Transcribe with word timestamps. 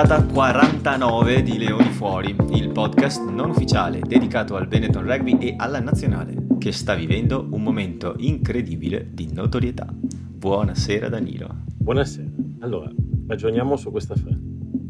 puntata 0.00 0.24
49 0.24 1.42
di 1.42 1.58
Leoni 1.58 1.88
Fuori, 1.88 2.36
il 2.52 2.70
podcast 2.70 3.20
non 3.28 3.50
ufficiale 3.50 3.98
dedicato 3.98 4.54
al 4.54 4.68
Benetton 4.68 5.02
Rugby 5.02 5.38
e 5.38 5.54
alla 5.56 5.80
nazionale, 5.80 6.36
che 6.58 6.70
sta 6.70 6.94
vivendo 6.94 7.48
un 7.50 7.60
momento 7.64 8.14
incredibile 8.18 9.08
di 9.12 9.28
notorietà. 9.32 9.92
Buonasera 9.92 11.08
Danilo. 11.08 11.64
Buonasera. 11.78 12.30
Allora, 12.60 12.88
ragioniamo 13.26 13.74
su 13.74 13.90
questa 13.90 14.14
frase. 14.14 14.38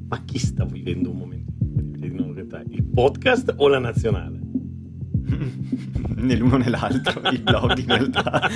Ma 0.09 0.23
chi 0.27 0.39
sta 0.39 0.67
vivendo 0.67 1.11
un 1.11 1.17
momento 1.17 1.53
incredibile 1.59 2.11
di 2.11 2.15
notorietà? 2.15 2.63
Il 2.69 2.85
podcast 2.85 3.55
o 3.57 3.69
la 3.69 3.79
nazionale? 3.79 4.39
né 6.17 6.37
l'uno 6.37 6.59
né 6.59 6.69
l'altro, 6.69 7.23
il 7.33 7.41
blog 7.41 7.79
in 7.79 7.87
realtà. 7.87 8.51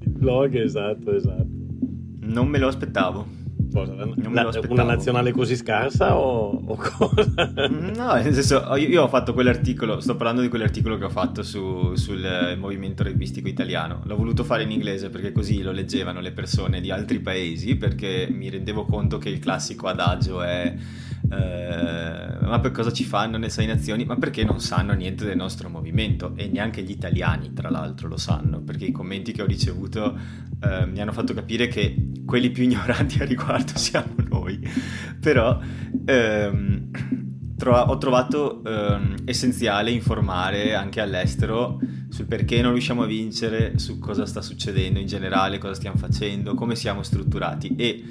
il 0.00 0.10
blog, 0.10 0.54
esatto, 0.54 1.14
esatto. 1.14 1.48
Non 2.20 2.48
me 2.48 2.58
lo 2.58 2.68
aspettavo. 2.68 3.40
Cosa, 3.72 3.94
la, 3.94 4.50
una 4.68 4.82
nazionale 4.82 5.32
così 5.32 5.56
scarsa 5.56 6.16
o, 6.16 6.62
o, 6.64 6.76
cosa? 6.76 7.52
No, 7.94 8.14
nel 8.14 8.34
senso, 8.34 8.74
io 8.76 9.02
ho 9.02 9.08
fatto 9.08 9.32
quell'articolo, 9.32 10.00
sto 10.00 10.16
parlando 10.16 10.42
di 10.42 10.48
quell'articolo 10.48 10.98
che 10.98 11.04
ho 11.04 11.10
fatto 11.10 11.42
su, 11.42 11.94
sul 11.94 12.56
movimento 12.58 13.02
rugbistico 13.02 13.48
italiano. 13.48 14.02
L'ho 14.04 14.16
voluto 14.16 14.44
fare 14.44 14.62
in 14.64 14.70
inglese 14.70 15.08
perché 15.08 15.32
così 15.32 15.62
lo 15.62 15.72
leggevano 15.72 16.20
le 16.20 16.32
persone 16.32 16.80
di 16.80 16.90
altri 16.90 17.20
paesi, 17.20 17.76
perché 17.76 18.28
mi 18.30 18.50
rendevo 18.50 18.84
conto 18.84 19.18
che 19.18 19.28
il 19.28 19.38
classico 19.38 19.86
adagio 19.86 20.42
è 20.42 20.74
eh, 21.32 22.36
ma 22.42 22.60
per 22.60 22.72
cosa 22.72 22.92
ci 22.92 23.04
fanno 23.04 23.38
le 23.38 23.48
sei 23.48 23.66
nazioni? 23.66 24.04
Ma 24.04 24.16
perché 24.16 24.44
non 24.44 24.60
sanno 24.60 24.92
niente 24.92 25.24
del 25.24 25.36
nostro 25.36 25.70
movimento 25.70 26.34
e 26.36 26.48
neanche 26.48 26.82
gli 26.82 26.90
italiani 26.90 27.54
tra 27.54 27.70
l'altro 27.70 28.08
lo 28.08 28.18
sanno, 28.18 28.60
perché 28.60 28.84
i 28.84 28.92
commenti 28.92 29.32
che 29.32 29.40
ho 29.40 29.46
ricevuto 29.46 30.14
eh, 30.60 30.86
mi 30.86 31.00
hanno 31.00 31.12
fatto 31.12 31.32
capire 31.32 31.68
che 31.68 32.10
quelli 32.26 32.50
più 32.50 32.64
ignoranti 32.64 33.22
a 33.22 33.24
riguardo 33.24 33.72
siamo 33.78 34.14
noi, 34.28 34.60
però 35.18 35.58
ehm, 36.04 36.90
tro- 37.56 37.80
ho 37.80 37.96
trovato 37.96 38.62
ehm, 38.64 39.14
essenziale 39.24 39.90
informare 39.90 40.74
anche 40.74 41.00
all'estero 41.00 41.80
sul 42.10 42.26
perché 42.26 42.60
non 42.60 42.72
riusciamo 42.72 43.04
a 43.04 43.06
vincere, 43.06 43.78
su 43.78 43.98
cosa 43.98 44.26
sta 44.26 44.42
succedendo 44.42 44.98
in 44.98 45.06
generale, 45.06 45.56
cosa 45.56 45.72
stiamo 45.72 45.96
facendo, 45.96 46.52
come 46.52 46.76
siamo 46.76 47.02
strutturati 47.02 47.74
e 47.74 48.04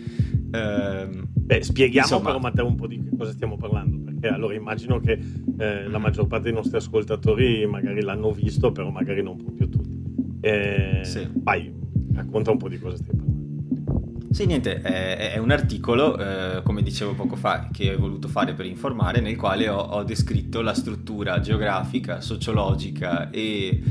ehm, 0.51 1.27
Beh, 1.51 1.63
spieghiamo 1.63 2.07
Insomma, 2.07 2.29
però 2.29 2.39
Matteo 2.39 2.65
un 2.65 2.75
po' 2.75 2.87
di 2.87 3.09
cosa 3.17 3.33
stiamo 3.33 3.57
parlando, 3.57 3.97
perché 4.05 4.29
allora 4.29 4.53
immagino 4.53 5.01
che 5.01 5.19
eh, 5.57 5.85
la 5.89 5.97
maggior 5.97 6.25
parte 6.25 6.45
dei 6.45 6.53
nostri 6.53 6.77
ascoltatori 6.77 7.65
magari 7.65 8.01
l'hanno 8.01 8.31
visto, 8.31 8.71
però 8.71 8.89
magari 8.89 9.21
non 9.21 9.35
proprio 9.35 9.67
tutti. 9.67 10.37
Eh, 10.39 11.01
sì. 11.03 11.27
Vai, 11.33 11.69
racconta 12.13 12.51
un 12.51 12.57
po' 12.57 12.69
di 12.69 12.79
cosa 12.79 12.95
stiamo 12.95 13.19
parlando. 13.21 14.33
Sì, 14.33 14.45
niente, 14.45 14.79
è, 14.79 15.33
è 15.33 15.37
un 15.39 15.51
articolo, 15.51 16.17
eh, 16.17 16.61
come 16.63 16.83
dicevo 16.83 17.15
poco 17.15 17.35
fa, 17.35 17.67
che 17.69 17.95
ho 17.95 17.99
voluto 17.99 18.29
fare 18.29 18.53
per 18.53 18.65
informare, 18.65 19.19
nel 19.19 19.35
quale 19.35 19.67
ho, 19.67 19.77
ho 19.77 20.03
descritto 20.05 20.61
la 20.61 20.73
struttura 20.73 21.41
geografica, 21.41 22.21
sociologica 22.21 23.29
e 23.29 23.83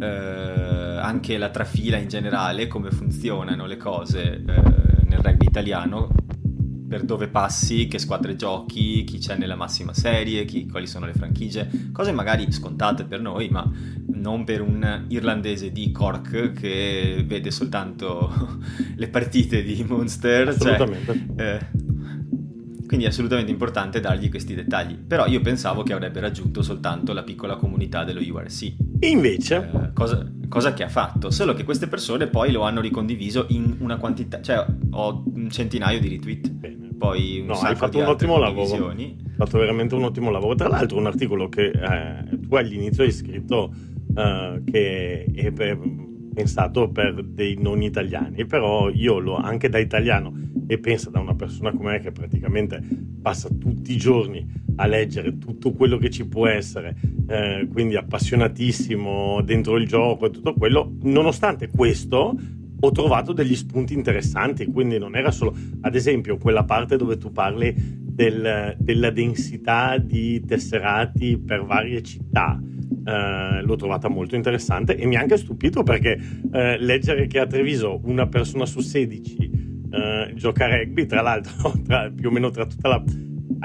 eh, 0.00 0.06
anche 0.06 1.36
la 1.36 1.48
trafila 1.48 1.96
in 1.96 2.06
generale, 2.06 2.68
come 2.68 2.92
funzionano 2.92 3.66
le 3.66 3.76
cose 3.76 4.34
eh, 4.34 4.42
nel 5.08 5.18
rugby 5.18 5.46
italiano 5.46 6.17
per 6.88 7.02
dove 7.04 7.28
passi, 7.28 7.86
che 7.86 7.98
squadre 7.98 8.34
giochi, 8.34 9.04
chi 9.04 9.18
c'è 9.18 9.36
nella 9.36 9.54
massima 9.54 9.92
serie, 9.92 10.44
chi, 10.44 10.66
quali 10.66 10.86
sono 10.86 11.06
le 11.06 11.12
franchigie, 11.12 11.68
cose 11.92 12.12
magari 12.12 12.50
scontate 12.50 13.04
per 13.04 13.20
noi, 13.20 13.48
ma 13.50 13.70
non 14.06 14.44
per 14.44 14.62
un 14.62 15.04
irlandese 15.08 15.70
di 15.70 15.92
Cork 15.92 16.52
che 16.52 17.22
vede 17.26 17.50
soltanto 17.50 18.58
le 18.96 19.08
partite 19.08 19.62
di 19.62 19.84
Monster. 19.86 20.46
Cioè, 20.46 20.72
Assolutamente. 20.72 21.26
Cioè, 21.36 21.46
eh, 21.46 21.96
quindi 22.88 23.04
è 23.04 23.10
assolutamente 23.10 23.52
importante 23.52 24.00
dargli 24.00 24.30
questi 24.30 24.54
dettagli. 24.54 24.94
Però 24.96 25.26
io 25.26 25.40
pensavo 25.40 25.82
che 25.82 25.92
avrebbe 25.92 26.20
raggiunto 26.20 26.62
soltanto 26.62 27.12
la 27.12 27.22
piccola 27.22 27.56
comunità 27.56 28.02
dello 28.02 28.20
URC. 28.20 28.74
Invece? 29.00 29.70
Eh, 29.72 29.92
cosa, 29.92 30.26
cosa, 30.48 30.72
che 30.72 30.84
ha 30.84 30.88
fatto, 30.88 31.30
solo 31.30 31.52
che 31.52 31.64
queste 31.64 31.86
persone 31.86 32.28
poi 32.28 32.50
lo 32.50 32.62
hanno 32.62 32.80
ricondiviso 32.80 33.44
in 33.50 33.76
una 33.80 33.98
quantità, 33.98 34.40
cioè 34.40 34.64
ho 34.90 35.22
un 35.32 35.50
centinaio 35.50 36.00
di 36.00 36.08
retweet. 36.08 36.50
Bene. 36.50 36.77
Poi 36.98 37.40
un 37.40 37.46
no, 37.46 37.54
hai 37.54 37.76
fatto 37.76 37.98
un 37.98 38.06
ottimo 38.06 38.38
lavoro. 38.38 38.88
Hai 38.88 39.16
fatto 39.36 39.58
veramente 39.58 39.94
un 39.94 40.02
ottimo 40.02 40.30
lavoro. 40.30 40.54
Tra 40.56 40.68
l'altro, 40.68 40.98
un 40.98 41.06
articolo 41.06 41.48
che 41.48 41.70
eh, 41.70 42.38
tu 42.40 42.54
all'inizio 42.56 43.04
hai 43.04 43.12
scritto 43.12 43.72
eh, 44.16 44.62
che 44.64 45.24
è 45.24 45.52
per, 45.52 45.78
pensato 46.34 46.90
per 46.90 47.22
dei 47.22 47.56
non 47.58 47.82
italiani, 47.82 48.44
però 48.46 48.90
io 48.90 49.18
lo 49.18 49.36
anche 49.36 49.68
da 49.68 49.78
italiano 49.78 50.32
e 50.66 50.78
pensa 50.78 51.10
da 51.10 51.20
una 51.20 51.34
persona 51.34 51.72
come 51.72 51.92
me 51.92 52.00
che 52.00 52.12
praticamente 52.12 52.80
passa 53.20 53.48
tutti 53.48 53.92
i 53.92 53.96
giorni 53.96 54.46
a 54.76 54.86
leggere 54.86 55.38
tutto 55.38 55.72
quello 55.72 55.98
che 55.98 56.10
ci 56.10 56.26
può 56.26 56.46
essere, 56.46 56.94
eh, 57.28 57.68
quindi 57.72 57.96
appassionatissimo 57.96 59.40
dentro 59.42 59.76
il 59.76 59.86
gioco 59.86 60.26
e 60.26 60.30
tutto 60.30 60.54
quello, 60.54 60.94
nonostante 61.02 61.68
questo 61.68 62.36
ho 62.80 62.90
trovato 62.92 63.32
degli 63.32 63.56
spunti 63.56 63.94
interessanti, 63.94 64.66
quindi 64.66 64.98
non 64.98 65.16
era 65.16 65.30
solo, 65.30 65.54
ad 65.80 65.94
esempio, 65.94 66.36
quella 66.36 66.64
parte 66.64 66.96
dove 66.96 67.16
tu 67.16 67.32
parli 67.32 67.74
del, 67.76 68.76
della 68.78 69.10
densità 69.10 69.96
di 69.98 70.44
tesserati 70.44 71.38
per 71.38 71.64
varie 71.64 72.02
città. 72.02 72.60
Uh, 73.08 73.64
l'ho 73.64 73.76
trovata 73.76 74.08
molto 74.08 74.36
interessante 74.36 74.96
e 74.96 75.06
mi 75.06 75.16
ha 75.16 75.20
anche 75.20 75.38
stupito 75.38 75.82
perché 75.82 76.18
uh, 76.42 76.50
leggere 76.78 77.26
che 77.26 77.38
a 77.38 77.46
Treviso 77.46 78.00
una 78.04 78.26
persona 78.26 78.66
su 78.66 78.80
16 78.80 79.50
uh, 79.90 80.34
gioca 80.34 80.66
a 80.66 80.76
rugby, 80.76 81.06
tra 81.06 81.22
l'altro, 81.22 81.72
tra, 81.86 82.10
più 82.14 82.28
o 82.28 82.30
meno 82.30 82.50
tra 82.50 82.66
tutta 82.66 82.88
la. 82.88 83.02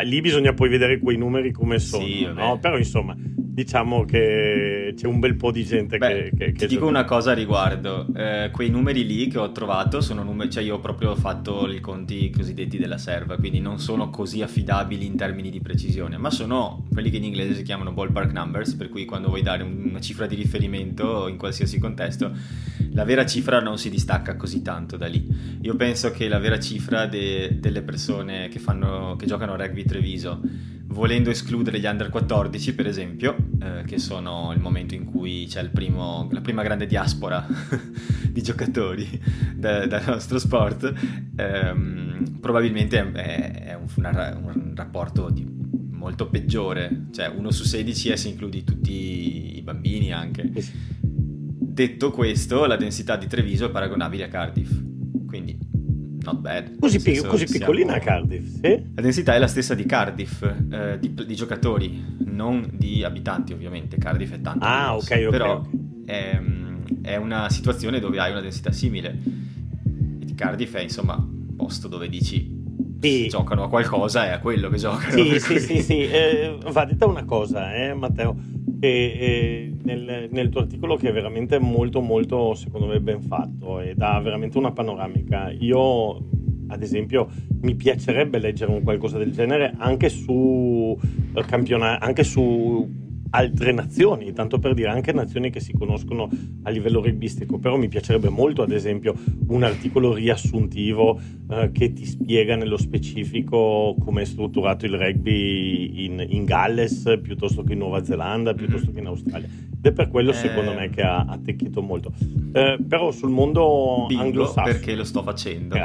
Lì 0.03 0.21
bisogna 0.21 0.53
poi 0.53 0.69
vedere 0.69 0.97
quei 0.99 1.17
numeri 1.17 1.51
come 1.51 1.77
sono, 1.77 2.05
sì, 2.05 2.23
no? 2.23 2.57
però 2.59 2.77
insomma 2.77 3.15
diciamo 3.53 4.03
che 4.03 4.95
c'è 4.97 5.05
un 5.05 5.19
bel 5.19 5.35
po' 5.35 5.51
di 5.51 5.63
gente 5.63 5.99
Beh, 5.99 6.31
che, 6.35 6.53
che, 6.53 6.53
Ti 6.53 6.65
dico 6.65 6.87
una 6.87 7.05
cosa 7.05 7.31
a 7.31 7.33
riguardo, 7.35 8.07
eh, 8.15 8.49
quei 8.51 8.71
numeri 8.71 9.05
lì 9.05 9.27
che 9.27 9.37
ho 9.37 9.51
trovato 9.51 10.01
sono 10.01 10.23
numeri, 10.23 10.49
cioè 10.49 10.63
io 10.63 10.75
ho 10.75 10.79
proprio 10.79 11.15
fatto 11.15 11.69
i 11.69 11.79
conti 11.79 12.31
cosiddetti 12.31 12.79
della 12.79 12.97
serva, 12.97 13.37
quindi 13.37 13.59
non 13.59 13.77
sono 13.77 14.09
così 14.09 14.41
affidabili 14.41 15.05
in 15.05 15.15
termini 15.15 15.51
di 15.51 15.61
precisione, 15.61 16.17
ma 16.17 16.31
sono 16.31 16.87
quelli 16.91 17.11
che 17.11 17.17
in 17.17 17.25
inglese 17.25 17.53
si 17.53 17.61
chiamano 17.61 17.91
ballpark 17.91 18.31
numbers, 18.31 18.73
per 18.73 18.89
cui 18.89 19.05
quando 19.05 19.27
vuoi 19.27 19.43
dare 19.43 19.61
una 19.61 20.01
cifra 20.01 20.25
di 20.25 20.33
riferimento 20.33 21.27
in 21.27 21.37
qualsiasi 21.37 21.77
contesto, 21.77 22.31
la 22.93 23.03
vera 23.03 23.23
cifra 23.23 23.59
non 23.59 23.77
si 23.77 23.91
distacca 23.91 24.35
così 24.35 24.63
tanto 24.63 24.97
da 24.97 25.05
lì. 25.05 25.27
Io 25.61 25.75
penso 25.75 26.09
che 26.09 26.27
la 26.27 26.39
vera 26.39 26.59
cifra 26.59 27.05
de, 27.05 27.59
delle 27.59 27.83
persone 27.83 28.47
che, 28.49 28.57
fanno, 28.57 29.15
che 29.15 29.27
giocano 29.27 29.53
a 29.53 29.57
rugby 29.57 29.83
Treviso 29.83 30.41
volendo 30.93 31.29
escludere 31.29 31.79
gli 31.79 31.85
under 31.85 32.09
14 32.09 32.75
per 32.75 32.87
esempio, 32.87 33.35
eh, 33.59 33.83
che 33.85 33.97
sono 33.97 34.53
il 34.53 34.59
momento 34.59 34.93
in 34.93 35.05
cui 35.05 35.45
c'è 35.47 35.67
primo, 35.69 36.29
la 36.31 36.41
prima 36.41 36.63
grande 36.63 36.85
diaspora 36.85 37.45
di 38.29 38.41
giocatori 38.41 39.21
da, 39.55 39.85
dal 39.85 40.03
nostro 40.05 40.39
sport, 40.39 40.93
ehm, 41.35 42.37
probabilmente 42.39 43.11
è, 43.11 43.51
è 43.65 43.73
un, 43.75 43.87
una, 43.95 44.39
un, 44.41 44.71
rapporto 44.75 45.29
di, 45.29 45.45
molto 45.91 46.29
peggiore, 46.29 47.07
cioè 47.11 47.27
uno 47.27 47.51
su 47.51 47.63
16 47.63 48.09
è 48.09 48.15
se 48.15 48.29
includi 48.29 48.63
tutti 48.63 49.57
i 49.57 49.61
bambini 49.61 50.13
anche. 50.13 50.51
Detto 51.01 52.11
questo, 52.11 52.65
la 52.65 52.77
densità 52.77 53.17
di 53.17 53.27
Treviso 53.27 53.65
è 53.65 53.71
paragonabile 53.71 54.25
a 54.25 54.27
Cardiff, 54.27 54.71
quindi 55.25 55.57
not 56.23 56.39
bad. 56.39 56.79
Così, 56.79 56.99
senso, 56.99 57.27
così 57.27 57.45
piccolina 57.45 57.93
siamo... 57.93 58.05
Cardiff, 58.05 58.59
sì? 58.61 58.83
La 58.95 59.01
densità 59.01 59.35
è 59.35 59.39
la 59.39 59.47
stessa 59.47 59.75
di 59.75 59.85
Cardiff, 59.85 60.43
eh, 60.43 60.97
di, 60.99 61.13
di, 61.13 61.35
giocatori, 61.35 62.03
non 62.25 62.69
di 62.71 63.03
abitanti 63.03 63.53
ovviamente. 63.53 63.97
Cardiff 63.97 64.33
è 64.33 64.41
tanto. 64.41 64.65
Ah, 64.65 64.95
ok, 64.95 65.01
ok. 65.01 65.29
Però 65.29 65.55
okay. 65.57 65.71
È, 66.05 66.41
è, 67.01 67.15
una 67.15 67.49
situazione 67.49 67.99
dove 67.99 68.19
hai 68.19 68.31
una 68.31 68.41
densità 68.41 68.71
simile. 68.71 69.15
Di 69.15 70.33
Cardiff 70.35 70.73
è 70.75 70.81
insomma 70.81 71.15
un 71.15 71.55
posto 71.55 71.87
dove 71.87 72.09
dici 72.09 72.61
sì. 72.99 73.27
giocano 73.27 73.63
a 73.63 73.69
qualcosa 73.69 74.25
e 74.25 74.31
a 74.31 74.39
quello 74.39 74.69
che 74.69 74.77
giocano. 74.77 75.11
Sì, 75.11 75.39
sì, 75.39 75.59
sì, 75.59 75.81
sì. 75.81 75.99
Eh, 76.01 76.57
va 76.71 76.85
detta 76.85 77.05
una 77.05 77.25
cosa, 77.25 77.73
eh, 77.73 77.93
Matteo, 77.93 78.35
che 78.83 78.89
eh, 78.89 79.73
nel, 79.83 80.27
nel, 80.29 80.49
tuo 80.49 80.59
articolo 80.59 80.97
che 80.97 81.07
è 81.07 81.13
veramente 81.13 81.57
molto, 81.57 82.01
molto, 82.01 82.53
secondo 82.53 82.87
me, 82.87 82.99
ben 82.99 83.21
fatto 83.21 83.79
e 83.79 83.93
dà 83.95 84.19
veramente 84.19 84.57
una 84.57 84.73
panoramica. 84.73 85.49
Io, 85.51 86.17
ad 86.67 86.81
esempio, 86.81 87.29
mi 87.61 87.75
piacerebbe 87.75 88.39
leggere 88.39 88.73
un 88.73 88.83
qualcosa 88.83 89.17
del 89.17 89.31
genere 89.31 89.73
anche 89.77 90.09
su 90.09 90.99
eh, 91.33 91.45
campionati, 91.45 92.03
anche 92.03 92.25
su 92.25 92.85
altre 93.35 93.71
nazioni, 93.71 94.31
tanto 94.31 94.59
per 94.59 94.73
dire 94.73 94.89
anche 94.89 95.11
nazioni 95.11 95.49
che 95.49 95.59
si 95.59 95.73
conoscono 95.73 96.29
a 96.63 96.69
livello 96.69 97.01
rugbistico, 97.01 97.57
però 97.57 97.77
mi 97.77 97.87
piacerebbe 97.87 98.29
molto 98.29 98.61
ad 98.61 98.71
esempio 98.71 99.15
un 99.47 99.63
articolo 99.63 100.13
riassuntivo 100.13 101.19
eh, 101.49 101.71
che 101.71 101.93
ti 101.93 102.05
spiega 102.05 102.55
nello 102.55 102.77
specifico 102.77 103.95
come 103.99 104.21
è 104.21 104.25
strutturato 104.25 104.85
il 104.85 104.97
rugby 104.97 106.05
in, 106.05 106.23
in, 106.29 106.45
Galles 106.45 107.19
piuttosto 107.21 107.63
che 107.63 107.73
in 107.73 107.79
Nuova 107.79 108.03
Zelanda, 108.03 108.53
piuttosto 108.53 108.91
che 108.91 108.99
in 108.99 109.07
Australia. 109.07 109.47
Ed 109.47 109.85
è 109.85 109.91
per 109.91 110.09
quello 110.09 110.31
eh... 110.31 110.35
secondo 110.35 110.73
me 110.73 110.89
che 110.89 111.01
ha 111.01 111.25
attecchito 111.27 111.81
molto. 111.81 112.11
Eh, 112.53 112.77
però 112.87 113.11
sul 113.11 113.31
mondo 113.31 114.05
Bingo, 114.07 114.23
anglosassone... 114.23 114.71
perché 114.71 114.95
lo 114.95 115.03
sto 115.03 115.23
facendo. 115.23 115.75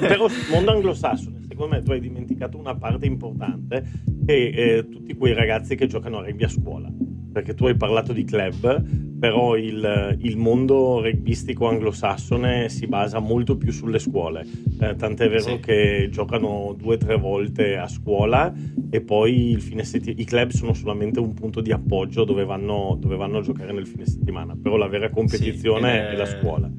però 0.00 0.28
sul 0.28 0.50
mondo 0.50 0.72
anglosassone 0.72 1.37
secondo 1.58 1.74
me 1.74 1.82
tu 1.82 1.90
hai 1.90 1.98
dimenticato 1.98 2.56
una 2.56 2.76
parte 2.76 3.06
importante 3.06 3.82
che 4.24 4.48
eh, 4.54 4.88
tutti 4.88 5.16
quei 5.16 5.34
ragazzi 5.34 5.74
che 5.74 5.88
giocano 5.88 6.18
a 6.18 6.24
rugby 6.24 6.44
a 6.44 6.48
scuola. 6.48 6.88
Perché 7.32 7.54
tu 7.54 7.66
hai 7.66 7.76
parlato 7.76 8.12
di 8.12 8.22
club 8.22 9.16
però 9.18 9.56
il, 9.56 10.16
il 10.20 10.36
mondo 10.36 11.02
rugbistico 11.02 11.66
anglosassone 11.66 12.68
si 12.68 12.86
basa 12.86 13.18
molto 13.18 13.56
più 13.56 13.72
sulle 13.72 13.98
scuole. 13.98 14.46
Eh, 14.80 14.94
tant'è 14.94 15.28
vero 15.28 15.56
sì. 15.56 15.58
che 15.58 16.08
giocano 16.12 16.76
due 16.78 16.94
o 16.94 16.98
tre 16.98 17.16
volte 17.16 17.76
a 17.76 17.88
scuola 17.88 18.54
e 18.90 19.00
poi 19.00 19.50
il 19.50 19.60
fine 19.60 19.82
settimana 19.82 20.20
i 20.20 20.24
club 20.24 20.50
sono 20.50 20.72
solamente 20.72 21.18
un 21.18 21.34
punto 21.34 21.60
di 21.60 21.72
appoggio 21.72 22.22
dove 22.22 22.44
vanno, 22.44 22.96
dove 23.00 23.16
vanno 23.16 23.38
a 23.38 23.42
giocare 23.42 23.72
nel 23.72 23.88
fine 23.88 24.06
settimana. 24.06 24.56
Però 24.60 24.76
la 24.76 24.86
vera 24.86 25.10
competizione 25.10 25.90
sì, 25.90 25.96
è... 25.96 26.08
è 26.10 26.16
la 26.16 26.26
scuola 26.26 26.70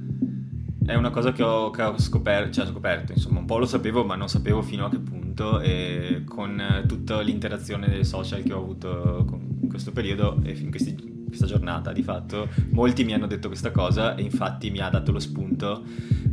è 0.89 0.95
una 0.95 1.11
cosa 1.11 1.31
che 1.31 1.43
ho, 1.43 1.69
che 1.69 1.83
ho 1.83 1.99
scoperto, 1.99 2.51
cioè 2.51 2.65
scoperto, 2.65 3.11
insomma, 3.11 3.39
un 3.39 3.45
po' 3.45 3.59
lo 3.59 3.67
sapevo, 3.67 4.03
ma 4.03 4.15
non 4.15 4.27
sapevo 4.27 4.63
fino 4.63 4.85
a 4.85 4.89
che 4.89 4.97
punto. 4.97 5.59
E 5.61 6.23
con 6.25 6.83
tutta 6.87 7.21
l'interazione 7.21 8.03
social 8.03 8.41
che 8.41 8.53
ho 8.53 8.57
avuto 8.57 9.25
in 9.61 9.69
questo 9.69 9.91
periodo 9.91 10.39
e 10.43 10.51
in 10.51 10.71
questi 10.71 11.17
questa 11.29 11.45
giornata 11.45 11.93
di 11.93 12.01
fatto 12.01 12.49
molti 12.71 13.03
mi 13.03 13.13
hanno 13.13 13.27
detto 13.27 13.49
questa 13.49 13.69
cosa 13.69 14.15
e 14.15 14.23
infatti 14.23 14.71
mi 14.71 14.79
ha 14.79 14.89
dato 14.89 15.11
lo 15.11 15.19
spunto 15.19 15.83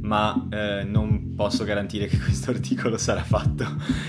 ma 0.07 0.47
eh, 0.51 0.85
non 0.85 1.35
posso 1.35 1.65
garantire 1.65 2.07
che 2.07 2.17
questo 2.23 2.51
articolo 2.51 2.97
sarà 2.97 3.23
fatto 3.23 3.65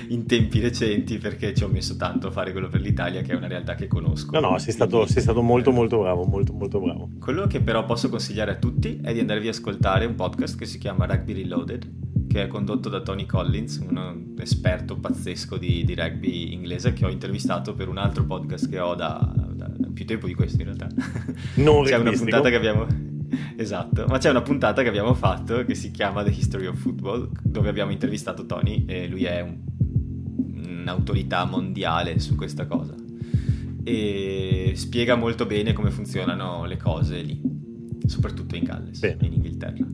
in 0.09 0.25
tempi 0.25 0.59
recenti 0.59 1.17
perché 1.17 1.53
ci 1.53 1.63
ho 1.63 1.67
messo 1.67 1.95
tanto 1.97 2.27
a 2.27 2.31
fare 2.31 2.51
quello 2.51 2.69
per 2.69 2.81
l'Italia 2.81 3.21
che 3.21 3.33
è 3.33 3.35
una 3.35 3.47
realtà 3.47 3.75
che 3.75 3.87
conosco. 3.87 4.39
No 4.39 4.51
no 4.51 4.57
sei 4.59 4.73
stato, 4.73 5.05
sei 5.07 5.21
stato 5.21 5.41
molto 5.41 5.71
molto 5.71 5.99
bravo 5.99 6.23
molto 6.25 6.53
molto 6.53 6.79
bravo. 6.79 7.09
Quello 7.19 7.47
che 7.47 7.59
però 7.59 7.83
posso 7.85 8.09
consigliare 8.09 8.51
a 8.51 8.55
tutti 8.55 8.99
è 9.01 9.11
di 9.11 9.19
andarvi 9.19 9.47
a 9.47 9.51
ascoltare 9.51 10.05
un 10.05 10.15
podcast 10.15 10.57
che 10.57 10.65
si 10.65 10.77
chiama 10.77 11.05
Rugby 11.05 11.33
Reloaded 11.33 12.05
che 12.27 12.43
è 12.43 12.47
condotto 12.47 12.89
da 12.89 13.01
Tony 13.01 13.25
Collins, 13.25 13.77
un 13.77 14.35
esperto 14.39 14.97
pazzesco 14.97 15.57
di, 15.57 15.85
di, 15.85 15.95
rugby 15.95 16.51
inglese 16.51 16.91
che 16.91 17.05
ho 17.05 17.09
intervistato 17.09 17.73
per 17.73 17.87
un 17.87 17.97
altro 17.97 18.25
podcast 18.25 18.69
che 18.69 18.79
ho 18.79 18.95
da, 18.95 19.31
da, 19.33 19.67
da 19.67 19.87
più 19.93 20.05
tempo 20.05 20.27
di 20.27 20.35
questo 20.35 20.61
in 20.61 20.65
realtà. 20.65 20.89
Non 21.55 21.83
c'è 21.85 21.95
una 21.95 22.11
puntata 22.11 22.49
che 22.49 22.55
abbiamo... 22.55 23.15
Esatto, 23.57 24.05
ma 24.07 24.17
c'è 24.19 24.29
una 24.29 24.41
puntata 24.41 24.83
che 24.83 24.87
abbiamo 24.87 25.13
fatto 25.13 25.65
che 25.65 25.73
si 25.73 25.91
chiama 25.91 26.23
The 26.23 26.29
History 26.29 26.67
of 26.67 26.77
Football, 26.77 27.31
dove 27.41 27.69
abbiamo 27.69 27.91
intervistato 27.91 28.45
Tony 28.45 28.85
e 28.85 29.07
lui 29.07 29.23
è 29.23 29.41
un, 29.41 29.57
un'autorità 30.65 31.45
mondiale 31.45 32.19
su 32.19 32.35
questa 32.35 32.67
cosa 32.67 32.93
e 33.83 34.73
spiega 34.75 35.15
molto 35.15 35.45
bene 35.45 35.71
come 35.71 35.91
funzionano 35.91 36.65
le 36.65 36.75
cose 36.75 37.21
lì, 37.21 37.41
soprattutto 38.05 38.55
in 38.55 38.63
Galles, 38.63 38.99
bene. 38.99 39.25
in 39.25 39.33
Inghilterra. 39.33 39.85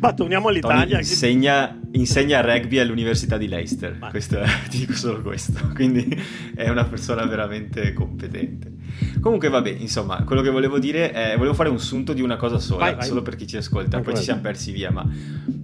Ma 0.00 0.12
torniamo 0.12 0.48
all'Italia. 0.48 0.98
Insegna, 0.98 1.80
insegna, 1.92 2.40
rugby 2.40 2.78
all'Università 2.78 3.36
di 3.36 3.48
Leicester. 3.48 3.98
Questo, 4.10 4.38
ti 4.68 4.78
dico 4.78 4.92
solo 4.92 5.22
questo. 5.22 5.70
Quindi 5.74 6.06
è 6.54 6.68
una 6.68 6.84
persona 6.84 7.24
veramente 7.24 7.92
competente. 7.94 8.72
Comunque, 9.20 9.48
vabbè, 9.48 9.76
insomma, 9.78 10.22
quello 10.24 10.42
che 10.42 10.50
volevo 10.50 10.78
dire 10.78 11.12
è: 11.12 11.36
volevo 11.36 11.54
fare 11.54 11.68
un 11.68 11.78
sunto 11.78 12.12
di 12.12 12.22
una 12.22 12.36
cosa 12.36 12.58
sola, 12.58 12.86
vai, 12.86 12.94
vai. 12.94 13.06
solo 13.06 13.22
per 13.22 13.36
chi 13.36 13.46
ci 13.46 13.56
ascolta, 13.56 13.96
Anche 13.96 14.10
poi 14.10 14.18
ci 14.18 14.24
siamo 14.24 14.40
persi 14.40 14.72
via. 14.72 14.90
Ma 14.90 15.06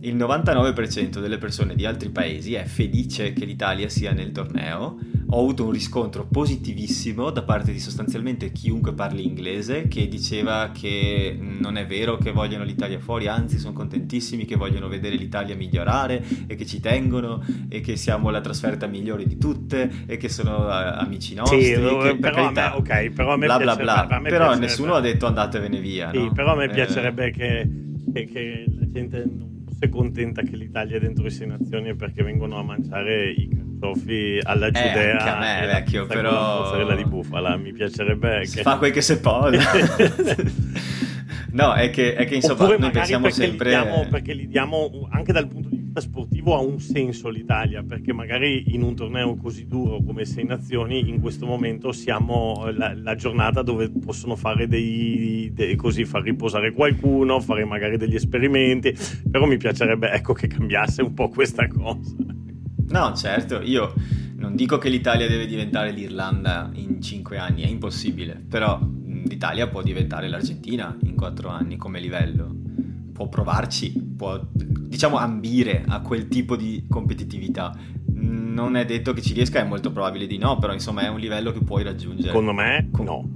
il 0.01 0.17
99% 0.17 1.21
delle 1.21 1.39
persone 1.39 1.75
di 1.75 1.87
altri 1.87 2.11
paesi 2.11 2.55
è 2.55 2.65
felice 2.65 3.33
che 3.33 3.45
l'Italia 3.45 3.89
sia 3.89 4.13
nel 4.13 4.33
torneo 4.33 4.99
ho 5.35 5.41
avuto 5.41 5.65
un 5.65 5.71
riscontro 5.73 6.27
positivissimo 6.31 7.31
da 7.31 7.43
parte 7.43 7.73
di 7.73 7.81
sostanzialmente 7.81 8.53
chiunque 8.53 8.93
parli 8.93 9.27
inglese 9.27 9.89
che 9.89 10.07
diceva 10.07 10.71
che 10.73 11.37
non 11.39 11.77
è 11.77 11.87
vero 11.87 12.17
che 12.19 12.31
vogliono 12.31 12.63
l'Italia 12.63 13.01
fuori, 13.01 13.27
anzi 13.27 13.59
sono 13.59 13.73
contentissimi 13.73 14.45
che 14.45 14.55
vogliono 14.57 14.87
vedere 14.87 15.17
l'Italia 15.17 15.57
migliorare 15.57 16.23
e 16.47 16.55
che 16.55 16.65
ci 16.65 16.79
tengono 16.79 17.43
e 17.69 17.81
che 17.81 17.97
siamo 17.97 18.31
la 18.31 18.41
trasferta 18.41 18.87
migliore 18.87 19.27
di 19.27 19.37
tutte 19.37 19.91
e 20.07 20.17
che 20.17 20.29
sono 20.29 20.67
uh, 20.67 21.01
amici 21.01 21.35
nostri. 21.35 21.65
Sì, 21.65 21.73
che, 21.73 22.17
però, 22.21 22.35
carità, 22.35 22.67
a 22.67 22.75
me, 22.75 22.77
okay, 22.77 23.11
però 23.11 23.34
a 23.35 23.37
me 23.37 23.47
bla 23.47 23.59
bla 23.59 23.77
bla. 23.77 24.07
Però 24.07 24.23
piacerebbe... 24.23 24.59
nessuno 24.59 24.95
ha 24.95 25.01
detto 25.01 25.27
andatevene 25.27 25.79
via. 25.79 26.11
Sì, 26.11 26.19
no? 26.19 26.33
però 26.33 26.53
a 26.53 26.57
me 26.57 26.65
eh... 26.65 26.71
piacerebbe 26.71 27.31
che, 27.31 27.69
che, 28.13 28.25
che 28.27 28.65
la 28.67 28.91
gente 28.91 29.25
non 29.27 29.65
fosse 29.67 29.89
contenta 29.89 30.43
che 30.43 30.57
l'Italia 30.57 30.97
è 30.97 31.01
dentro 31.01 31.25
le 31.25 31.31
sei 31.31 31.47
nazioni 31.47 31.95
perché 31.95 32.23
vengono 32.23 32.59
a 32.59 32.63
mangiare 32.63 33.31
i 33.31 33.49
Sofì 33.85 34.39
alla 34.43 34.71
Giudea 34.71 34.95
eh, 34.95 35.11
anche 35.11 35.29
a 35.29 35.39
me 35.39 35.67
vecchio 35.67 36.07
però 36.07 36.63
mozzarella 36.63 36.95
di 36.95 37.05
bufala 37.05 37.57
mi 37.57 37.73
piacerebbe 37.73 38.47
si 38.47 38.57
che... 38.57 38.63
fa 38.63 38.79
quel 38.79 38.93
che 38.93 39.03
se 39.03 39.21
può 39.21 39.51
no 41.53 41.75
è 41.75 41.91
che, 41.91 42.15
è 42.15 42.25
che 42.25 42.37
insomma 42.37 42.63
Oppure 42.63 42.79
noi 42.79 42.91
pensiamo 42.91 43.29
sempre 43.29 43.71
li 43.71 43.77
diamo, 43.77 44.07
perché 44.09 44.33
li 44.33 44.49
diamo 44.49 45.07
anche 45.11 45.33
dal 45.33 45.49
punto 45.49 45.64
vista 45.95 46.01
sportivo 46.01 46.57
ha 46.57 46.61
un 46.61 46.81
senso 46.81 47.29
l'Italia 47.29 47.83
perché 47.83 48.13
magari 48.13 48.75
in 48.75 48.83
un 48.83 48.97
torneo 48.97 49.37
così 49.37 49.67
duro 49.67 50.03
come 50.05 50.25
Sei 50.25 50.45
Nazioni 50.45 51.09
in 51.09 51.21
questo 51.21 51.47
momento 51.47 51.93
siamo 51.93 52.69
la, 52.75 52.95
la 52.95 53.15
giornata 53.15 53.63
dove 53.63 53.91
possono 53.91 54.35
fare 54.35 54.67
dei, 54.67 55.51
dei, 55.53 55.77
così 55.77 56.05
far 56.05 56.23
riposare 56.23 56.73
qualcuno 56.73 57.41
fare 57.41 57.65
magari 57.65 57.97
degli 57.97 58.17
esperimenti 58.17 58.97
però 59.31 59.47
mi 59.47 59.57
piacerebbe 59.57 60.11
ecco 60.11 60.33
che 60.33 60.49
cambiasse 60.49 61.03
un 61.03 61.15
po' 61.15 61.29
questa 61.29 61.69
cosa. 61.69 62.15
No, 62.87 63.15
certo, 63.15 63.61
io 63.63 63.95
non 64.37 64.57
dico 64.57 64.79
che 64.79 64.89
l'Italia 64.89 65.29
deve 65.29 65.47
diventare 65.47 65.91
l'Irlanda 65.91 66.71
in 66.75 67.01
cinque 67.01 67.39
anni, 67.39 67.63
è 67.63 67.67
impossibile, 67.67 68.45
però 68.47 68.79
l'Italia 69.27 69.69
può 69.69 69.83
diventare 69.83 70.29
l'Argentina 70.29 70.97
in 71.05 71.17
quattro 71.17 71.49
anni 71.49 71.77
come 71.77 71.99
livello, 71.99 72.55
può 73.15 73.29
provarci, 73.29 73.93
può 74.17 74.41
diciamo 74.53 75.17
ambire 75.17 75.85
a 75.87 76.01
quel 76.01 76.27
tipo 76.27 76.57
di 76.57 76.85
competitività. 76.91 77.73
Non 78.07 78.77
è 78.77 78.85
detto 78.85 79.13
che 79.13 79.23
ci 79.23 79.33
riesca, 79.33 79.61
è 79.61 79.65
molto 79.65 79.93
probabile 79.93 80.27
di 80.27 80.37
no, 80.37 80.59
però 80.59 80.73
insomma 80.73 81.03
è 81.03 81.09
un 81.09 81.21
livello 81.21 81.53
che 81.53 81.61
puoi 81.61 81.85
raggiungere. 81.85 82.29
Secondo 82.29 82.53
me 82.53 82.91
no. 82.99 83.31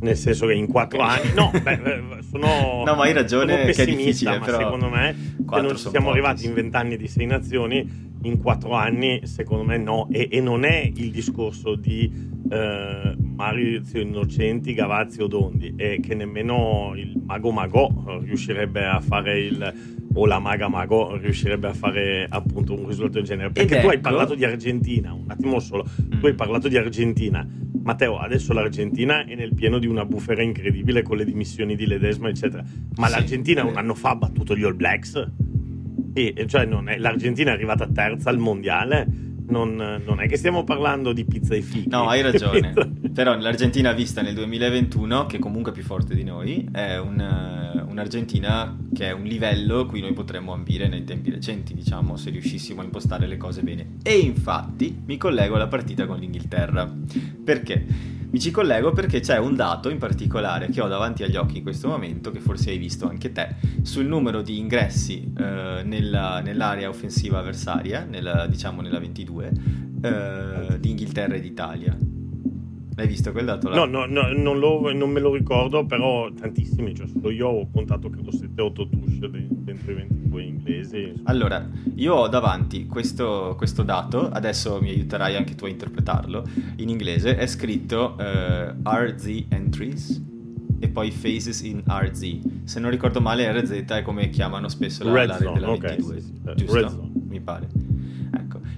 Nel 0.00 0.16
senso 0.16 0.46
che 0.46 0.54
in 0.54 0.68
quattro 0.68 1.00
anni, 1.00 1.32
no, 1.34 1.50
beh, 1.50 2.22
sono. 2.30 2.84
No, 2.86 2.94
ma 2.94 3.02
hai 3.02 3.12
ragione 3.12 3.64
che 3.64 3.82
è 3.82 3.84
difficile, 3.84 4.38
ma 4.38 4.44
però. 4.44 4.58
Secondo 4.58 4.88
me, 4.88 5.14
se 5.36 5.60
non 5.60 5.76
siamo 5.76 6.10
arrivati 6.10 6.46
in 6.46 6.54
vent'anni 6.54 6.96
di 6.96 7.08
sei 7.08 7.26
nazioni, 7.26 8.07
in 8.22 8.38
quattro 8.38 8.72
anni, 8.72 9.20
secondo 9.26 9.64
me 9.64 9.76
no, 9.78 10.08
e, 10.10 10.28
e 10.30 10.40
non 10.40 10.64
è 10.64 10.90
il 10.94 11.10
discorso 11.10 11.74
di 11.74 12.10
eh, 12.50 13.16
Mario 13.16 13.82
Innocenti, 13.94 14.74
Gavazzi 14.74 15.22
o 15.22 15.26
Dondi, 15.26 15.74
è 15.76 16.00
che 16.00 16.14
nemmeno 16.14 16.92
il 16.96 17.20
Mago 17.24 17.50
Mago 17.50 18.20
riuscirebbe 18.22 18.84
a 18.84 19.00
fare 19.00 19.40
il 19.40 19.96
o 20.14 20.26
la 20.26 20.38
Maga 20.38 20.68
Mago 20.68 21.16
riuscirebbe 21.16 21.68
a 21.68 21.72
fare 21.72 22.26
appunto 22.28 22.72
un 22.72 22.86
risultato 22.86 23.18
del 23.18 23.24
genere. 23.24 23.50
Perché 23.50 23.76
Ed 23.76 23.80
tu 23.80 23.86
ecco... 23.86 23.94
hai 23.94 24.00
parlato 24.00 24.34
di 24.34 24.44
Argentina, 24.44 25.12
un 25.12 25.26
attimo 25.28 25.60
solo, 25.60 25.84
mm. 25.86 26.18
tu 26.18 26.26
hai 26.26 26.34
parlato 26.34 26.68
di 26.68 26.76
Argentina. 26.76 27.46
Matteo, 27.82 28.18
adesso 28.18 28.52
l'Argentina 28.52 29.24
è 29.24 29.34
nel 29.34 29.54
pieno 29.54 29.78
di 29.78 29.86
una 29.86 30.04
bufera 30.04 30.42
incredibile 30.42 31.02
con 31.02 31.16
le 31.16 31.24
dimissioni 31.24 31.76
di 31.76 31.86
Ledesma, 31.86 32.28
eccetera. 32.28 32.64
Ma 32.96 33.06
sì, 33.06 33.12
l'Argentina 33.12 33.64
un 33.64 33.76
anno 33.76 33.94
fa 33.94 34.10
ha 34.10 34.16
battuto 34.16 34.56
gli 34.56 34.64
All 34.64 34.76
Blacks 34.76 35.26
sì, 36.18 36.34
cioè 36.48 36.66
è, 36.88 36.98
l'Argentina 36.98 37.50
è 37.50 37.54
arrivata 37.54 37.86
terza 37.86 38.28
al 38.30 38.38
mondiale. 38.38 39.06
Non, 39.48 40.02
non, 40.04 40.20
è 40.20 40.28
che 40.28 40.36
stiamo 40.36 40.64
parlando 40.64 41.12
di 41.12 41.24
pizza 41.24 41.54
e 41.54 41.62
fichi. 41.62 41.88
No, 41.88 42.08
hai 42.08 42.20
ragione. 42.20 42.72
Però 43.12 43.36
l'Argentina 43.36 43.92
vista 43.92 44.20
nel 44.22 44.34
2021, 44.34 45.26
che 45.26 45.38
comunque 45.38 45.72
è 45.72 45.74
più 45.74 45.84
forte 45.84 46.14
di 46.14 46.24
noi, 46.24 46.68
è 46.70 46.96
un, 46.98 47.86
un'Argentina 47.88 48.76
che 48.94 49.08
è 49.08 49.12
un 49.12 49.24
livello 49.24 49.86
cui 49.86 50.00
noi 50.00 50.12
potremmo 50.12 50.52
ambire 50.52 50.88
nei 50.88 51.04
tempi 51.04 51.30
recenti, 51.30 51.74
diciamo, 51.74 52.16
se 52.16 52.30
riuscissimo 52.30 52.80
a 52.80 52.84
impostare 52.84 53.26
le 53.26 53.36
cose 53.36 53.62
bene. 53.62 53.96
E 54.02 54.18
infatti 54.18 55.02
mi 55.06 55.16
collego 55.16 55.56
alla 55.56 55.68
partita 55.68 56.06
con 56.06 56.18
l'Inghilterra. 56.18 56.90
Perché? 57.44 58.16
Mi 58.30 58.40
ci 58.40 58.50
collego 58.50 58.92
perché 58.92 59.20
c'è 59.20 59.38
un 59.38 59.56
dato 59.56 59.88
in 59.88 59.96
particolare 59.96 60.68
che 60.68 60.82
ho 60.82 60.86
davanti 60.86 61.22
agli 61.22 61.36
occhi 61.36 61.56
in 61.58 61.62
questo 61.62 61.88
momento, 61.88 62.30
che 62.30 62.40
forse 62.40 62.68
hai 62.68 62.76
visto 62.76 63.08
anche 63.08 63.32
te, 63.32 63.54
sul 63.80 64.04
numero 64.04 64.42
di 64.42 64.58
ingressi 64.58 65.32
eh, 65.34 65.80
nella, 65.82 66.40
nell'area 66.40 66.90
offensiva 66.90 67.38
avversaria, 67.38 68.04
nella, 68.04 68.46
diciamo 68.46 68.82
nella 68.82 68.98
22, 68.98 69.37
eh, 69.46 70.80
di 70.80 70.90
Inghilterra 70.90 71.34
e 71.34 71.40
d'Italia. 71.40 71.96
L'hai 72.98 73.06
visto 73.06 73.30
quel 73.30 73.44
dato 73.44 73.68
là? 73.68 73.76
No, 73.76 73.84
no, 73.84 74.06
no 74.06 74.32
non, 74.32 74.58
lo, 74.58 74.92
non, 74.92 75.10
me 75.10 75.20
lo 75.20 75.32
ricordo, 75.32 75.86
però 75.86 76.32
tantissimi, 76.32 76.96
cioè 76.96 77.06
solo 77.06 77.30
io 77.30 77.46
ho 77.46 77.70
contato 77.70 78.10
credo 78.10 78.30
7-8 78.30 78.72
touche 78.72 79.30
dentro 79.30 79.92
i 79.92 79.94
22 79.94 80.42
inglesi. 80.42 81.12
Allora, 81.24 81.64
io 81.94 82.14
ho 82.14 82.26
davanti 82.26 82.86
questo, 82.86 83.54
questo, 83.56 83.84
dato, 83.84 84.28
adesso 84.28 84.80
mi 84.80 84.88
aiuterai 84.90 85.36
anche 85.36 85.54
tu 85.54 85.66
a 85.66 85.68
interpretarlo, 85.68 86.44
in 86.78 86.88
inglese 86.88 87.36
è 87.36 87.46
scritto 87.46 88.18
eh, 88.18 88.74
RZ 88.82 89.44
entries 89.48 90.26
e 90.80 90.88
poi 90.88 91.12
phases 91.12 91.60
in 91.62 91.82
RZ. 91.86 92.64
Se 92.64 92.80
non 92.80 92.90
ricordo 92.90 93.20
male 93.20 93.48
RZ 93.60 93.70
è 93.70 94.02
come 94.02 94.28
chiamano 94.30 94.68
spesso 94.68 95.04
la, 95.04 95.12
l'area 95.12 95.36
zone, 95.36 95.52
della 95.52 95.70
okay, 95.70 95.88
22, 95.90 96.20
sì, 96.20 96.26
sì. 96.26 96.64
giusto? 96.64 97.10
Mi 97.28 97.40
pare. 97.40 97.68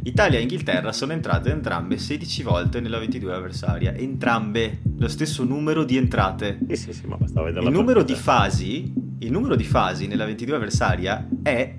Italia 0.03 0.39
e 0.39 0.43
Inghilterra 0.43 0.93
sono 0.93 1.13
entrate 1.13 1.51
entrambe 1.51 1.99
16 1.99 2.43
volte 2.43 2.81
nella 2.81 2.99
22 2.99 3.35
avversaria, 3.35 3.95
entrambe 3.95 4.81
lo 4.97 5.09
stesso 5.09 5.45
numero 5.45 5.85
di 5.85 5.99
entrate. 5.99 6.59
Sì, 6.69 6.77
sì, 6.77 6.93
sì, 6.93 7.07
ma 7.07 7.17
bastava 7.17 7.47
vedere 7.47 7.67
il 7.67 7.73
numero 7.73 8.03
di 8.03 8.15
fasi, 8.15 8.93
il 9.19 9.31
numero 9.31 9.57
di 9.57 9.65
fasi 9.65 10.07
nella 10.07 10.25
22 10.25 10.57
avversaria 10.57 11.29
è 11.43 11.75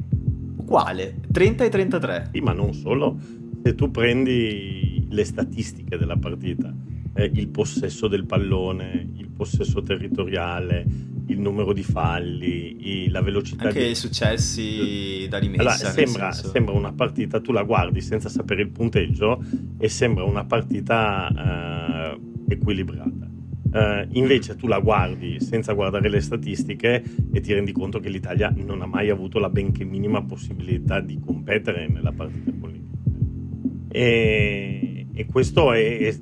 uguale, 0.57 1.17
30 1.31 1.63
e 1.63 1.69
33. 1.69 2.29
Sì, 2.31 2.39
ma 2.41 2.53
non 2.53 2.73
solo, 2.73 3.17
se 3.63 3.73
tu 3.73 3.89
prendi 3.89 5.07
le 5.09 5.25
statistiche 5.25 5.97
della 5.97 6.17
partita, 6.17 6.71
eh, 7.13 7.31
il 7.33 7.47
possesso 7.47 8.07
del 8.07 8.25
pallone, 8.25 9.09
il 9.15 9.29
possesso 9.29 9.81
territoriale, 9.81 10.85
il 11.31 11.39
numero 11.39 11.73
di 11.73 11.83
falli, 11.83 13.09
la 13.09 13.21
velocità. 13.21 13.65
Anche 13.67 13.85
di... 13.85 13.91
i 13.91 13.95
successi 13.95 15.25
da 15.29 15.37
rimessa. 15.37 15.61
Allora, 15.61 15.75
sembra, 15.75 16.31
sembra, 16.31 16.73
una 16.73 16.93
partita, 16.93 17.39
tu 17.39 17.51
la 17.51 17.63
guardi 17.63 18.01
senza 18.01 18.29
sapere 18.29 18.61
il 18.61 18.69
punteggio 18.69 19.43
e 19.77 19.89
sembra 19.89 20.23
una 20.23 20.45
partita 20.45 22.15
uh, 22.17 22.43
equilibrata. 22.47 23.29
Uh, 23.71 24.05
invece 24.11 24.57
tu 24.57 24.67
la 24.67 24.79
guardi 24.79 25.39
senza 25.39 25.71
guardare 25.71 26.09
le 26.09 26.19
statistiche 26.19 27.01
e 27.31 27.39
ti 27.39 27.53
rendi 27.53 27.71
conto 27.71 27.99
che 27.99 28.09
l'Italia 28.09 28.53
non 28.53 28.81
ha 28.81 28.85
mai 28.85 29.09
avuto 29.09 29.39
la 29.39 29.49
benché 29.49 29.85
minima 29.85 30.21
possibilità 30.23 30.99
di 30.99 31.17
competere 31.25 31.87
nella 31.87 32.11
partita 32.11 32.51
con 32.59 32.69
l'Inghilterra. 32.69 33.87
E, 33.87 35.07
e 35.13 35.25
questo 35.25 35.71
è, 35.71 35.99
è, 35.99 36.17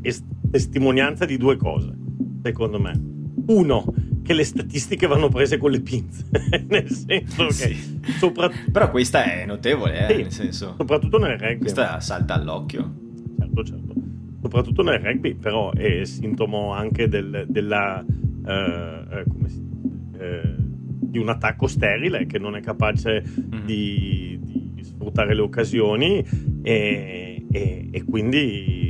è 0.00 0.14
testimonianza 0.52 1.24
di 1.24 1.36
due 1.36 1.56
cose, 1.56 1.92
secondo 2.42 2.78
me 2.78 3.16
uno, 3.48 3.84
che 4.22 4.34
le 4.34 4.44
statistiche 4.44 5.06
vanno 5.06 5.28
prese 5.28 5.56
con 5.56 5.70
le 5.70 5.80
pinze, 5.80 6.24
nel 6.68 6.90
senso 6.90 7.46
che... 7.46 7.52
Sì. 7.52 8.00
Soprattutto... 8.18 8.70
Però 8.70 8.90
questa 8.90 9.24
è 9.24 9.46
notevole, 9.46 10.06
eh, 10.06 10.14
sì, 10.14 10.22
nel 10.22 10.32
senso... 10.32 10.74
Soprattutto 10.76 11.18
nel 11.18 11.38
rugby. 11.38 11.58
Questa 11.58 12.00
salta 12.00 12.34
all'occhio. 12.34 12.94
Certo, 13.38 13.64
certo. 13.64 13.94
Soprattutto 14.42 14.82
nel 14.82 14.98
rugby, 15.00 15.34
però 15.34 15.72
è 15.72 16.04
sintomo 16.04 16.72
anche 16.72 17.08
del, 17.08 17.46
della... 17.48 18.04
Uh, 18.06 19.28
come 19.28 19.48
si 19.48 19.62
dice? 19.66 20.56
Uh, 20.56 20.66
di 21.08 21.18
un 21.18 21.28
attacco 21.28 21.66
sterile 21.66 22.26
che 22.26 22.38
non 22.38 22.54
è 22.54 22.60
capace 22.60 23.24
mm-hmm. 23.24 23.64
di, 23.64 24.38
di, 24.74 24.84
sfruttare 24.84 25.34
le 25.34 25.40
occasioni 25.40 26.24
e, 26.62 27.46
e, 27.50 27.88
e 27.90 28.04
quindi 28.04 28.87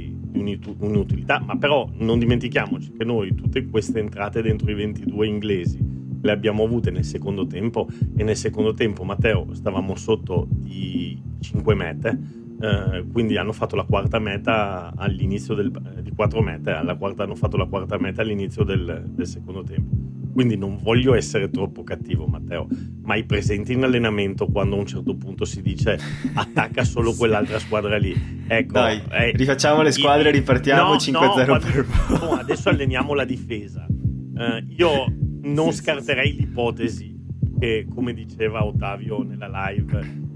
un'utilità, 0.78 1.40
ma 1.44 1.56
però 1.56 1.88
non 1.96 2.18
dimentichiamoci 2.18 2.92
che 2.96 3.04
noi 3.04 3.34
tutte 3.34 3.66
queste 3.66 3.98
entrate 3.98 4.42
dentro 4.42 4.70
i 4.70 4.74
22 4.74 5.26
inglesi 5.26 5.96
le 6.20 6.32
abbiamo 6.32 6.64
avute 6.64 6.90
nel 6.90 7.04
secondo 7.04 7.46
tempo 7.46 7.86
e 8.16 8.22
nel 8.24 8.36
secondo 8.36 8.74
tempo 8.74 9.04
Matteo 9.04 9.54
stavamo 9.54 9.94
sotto 9.94 10.48
di 10.50 11.20
5 11.40 11.74
mete 11.74 12.18
eh, 12.60 13.04
quindi 13.12 13.36
hanno 13.36 13.52
fatto 13.52 13.76
la 13.76 13.84
quarta 13.84 14.18
meta 14.18 14.92
all'inizio 14.96 15.54
del, 15.54 15.70
di 16.02 16.10
4 16.12 16.40
mete 16.42 16.70
alla 16.70 16.96
quarta, 16.96 17.22
hanno 17.22 17.36
fatto 17.36 17.56
la 17.56 17.66
quarta 17.66 17.98
meta 17.98 18.22
all'inizio 18.22 18.64
del, 18.64 19.04
del 19.08 19.26
secondo 19.26 19.62
tempo 19.62 20.17
quindi 20.38 20.56
non 20.56 20.78
voglio 20.80 21.16
essere 21.16 21.50
troppo 21.50 21.82
cattivo, 21.82 22.28
Matteo, 22.28 22.68
ma 23.02 23.16
i 23.16 23.24
presenti 23.24 23.72
in 23.72 23.82
allenamento 23.82 24.46
quando 24.46 24.76
a 24.76 24.78
un 24.78 24.86
certo 24.86 25.16
punto 25.16 25.44
si 25.44 25.60
dice 25.62 25.98
attacca 26.34 26.84
solo 26.84 27.12
quell'altra 27.18 27.58
squadra 27.58 27.96
lì. 27.96 28.44
Ecco, 28.46 28.74
Dai, 28.74 29.02
eh, 29.10 29.32
rifacciamo 29.32 29.82
le 29.82 29.90
squadre, 29.90 30.30
ripartiamo 30.30 30.90
no, 30.90 30.94
5-0 30.94 31.44
no, 31.44 31.58
per 31.58 31.86
no, 32.20 32.32
adesso 32.34 32.68
alleniamo 32.68 33.14
la 33.14 33.24
difesa. 33.24 33.84
Uh, 33.88 34.64
io 34.76 35.12
non 35.42 35.72
sì, 35.72 35.82
scarterei 35.82 36.30
sì. 36.30 36.38
l'ipotesi 36.38 37.20
che, 37.58 37.88
come 37.92 38.14
diceva 38.14 38.64
Ottavio 38.64 39.24
nella 39.24 39.50
live, 39.72 40.27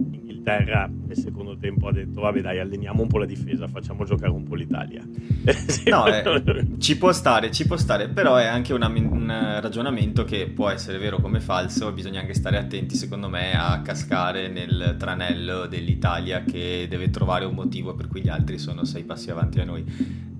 Inghilterra 0.42 0.90
nel 1.06 1.16
secondo 1.16 1.56
tempo 1.56 1.86
ha 1.86 1.92
detto 1.92 2.20
vabbè 2.20 2.40
dai 2.40 2.58
alleniamo 2.58 3.02
un 3.02 3.08
po' 3.08 3.18
la 3.18 3.26
difesa, 3.26 3.68
facciamo 3.68 4.04
giocare 4.04 4.32
un 4.32 4.42
po' 4.42 4.56
l'Italia. 4.56 5.02
no, 5.86 6.06
eh, 6.06 6.66
ci 6.78 6.98
può 6.98 7.12
stare, 7.12 7.52
ci 7.52 7.64
può 7.64 7.76
stare, 7.76 8.08
però 8.08 8.34
è 8.34 8.46
anche 8.46 8.72
una, 8.72 8.88
un 8.88 9.58
ragionamento 9.60 10.24
che 10.24 10.48
può 10.48 10.68
essere 10.68 10.98
vero 10.98 11.18
come 11.18 11.38
falso, 11.40 11.92
bisogna 11.92 12.20
anche 12.20 12.34
stare 12.34 12.58
attenti 12.58 12.96
secondo 12.96 13.28
me 13.28 13.56
a 13.56 13.80
cascare 13.82 14.48
nel 14.48 14.96
tranello 14.98 15.66
dell'Italia 15.66 16.42
che 16.42 16.86
deve 16.88 17.10
trovare 17.10 17.44
un 17.44 17.54
motivo 17.54 17.94
per 17.94 18.08
cui 18.08 18.20
gli 18.20 18.28
altri 18.28 18.58
sono 18.58 18.84
sei 18.84 19.04
passi 19.04 19.30
avanti 19.30 19.60
a 19.60 19.64
noi. 19.64 19.84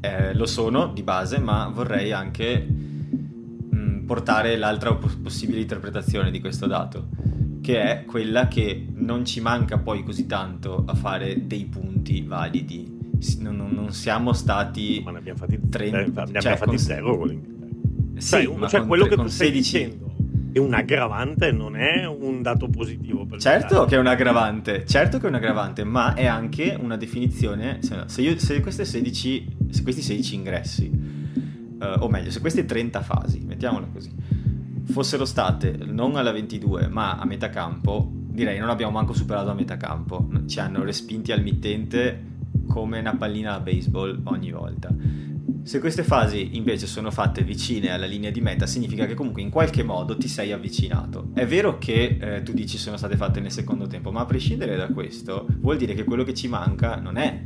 Eh, 0.00 0.34
lo 0.34 0.46
sono 0.46 0.88
di 0.88 1.04
base, 1.04 1.38
ma 1.38 1.70
vorrei 1.72 2.10
anche 2.10 2.66
mm, 3.74 4.04
portare 4.04 4.56
l'altra 4.56 4.92
possibile 4.94 5.60
interpretazione 5.60 6.32
di 6.32 6.40
questo 6.40 6.66
dato 6.66 7.40
che 7.62 7.80
è 7.80 8.04
quella 8.04 8.48
che 8.48 8.86
non 8.94 9.24
ci 9.24 9.40
manca 9.40 9.78
poi 9.78 10.02
così 10.02 10.26
tanto 10.26 10.84
a 10.86 10.94
fare 10.94 11.46
dei 11.46 11.64
punti 11.64 12.20
validi. 12.22 13.00
Non, 13.38 13.56
non, 13.56 13.92
siamo 13.92 14.32
stati. 14.32 15.00
Ma 15.02 15.12
ne 15.12 15.18
abbiamo 15.18 15.38
fatti 15.38 15.58
30, 15.70 15.98
eh, 15.98 16.02
ne 16.02 16.06
abbiamo 16.06 16.40
cioè, 16.40 16.56
fatti 16.56 16.70
con... 16.70 16.78
zero 16.78 17.16
con 17.16 17.28
l'Inghilterra. 17.28 17.70
Sì, 18.16 18.44
cioè, 18.44 18.68
cioè 18.68 18.86
quello 18.86 19.04
che 19.04 19.14
tu 19.14 19.28
16... 19.28 19.34
stai 19.34 19.50
dicendo 19.50 20.10
è 20.52 20.58
un 20.58 20.74
aggravante, 20.74 21.52
non 21.52 21.76
è 21.76 22.04
un 22.04 22.42
dato 22.42 22.68
positivo. 22.68 23.24
Per 23.24 23.40
certo 23.40 23.84
che 23.84 23.94
è 23.94 23.98
un 23.98 24.08
aggravante, 24.08 24.84
certo 24.84 25.18
che 25.18 25.26
è 25.26 25.28
un 25.28 25.36
aggravante, 25.36 25.84
ma 25.84 26.14
è 26.14 26.26
anche 26.26 26.76
una 26.78 26.96
definizione. 26.96 27.78
Se, 27.80 28.20
io, 28.20 28.36
se, 28.38 28.60
16, 28.60 29.56
se 29.70 29.82
questi 29.84 30.02
16 30.02 30.34
ingressi, 30.34 30.90
uh, 30.90 32.00
o 32.00 32.08
meglio, 32.08 32.30
se 32.32 32.40
queste 32.40 32.64
30 32.64 33.00
fasi, 33.02 33.40
mettiamola 33.40 33.86
così 33.92 34.31
fossero 34.92 35.24
state 35.24 35.76
non 35.84 36.14
alla 36.16 36.30
22 36.30 36.86
ma 36.88 37.16
a 37.16 37.24
metà 37.24 37.50
campo, 37.50 38.08
direi 38.12 38.58
non 38.58 38.68
abbiamo 38.68 38.92
manco 38.92 39.12
superato 39.12 39.50
a 39.50 39.54
metà 39.54 39.76
campo, 39.76 40.28
ci 40.46 40.60
hanno 40.60 40.84
respinti 40.84 41.32
al 41.32 41.42
mittente 41.42 42.30
come 42.68 43.00
una 43.00 43.16
pallina 43.16 43.52
da 43.52 43.60
baseball 43.60 44.20
ogni 44.24 44.52
volta. 44.52 44.94
Se 45.64 45.78
queste 45.78 46.02
fasi 46.02 46.56
invece 46.56 46.86
sono 46.86 47.10
fatte 47.10 47.42
vicine 47.42 47.90
alla 47.90 48.06
linea 48.06 48.30
di 48.30 48.40
meta, 48.40 48.66
significa 48.66 49.06
che 49.06 49.14
comunque 49.14 49.42
in 49.42 49.50
qualche 49.50 49.82
modo 49.82 50.16
ti 50.16 50.26
sei 50.26 50.50
avvicinato. 50.50 51.30
È 51.34 51.46
vero 51.46 51.78
che 51.78 52.18
eh, 52.20 52.42
tu 52.42 52.52
dici 52.52 52.78
sono 52.78 52.96
state 52.96 53.16
fatte 53.16 53.40
nel 53.40 53.52
secondo 53.52 53.86
tempo, 53.86 54.10
ma 54.10 54.22
a 54.22 54.26
prescindere 54.26 54.76
da 54.76 54.88
questo, 54.88 55.46
vuol 55.60 55.76
dire 55.76 55.94
che 55.94 56.04
quello 56.04 56.24
che 56.24 56.34
ci 56.34 56.48
manca 56.48 56.96
non 56.96 57.16
è 57.16 57.44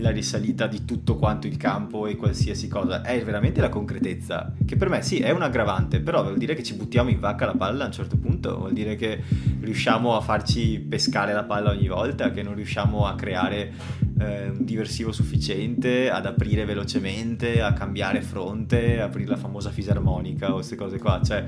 la 0.00 0.10
risalita 0.10 0.66
di 0.66 0.84
tutto 0.84 1.16
quanto 1.16 1.46
il 1.46 1.56
campo 1.56 2.06
e 2.06 2.16
qualsiasi 2.16 2.68
cosa, 2.68 3.02
è 3.02 3.22
veramente 3.22 3.60
la 3.60 3.68
concretezza, 3.68 4.52
che 4.64 4.76
per 4.76 4.88
me 4.88 5.02
sì 5.02 5.18
è 5.18 5.30
un 5.30 5.42
aggravante, 5.42 6.00
però 6.00 6.22
vuol 6.22 6.38
dire 6.38 6.54
che 6.54 6.62
ci 6.62 6.74
buttiamo 6.74 7.10
in 7.10 7.20
vacca 7.20 7.46
la 7.46 7.54
palla 7.54 7.84
a 7.84 7.86
un 7.86 7.92
certo 7.92 8.16
punto, 8.16 8.56
vuol 8.56 8.72
dire 8.72 8.96
che 8.96 9.22
riusciamo 9.60 10.16
a 10.16 10.20
farci 10.20 10.78
pescare 10.78 11.32
la 11.32 11.44
palla 11.44 11.70
ogni 11.70 11.88
volta, 11.88 12.30
che 12.30 12.42
non 12.42 12.54
riusciamo 12.54 13.06
a 13.06 13.14
creare 13.14 13.72
eh, 14.18 14.48
un 14.50 14.64
diversivo 14.64 15.12
sufficiente, 15.12 16.10
ad 16.10 16.26
aprire 16.26 16.64
velocemente, 16.64 17.60
a 17.60 17.72
cambiare 17.72 18.22
fronte, 18.22 19.00
aprire 19.00 19.30
la 19.30 19.36
famosa 19.36 19.70
fisarmonica 19.70 20.50
o 20.50 20.54
queste 20.54 20.76
cose 20.76 20.98
qua, 20.98 21.20
cioè 21.22 21.44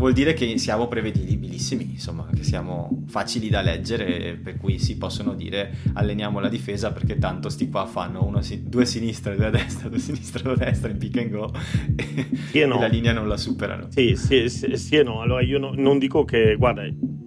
vuol 0.00 0.14
dire 0.14 0.32
che 0.32 0.56
siamo 0.56 0.88
prevedibilissimi, 0.88 1.90
insomma, 1.90 2.26
che 2.34 2.42
siamo 2.42 3.04
facili 3.06 3.50
da 3.50 3.60
leggere, 3.60 4.34
per 4.42 4.56
cui 4.56 4.78
si 4.78 4.96
possono 4.96 5.34
dire 5.34 5.76
alleniamo 5.92 6.40
la 6.40 6.48
difesa 6.48 6.90
perché 6.90 7.18
tanto 7.18 7.50
sti 7.50 7.68
qua 7.68 7.84
fanno 7.84 8.24
una, 8.24 8.40
due 8.62 8.86
sinistre, 8.86 9.36
due 9.36 9.46
a 9.46 9.50
destra, 9.50 9.90
due 9.90 9.98
sinistre, 9.98 10.42
due 10.42 10.52
a 10.54 10.56
destra 10.56 10.90
in 10.90 10.96
pick 10.96 11.18
and 11.18 11.30
go 11.30 11.52
e, 11.94 12.28
sì 12.50 12.60
e, 12.60 12.66
no. 12.66 12.78
e 12.78 12.80
la 12.80 12.86
linea 12.86 13.12
non 13.12 13.28
la 13.28 13.36
superano. 13.36 13.88
Sì, 13.90 14.16
sì, 14.16 14.48
sì, 14.48 14.74
sì 14.76 14.96
e 14.96 15.02
no. 15.02 15.20
Allora 15.20 15.42
io 15.42 15.58
no, 15.58 15.72
non 15.74 15.98
dico 15.98 16.24
che, 16.24 16.56
guarda, 16.56 16.82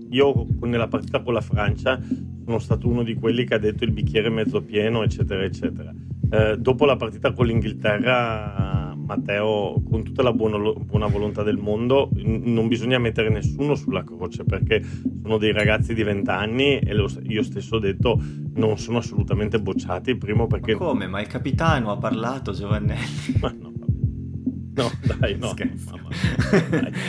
io 0.10 0.48
nella 0.62 0.88
partita 0.88 1.22
con 1.22 1.34
la 1.36 1.42
Francia 1.42 2.01
sono 2.44 2.58
stato 2.58 2.88
uno 2.88 3.03
di 3.03 3.13
quelli 3.13 3.46
che 3.46 3.53
ha 3.53 3.60
detto 3.60 3.84
il 3.84 3.92
bicchiere 3.92 4.30
mezzo 4.30 4.63
pieno, 4.63 5.03
eccetera, 5.03 5.44
eccetera. 5.44 5.94
Eh, 6.32 6.58
dopo 6.58 6.86
la 6.86 6.96
partita 6.96 7.34
con 7.34 7.46
l'Inghilterra 7.46 8.93
Matteo, 9.06 9.82
con 9.90 10.04
tutta 10.04 10.24
la 10.24 10.32
buona, 10.32 10.58
buona, 10.58 11.08
volontà 11.08 11.44
del 11.44 11.58
mondo, 11.58 12.10
non 12.14 12.68
bisogna 12.68 12.98
mettere 12.98 13.30
nessuno 13.30 13.76
sulla 13.76 14.04
croce 14.04 14.44
perché 14.44 14.82
sono 15.22 15.38
dei 15.38 15.52
ragazzi 15.52 15.94
di 15.94 16.04
20 16.04 16.30
anni 16.30 16.80
e 16.80 16.94
lo, 16.94 17.10
io 17.24 17.44
stesso 17.44 17.76
ho 17.76 17.80
detto 17.80 18.20
non 18.56 18.78
sono 18.78 19.00
assolutamente 19.00 19.60
bocciati. 19.60 20.16
Primo 20.16 20.48
perché. 20.48 20.74
Ma 20.74 20.80
come? 20.80 21.08
Ma 21.08 21.22
il 21.22 21.28
capitano 21.28 21.92
ha 21.92 21.98
parlato, 21.98 22.52
Giovannelli. 22.52 23.38
Ma 23.40 23.56
no. 23.60 23.73
No, 24.75 24.92
dai, 25.20 25.38
no. 25.38 25.48
Scherzo, 25.50 25.94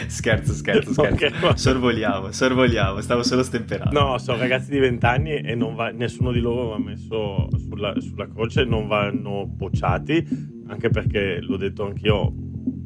scherzo, 0.08 0.52
scherzo, 0.52 0.92
scherzo. 0.92 1.02
Okay. 1.02 1.56
Sorvoliamo, 1.56 2.30
sorvoliamo, 2.30 3.00
stavo 3.00 3.22
solo 3.22 3.42
stemperando. 3.42 3.98
No, 3.98 4.18
sono 4.18 4.38
ragazzi 4.38 4.70
di 4.70 4.78
20 4.78 5.06
anni 5.06 5.30
e 5.32 5.56
va, 5.56 5.90
nessuno 5.90 6.32
di 6.32 6.40
loro 6.40 6.68
va 6.68 6.78
messo 6.78 7.48
sulla, 7.58 7.94
sulla 8.00 8.28
croce, 8.28 8.64
non 8.64 8.86
vanno 8.86 9.46
bocciati 9.46 10.52
anche 10.66 10.88
perché 10.88 11.40
l'ho 11.40 11.56
detto 11.56 11.84
anch'io, 11.84 12.32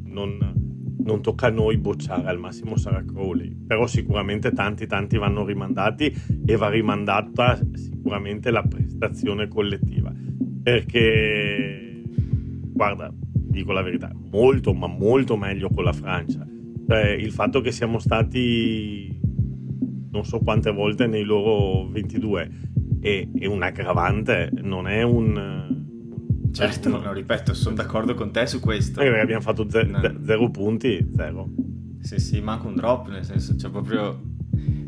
non, 0.05 0.37
non 1.03 1.21
tocca 1.21 1.47
a 1.47 1.51
noi 1.51 1.77
bocciare, 1.77 2.27
al 2.27 2.39
massimo 2.39 2.77
sarà 2.77 3.03
Crowley, 3.03 3.55
però 3.55 3.87
sicuramente 3.87 4.51
tanti 4.51 4.87
tanti 4.87 5.17
vanno 5.17 5.45
rimandati 5.45 6.13
e 6.45 6.55
va 6.55 6.69
rimandata 6.69 7.59
sicuramente 7.73 8.51
la 8.51 8.63
prestazione 8.63 9.47
collettiva, 9.47 10.13
perché 10.61 12.03
guarda, 12.73 13.13
dico 13.59 13.71
la 13.71 13.81
verità, 13.81 14.11
molto 14.31 14.73
ma 14.73 14.87
molto 14.87 15.37
meglio 15.37 15.69
con 15.69 15.83
la 15.83 15.93
Francia, 15.93 16.45
cioè 16.87 17.09
il 17.09 17.31
fatto 17.31 17.61
che 17.61 17.71
siamo 17.71 17.99
stati 17.99 19.17
non 20.11 20.25
so 20.25 20.39
quante 20.39 20.71
volte 20.71 21.05
nei 21.07 21.23
loro 21.23 21.87
22 21.89 22.51
è, 22.99 23.27
è 23.37 23.45
un 23.45 23.61
aggravante, 23.61 24.49
non 24.61 24.87
è 24.87 25.03
un 25.03 25.77
Certo, 26.51 26.89
no, 26.89 27.13
ripeto, 27.13 27.53
sono 27.53 27.75
d'accordo 27.75 28.15
con 28.15 28.31
te 28.31 28.47
su 28.47 28.59
questo. 28.59 28.99
Perché 28.99 29.19
abbiamo 29.19 29.41
fatto 29.41 29.69
ze- 29.69 29.83
no. 29.83 30.01
zero 30.25 30.49
punti, 30.49 31.07
zero. 31.15 31.47
Sì, 32.01 32.17
sì, 32.17 32.41
manca 32.41 32.67
un 32.67 32.75
drop, 32.75 33.07
nel 33.09 33.23
senso, 33.23 33.55
cioè 33.55 33.69
proprio... 33.69 34.28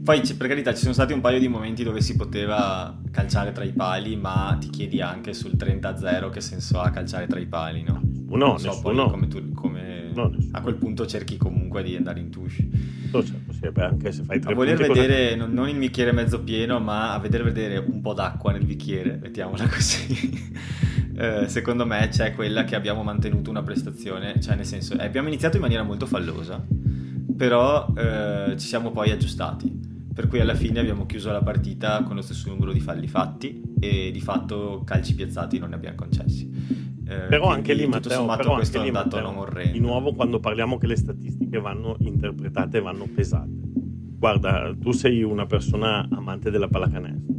Poi, 0.04 0.22
per 0.36 0.48
carità, 0.48 0.74
ci 0.74 0.82
sono 0.82 0.94
stati 0.94 1.14
un 1.14 1.22
paio 1.22 1.40
di 1.40 1.48
momenti 1.48 1.84
dove 1.84 2.02
si 2.02 2.16
poteva 2.16 3.00
calciare 3.12 3.52
tra 3.52 3.64
i 3.64 3.72
pali, 3.72 4.16
ma 4.16 4.58
ti 4.60 4.70
chiedi 4.70 5.00
anche 5.00 5.34
sul 5.34 5.52
30-0 5.56 6.30
che 6.32 6.42
senso 6.42 6.80
ha 6.80 6.90
calciare 6.90 7.28
tra 7.28 7.40
i 7.40 7.46
pali, 7.46 7.84
no? 7.84 8.02
No, 8.30 8.38
non 8.38 8.60
so, 8.60 8.68
nessuno. 8.68 8.94
Poi 8.94 9.10
come, 9.10 9.28
tu, 9.28 9.52
come... 9.54 10.10
No, 10.14 10.32
a 10.52 10.62
quel 10.62 10.76
punto 10.76 11.06
cerchi 11.06 11.38
comunque 11.38 11.84
di 11.84 11.96
andare 11.96 12.20
in 12.20 12.32
touche. 12.32 12.68
No, 13.12 13.24
certo, 13.24 13.54
sì, 13.54 13.70
beh, 13.70 13.84
anche 13.84 14.12
se 14.12 14.24
fai 14.24 14.40
tre 14.40 14.52
A 14.52 14.56
voler 14.56 14.78
vedere, 14.78 15.38
con... 15.38 15.54
non 15.54 15.70
il 15.70 15.78
bicchiere 15.78 16.12
mezzo 16.12 16.42
pieno, 16.42 16.80
ma 16.80 17.14
a 17.14 17.20
vedere 17.20 17.44
vedere 17.44 17.78
un 17.78 18.02
po' 18.02 18.14
d'acqua 18.14 18.52
nel 18.52 18.66
bicchiere, 18.66 19.20
mettiamola 19.22 19.68
così. 19.68 20.50
Eh, 21.14 21.48
secondo 21.50 21.86
me 21.86 22.08
c'è 22.10 22.34
quella 22.34 22.64
che 22.64 22.74
abbiamo 22.76 23.04
mantenuto 23.04 23.50
una 23.50 23.62
prestazione, 23.62 24.40
cioè 24.40 24.56
nel 24.56 24.66
senso 24.66 24.98
eh, 24.98 25.04
abbiamo 25.04 25.28
iniziato 25.28 25.58
in 25.58 25.62
maniera 25.62 25.84
molto 25.84 26.08
fallosa, 26.08 26.66
però 27.42 27.88
eh, 27.98 28.56
ci 28.56 28.68
siamo 28.68 28.92
poi 28.92 29.10
aggiustati, 29.10 29.68
per 30.14 30.28
cui 30.28 30.40
alla 30.40 30.54
fine 30.54 30.80
abbiamo 30.80 31.08
chiuso 31.08 31.32
la 31.32 31.42
partita 31.42 32.04
con 32.04 32.16
lo 32.16 32.22
stesso 32.22 32.48
numero 32.50 32.72
di 32.72 32.80
falli 32.80 33.08
fatti 33.08 33.64
e 33.80 34.12
di 34.12 34.22
fatto 34.22 34.84
calci 34.86 35.16
piazzati 35.16 35.58
non 35.58 35.70
ne 35.70 35.76
abbiamo 35.76 35.96
concessi. 35.96 36.48
Eh, 37.04 37.26
però 37.28 37.48
anche 37.48 37.74
lì 37.74 37.88
Matteo, 37.88 38.28
però 38.28 38.58
anche 38.58 38.78
lì, 38.78 38.92
Matteo, 38.92 39.48
di 39.72 39.80
nuovo 39.80 40.14
quando 40.14 40.40
parliamo 40.40 40.78
che 40.78 40.86
le 40.86 40.96
statistiche 40.96 41.60
vanno 41.60 41.96
interpretate 42.02 42.78
e 42.78 42.82
vanno 42.82 43.08
pesate. 43.12 43.50
Guarda, 44.20 44.76
tu 44.80 44.92
sei 44.92 45.24
una 45.24 45.48
persona 45.48 46.08
amante 46.12 46.52
della 46.52 46.68
pallacanestro 46.68 47.34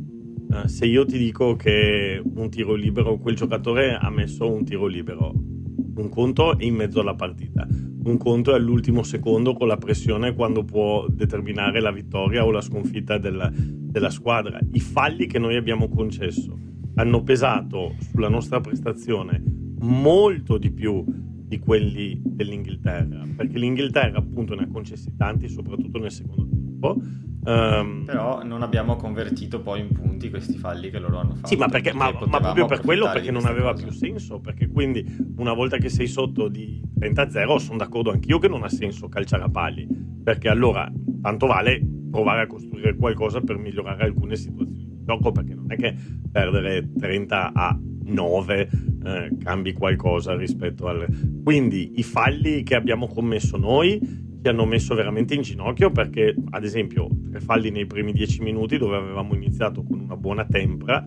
eh, 0.52 0.66
se 0.66 0.85
io 0.85 1.04
ti 1.04 1.16
dico 1.16 1.54
che 1.54 2.21
un 2.23 2.50
tiro 2.50 2.75
libero, 2.75 3.18
quel 3.18 3.37
giocatore 3.37 3.94
ha 3.94 4.11
messo 4.11 4.50
un 4.50 4.64
tiro 4.64 4.87
libero, 4.87 5.32
un 5.32 6.09
conto 6.11 6.59
è 6.59 6.64
in 6.64 6.75
mezzo 6.75 6.99
alla 6.99 7.14
partita, 7.14 7.66
un 8.04 8.16
conto 8.16 8.52
è 8.52 8.54
all'ultimo 8.54 9.02
secondo 9.02 9.54
con 9.54 9.68
la 9.68 9.76
pressione 9.76 10.35
quando 10.35 10.64
può 10.64 11.06
determinare 11.09 11.80
la 11.80 11.92
vittoria 11.92 12.44
o 12.44 12.50
la 12.50 12.61
sconfitta 12.61 13.18
della, 13.18 13.50
della 13.54 14.11
squadra. 14.11 14.59
I 14.73 14.80
falli 14.80 15.26
che 15.26 15.38
noi 15.38 15.56
abbiamo 15.56 15.88
concesso 15.88 16.59
hanno 16.94 17.23
pesato 17.23 17.94
sulla 18.11 18.28
nostra 18.28 18.61
prestazione 18.61 19.42
molto 19.80 20.59
di 20.59 20.71
più 20.71 21.04
di 21.06 21.59
quelli 21.59 22.21
dell'Inghilterra, 22.25 23.26
perché 23.37 23.59
l'Inghilterra 23.59 24.18
appunto 24.18 24.54
ne 24.54 24.62
ha 24.62 24.68
concessi 24.68 25.14
tanti, 25.16 25.49
soprattutto 25.49 25.99
nel 25.99 26.11
secondo 26.11 26.49
tempo 26.49 27.00
Um, 27.44 28.04
Però 28.04 28.44
non 28.44 28.62
abbiamo 28.62 28.94
convertito 28.94 29.61
poi 29.61 29.80
in 29.80 29.88
punti 29.92 30.30
questi 30.30 30.56
falli 30.56 30.90
che 30.90 31.00
loro 31.00 31.18
hanno 31.18 31.34
fatto. 31.34 31.49
Sì, 31.49 31.56
ma, 31.56 31.68
perché, 31.68 31.92
ma, 31.92 32.12
ma 32.26 32.38
proprio 32.38 32.66
per 32.66 32.80
quello 32.80 33.11
perché 33.11 33.32
non 33.32 33.46
aveva 33.46 33.72
cosa. 33.72 33.87
più 33.87 33.92
senso. 33.92 34.38
Perché 34.38 34.68
quindi 34.68 35.04
una 35.37 35.52
volta 35.52 35.76
che 35.78 35.88
sei 35.88 36.06
sotto 36.06 36.49
di 36.49 36.80
30-0, 36.99 37.56
sono 37.56 37.78
d'accordo 37.78 38.12
anch'io 38.12 38.38
che 38.38 38.49
non 38.49 38.62
ha 38.62 38.68
senso 38.68 39.08
calciare 39.08 39.42
a 39.42 39.49
pali. 39.49 39.88
Perché 40.22 40.49
allora 40.49 40.90
tanto 41.20 41.46
vale 41.46 41.84
provare 42.11 42.42
a 42.42 42.46
costruire 42.46 42.94
qualcosa 42.94 43.40
per 43.40 43.56
migliorare 43.56 44.04
alcune 44.04 44.37
situazioni 44.37 44.87
di 44.87 45.04
gioco. 45.04 45.32
Perché 45.32 45.54
non 45.54 45.66
è 45.72 45.76
che 45.76 45.96
perdere 46.30 46.92
30 46.96 47.52
a 47.52 47.76
9 48.04 48.70
eh, 49.04 49.37
cambi 49.42 49.72
qualcosa 49.72 50.37
rispetto 50.37 50.87
al. 50.87 51.06
Quindi 51.42 51.94
i 51.96 52.04
falli 52.04 52.62
che 52.62 52.76
abbiamo 52.76 53.08
commesso 53.08 53.56
noi 53.56 54.30
ci 54.42 54.49
hanno 54.49 54.66
messo 54.66 54.94
veramente 54.94 55.34
in 55.34 55.42
ginocchio 55.42 55.90
perché, 55.90 56.34
ad 56.50 56.64
esempio, 56.64 57.08
tre 57.30 57.40
falli 57.40 57.70
nei 57.70 57.87
primi 57.87 58.12
dieci 58.12 58.42
minuti 58.42 58.76
dove 58.76 58.96
avevamo 58.96 59.34
iniziato 59.34 59.84
con 59.84 60.00
una 60.00 60.16
buona 60.16 60.44
tempra 60.44 61.04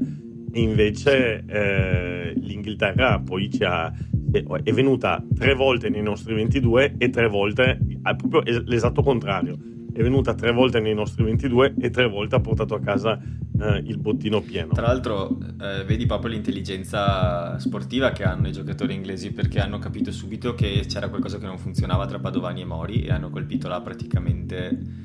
e 0.51 0.61
invece 0.61 1.43
eh, 1.45 2.33
l'Inghilterra 2.37 3.19
poi 3.19 3.49
ha, 3.59 3.91
è 4.63 4.71
venuta 4.71 5.21
tre 5.35 5.53
volte 5.53 5.89
nei 5.89 6.01
nostri 6.01 6.33
22 6.33 6.95
e 6.97 7.09
tre 7.09 7.27
volte, 7.27 7.77
proprio 8.15 8.41
l'esatto 8.65 9.03
contrario 9.03 9.57
è 9.95 10.01
venuta 10.01 10.33
tre 10.33 10.51
volte 10.51 10.81
nei 10.81 10.93
nostri 10.93 11.23
22 11.23 11.75
e 11.79 11.89
tre 11.89 12.09
volte 12.09 12.35
ha 12.35 12.41
portato 12.41 12.75
a 12.75 12.81
casa 12.81 13.17
eh, 13.17 13.77
il 13.85 13.97
bottino 13.97 14.41
pieno. 14.41 14.73
Tra 14.73 14.87
l'altro 14.87 15.37
eh, 15.61 15.85
vedi 15.85 16.05
proprio 16.05 16.31
l'intelligenza 16.31 17.57
sportiva 17.59 18.11
che 18.11 18.23
hanno 18.25 18.49
i 18.49 18.51
giocatori 18.51 18.93
inglesi 18.93 19.31
perché 19.31 19.61
hanno 19.61 19.79
capito 19.79 20.11
subito 20.11 20.53
che 20.53 20.83
c'era 20.85 21.07
qualcosa 21.07 21.37
che 21.37 21.45
non 21.45 21.57
funzionava 21.57 22.05
tra 22.07 22.19
Padovani 22.19 22.61
e 22.61 22.65
Mori 22.65 23.03
e 23.03 23.11
hanno 23.13 23.29
colpito 23.29 23.69
là 23.69 23.79
praticamente 23.79 25.03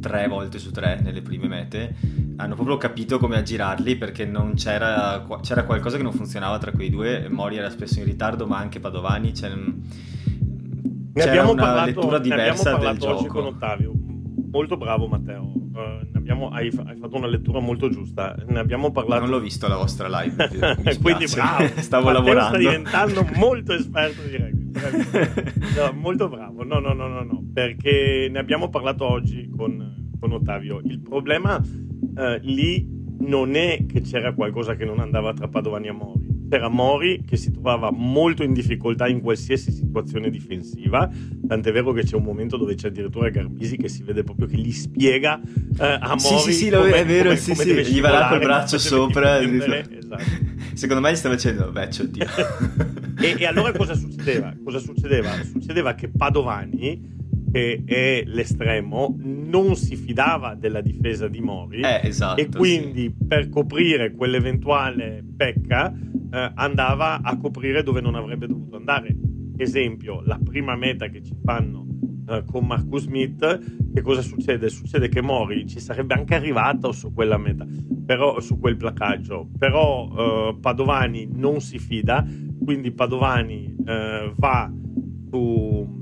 tre 0.00 0.26
volte 0.28 0.58
su 0.58 0.70
tre 0.70 0.98
nelle 1.02 1.20
prime 1.20 1.46
mete. 1.46 1.94
Hanno 2.36 2.54
proprio 2.54 2.78
capito 2.78 3.18
come 3.18 3.36
aggirarli 3.36 3.96
perché 3.96 4.24
non 4.24 4.54
c'era, 4.54 5.26
c'era 5.42 5.64
qualcosa 5.64 5.98
che 5.98 6.02
non 6.02 6.12
funzionava 6.12 6.56
tra 6.56 6.72
quei 6.72 6.88
due. 6.88 7.28
Mori 7.28 7.58
era 7.58 7.68
spesso 7.68 7.98
in 7.98 8.06
ritardo 8.06 8.46
ma 8.46 8.56
anche 8.56 8.80
Padovani 8.80 9.32
c'è, 9.32 9.50
ne 9.50 9.82
c'era 11.12 11.46
una 11.46 11.62
parlato, 11.62 11.86
lettura 11.86 12.18
diversa 12.18 12.78
del 12.78 12.96
gioco 12.96 13.26
con 13.26 13.44
Ottavio 13.44 14.01
molto 14.52 14.76
bravo 14.76 15.08
Matteo, 15.08 15.42
uh, 15.42 16.06
abbiamo, 16.12 16.50
hai, 16.50 16.70
hai, 16.86 16.96
fatto 16.96 17.16
una 17.16 17.26
lettura 17.26 17.58
molto 17.58 17.88
giusta, 17.88 18.36
ne 18.46 18.58
abbiamo 18.58 18.92
parlato... 18.92 19.22
Non 19.22 19.30
l'ho 19.30 19.40
visto 19.40 19.66
la 19.66 19.76
vostra 19.76 20.08
live, 20.08 20.48
quindi 21.00 21.24
bravo, 21.26 21.66
stavo 21.80 22.04
Matteo 22.04 22.22
lavorando. 22.22 22.48
sta 22.48 22.58
diventando 22.58 23.26
molto 23.34 23.72
esperto 23.72 24.20
di 24.28 24.36
rugby, 24.36 24.70
no, 25.74 25.92
molto 25.94 26.28
bravo, 26.28 26.64
no 26.64 26.78
no 26.78 26.92
no 26.92 27.08
no 27.08 27.22
no, 27.22 27.44
perché 27.52 28.28
ne 28.30 28.38
abbiamo 28.38 28.68
parlato 28.68 29.08
oggi 29.08 29.48
con, 29.48 30.10
con 30.20 30.32
Ottavio, 30.32 30.80
il 30.84 31.00
problema 31.00 31.56
uh, 31.56 32.38
lì 32.42 32.86
non 33.20 33.54
è 33.54 33.86
che 33.86 34.02
c'era 34.02 34.34
qualcosa 34.34 34.74
che 34.74 34.84
non 34.84 35.00
andava 35.00 35.32
tra 35.32 35.48
Padovani 35.48 35.88
e 35.88 35.92
Mori, 35.92 36.31
c'era 36.52 36.68
Mori 36.68 37.24
che 37.26 37.38
si 37.38 37.50
trovava 37.50 37.90
molto 37.90 38.42
in 38.42 38.52
difficoltà 38.52 39.08
in 39.08 39.22
qualsiasi 39.22 39.72
situazione 39.72 40.28
difensiva, 40.28 41.10
tant'è 41.48 41.72
vero 41.72 41.92
che 41.92 42.02
c'è 42.02 42.14
un 42.14 42.24
momento 42.24 42.58
dove 42.58 42.74
c'è 42.74 42.88
addirittura 42.88 43.30
Garbisi 43.30 43.78
che 43.78 43.88
si 43.88 44.02
vede 44.02 44.22
proprio 44.22 44.46
che 44.48 44.56
gli 44.56 44.70
spiega 44.70 45.40
eh, 45.40 45.98
a 45.98 46.08
Mori 46.08 46.18
Sì, 46.20 46.38
sì, 46.38 46.52
sì, 46.52 46.70
come, 46.70 46.92
è 46.92 47.06
vero, 47.06 47.30
come, 47.30 47.36
sì, 47.36 47.54
come 47.54 47.84
sì, 47.84 47.92
gli 47.94 48.00
va 48.02 48.10
là 48.10 48.28
col 48.28 48.40
braccio 48.40 48.76
sopra. 48.76 49.40
Esatto. 49.40 50.22
Secondo 50.74 51.00
me 51.00 51.12
gli 51.12 51.16
stava 51.16 51.36
facendo, 51.36 51.70
beh, 51.70 51.88
c'ho 51.88 52.04
e, 53.22 53.34
e 53.38 53.46
allora 53.46 53.72
cosa 53.72 53.94
succedeva? 53.94 54.54
Cosa 54.62 54.78
succedeva? 54.78 55.30
Succedeva 55.42 55.94
che 55.94 56.10
Padovani 56.10 57.20
che 57.52 57.82
è 57.84 58.22
l'estremo, 58.24 59.14
non 59.18 59.76
si 59.76 59.94
fidava 59.94 60.54
della 60.54 60.80
difesa 60.80 61.28
di 61.28 61.40
Mori 61.40 61.82
eh, 61.82 62.00
esatto, 62.04 62.40
e 62.40 62.48
quindi 62.48 63.02
sì. 63.02 63.26
per 63.26 63.50
coprire 63.50 64.12
quell'eventuale 64.12 65.22
pecca 65.36 65.92
eh, 65.92 66.52
andava 66.54 67.20
a 67.20 67.36
coprire 67.36 67.82
dove 67.82 68.00
non 68.00 68.14
avrebbe 68.14 68.46
dovuto 68.46 68.76
andare. 68.76 69.14
Esempio, 69.58 70.22
la 70.24 70.40
prima 70.42 70.74
meta 70.76 71.08
che 71.08 71.22
ci 71.22 71.36
fanno 71.44 71.86
eh, 72.26 72.42
con 72.46 72.66
Marcus 72.66 73.02
Smith, 73.02 73.92
che 73.92 74.00
cosa 74.00 74.22
succede? 74.22 74.70
Succede 74.70 75.08
che 75.08 75.20
Mori 75.20 75.68
ci 75.68 75.78
sarebbe 75.78 76.14
anche 76.14 76.34
arrivato 76.34 76.90
su 76.90 77.12
quella 77.12 77.36
meta, 77.36 77.66
però, 78.06 78.40
su 78.40 78.58
quel 78.58 78.78
placaggio, 78.78 79.50
però 79.58 80.08
eh, 80.16 80.56
Padovani 80.58 81.28
non 81.30 81.60
si 81.60 81.78
fida, 81.78 82.26
quindi 82.64 82.92
Padovani 82.92 83.76
eh, 83.84 84.32
va 84.36 84.72
su 85.30 86.00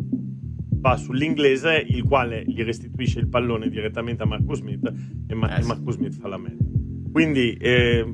va 0.80 0.96
sull'inglese 0.96 1.84
il 1.88 2.02
quale 2.04 2.42
gli 2.46 2.62
restituisce 2.62 3.20
il 3.20 3.28
pallone 3.28 3.68
direttamente 3.68 4.22
a 4.22 4.26
Marcus 4.26 4.58
Smith 4.58 4.92
e, 5.26 5.34
Ma- 5.34 5.56
eh, 5.56 5.64
Marcus 5.64 5.94
Smith 5.94 6.18
fa 6.18 6.28
la 6.28 6.38
meta. 6.38 6.64
Quindi 7.12 7.52
eh, 7.54 8.06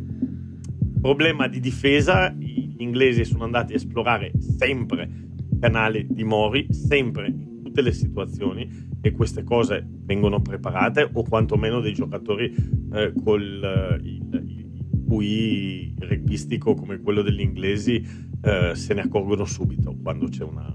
problema 1.00 1.46
di 1.46 1.60
difesa, 1.60 2.30
gli 2.30 2.74
inglesi 2.78 3.24
sono 3.24 3.44
andati 3.44 3.72
a 3.72 3.76
esplorare 3.76 4.32
sempre 4.38 5.08
il 5.50 5.58
canale 5.60 6.06
di 6.08 6.24
Mori, 6.24 6.66
sempre 6.72 7.28
in 7.28 7.62
tutte 7.62 7.80
le 7.80 7.92
situazioni 7.92 8.88
e 9.00 9.12
queste 9.12 9.44
cose 9.44 9.86
vengono 10.04 10.40
preparate 10.40 11.08
o 11.12 11.22
quantomeno 11.22 11.80
dei 11.80 11.92
giocatori 11.92 12.52
eh, 12.92 13.12
col 13.22 13.98
uh, 14.00 14.04
il, 14.04 14.44
il 14.46 15.04
QI 15.06 15.94
rugbyistico 15.98 16.74
come 16.74 17.00
quello 17.00 17.22
degli 17.22 17.40
inglesi 17.40 18.04
eh, 18.42 18.74
se 18.74 18.94
ne 18.94 19.02
accorgono 19.02 19.44
subito 19.44 19.96
quando 20.02 20.26
c'è 20.26 20.42
una, 20.42 20.74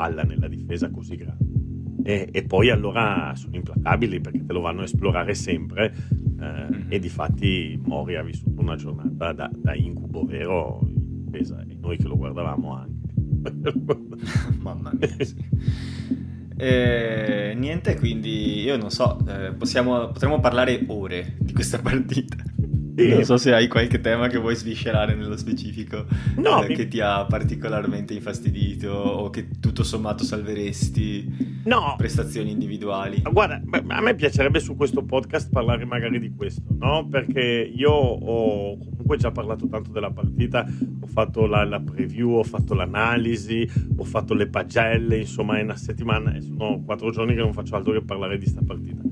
palla 0.00 0.22
nella 0.22 0.48
difesa 0.48 0.90
così 0.90 1.14
grande. 1.14 1.58
E, 2.02 2.28
e, 2.32 2.42
poi 2.44 2.70
allora 2.70 3.34
sono 3.36 3.56
implacabili 3.56 4.18
perché 4.18 4.46
te 4.46 4.52
lo 4.54 4.62
vanno 4.62 4.80
a 4.80 4.84
esplorare 4.84 5.34
sempre 5.34 5.92
eh, 6.40 6.42
mm-hmm. 6.42 6.86
e 6.88 6.98
di 6.98 7.10
fatti 7.10 7.78
Mori 7.84 8.16
ha 8.16 8.22
vissuto 8.22 8.62
una 8.62 8.76
giornata 8.76 9.34
da, 9.34 9.50
da 9.54 9.74
incubo 9.74 10.24
vero 10.24 10.80
in 10.86 11.24
difesa 11.24 11.62
e 11.68 11.76
noi 11.78 11.98
che 11.98 12.08
lo 12.08 12.16
guardavamo 12.16 12.74
anche. 12.74 13.12
Mamma 14.60 14.90
mia, 14.98 15.14
sì. 15.22 15.36
E, 16.56 17.52
niente, 17.54 17.98
quindi 17.98 18.60
io 18.62 18.78
non 18.78 18.90
so, 18.90 19.18
eh, 19.28 19.52
possiamo, 19.52 20.06
potremmo 20.06 20.40
parlare 20.40 20.82
ore 20.86 21.36
di 21.38 21.52
questa 21.52 21.78
partita. 21.78 22.36
Sì. 23.00 23.08
Non 23.08 23.24
so 23.24 23.38
se 23.38 23.54
hai 23.54 23.66
qualche 23.66 24.00
tema 24.00 24.28
che 24.28 24.36
vuoi 24.36 24.54
sviscerare 24.54 25.14
nello 25.14 25.36
specifico 25.36 26.04
no, 26.36 26.62
eh, 26.62 26.68
mi... 26.68 26.74
che 26.74 26.86
ti 26.86 27.00
ha 27.00 27.24
particolarmente 27.24 28.12
infastidito 28.12 28.90
o 28.90 29.30
che 29.30 29.48
tutto 29.58 29.82
sommato 29.82 30.22
salveresti. 30.22 31.62
No. 31.64 31.94
Prestazioni 31.96 32.50
individuali. 32.50 33.22
Guarda, 33.22 33.60
a 33.88 34.00
me 34.00 34.14
piacerebbe 34.14 34.60
su 34.60 34.76
questo 34.76 35.02
podcast 35.02 35.50
parlare 35.50 35.84
magari 35.86 36.18
di 36.18 36.34
questo, 36.34 36.62
no? 36.78 37.06
Perché 37.08 37.72
io 37.74 37.90
ho 37.90 38.76
comunque 38.78 39.16
già 39.16 39.30
parlato 39.30 39.66
tanto 39.66 39.90
della 39.90 40.10
partita, 40.10 40.66
ho 41.00 41.06
fatto 41.06 41.46
la, 41.46 41.64
la 41.64 41.80
preview, 41.80 42.32
ho 42.32 42.44
fatto 42.44 42.74
l'analisi, 42.74 43.68
ho 43.96 44.04
fatto 44.04 44.34
le 44.34 44.46
pagelle, 44.48 45.18
insomma 45.18 45.58
è 45.58 45.62
una 45.62 45.76
settimana, 45.76 46.38
sono 46.40 46.82
quattro 46.84 47.10
giorni 47.10 47.34
che 47.34 47.40
non 47.40 47.52
faccio 47.52 47.76
altro 47.76 47.92
che 47.92 48.02
parlare 48.02 48.36
di 48.36 48.44
questa 48.44 48.62
partita 48.64 49.09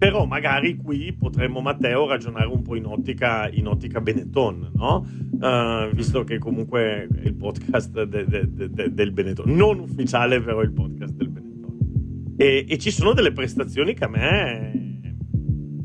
però 0.00 0.24
magari 0.24 0.76
qui 0.76 1.12
potremmo 1.12 1.60
Matteo 1.60 2.08
ragionare 2.08 2.46
un 2.46 2.62
po' 2.62 2.74
in 2.74 2.86
ottica, 2.86 3.50
in 3.50 3.66
ottica 3.66 4.00
Benetton, 4.00 4.70
no? 4.74 5.06
Uh, 5.38 5.94
visto 5.94 6.24
che 6.24 6.38
comunque 6.38 7.06
è 7.06 7.26
il 7.26 7.34
podcast 7.34 8.04
de, 8.04 8.24
de, 8.24 8.70
de, 8.70 8.94
del 8.94 9.12
Benetton, 9.12 9.54
non 9.54 9.78
ufficiale 9.78 10.40
però 10.40 10.62
il 10.62 10.72
podcast 10.72 11.12
del 11.12 11.28
Benetton. 11.28 12.34
E, 12.38 12.64
e, 12.66 12.78
ci 12.78 12.90
sono 12.90 13.12
delle 13.12 13.32
prestazioni 13.32 13.92
che 13.92 14.04
a 14.04 14.08
me 14.08 15.02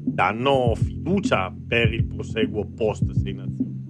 danno 0.05 0.75
fiducia 0.75 1.53
per 1.67 1.93
il 1.93 2.05
proseguo 2.05 2.69
post 2.73 3.11
6 3.11 3.33
nazioni, 3.33 3.83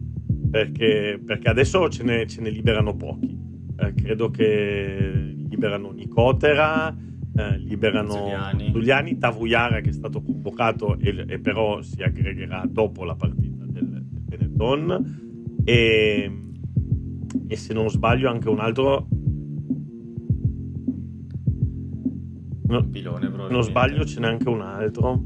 perché, 0.50 1.22
perché 1.24 1.50
adesso 1.50 1.88
ce 1.90 2.02
ne, 2.02 2.26
ce 2.26 2.42
ne, 2.42 2.50
liberano 2.50 2.96
pochi. 2.96 3.38
Eh, 3.78 3.94
credo 3.94 4.32
che 4.32 5.36
liberano 5.50 5.92
Nicotera, 5.92 6.92
eh, 7.36 7.58
liberano 7.58 8.30
Giuliani. 8.72 9.18
Tavuyara 9.18 9.82
che 9.82 9.90
è 9.90 9.94
stato 9.94 10.22
convocato 10.22 10.98
e, 10.98 11.26
e, 11.28 11.40
però 11.40 11.82
si 11.82 12.02
aggregherà 12.02 12.66
dopo 12.68 13.04
la 13.04 13.16
partita 13.16 13.66
del, 13.66 13.88
del 13.88 14.22
Benetton. 14.22 15.62
E, 15.64 16.40
e, 17.48 17.56
se 17.56 17.74
non 17.74 17.90
sbaglio 17.90 18.30
anche 18.30 18.50
un 18.50 18.60
altro 18.60 19.08
no, 22.68 22.90
pilone 22.90 23.28
non 23.28 23.64
sbaglio 23.64 24.06
ce 24.06 24.20
n'è 24.20 24.28
anche 24.28 24.50
un 24.50 24.62
altro 24.62 25.24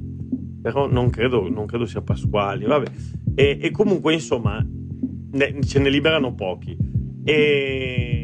però 0.62 0.89
non 0.89 1.10
credo, 1.10 1.50
non 1.50 1.65
credo 1.65 1.86
sia 1.86 2.02
Pasquali 2.02 2.65
vabbè. 2.65 2.88
E, 3.36 3.60
e 3.62 3.72
comunque 3.72 4.13
insomma 4.13 4.65
ne, 5.32 5.62
ce 5.63 5.80
ne 5.80 5.89
liberano 5.89 6.34
pochi. 6.34 6.76
E 7.24 8.18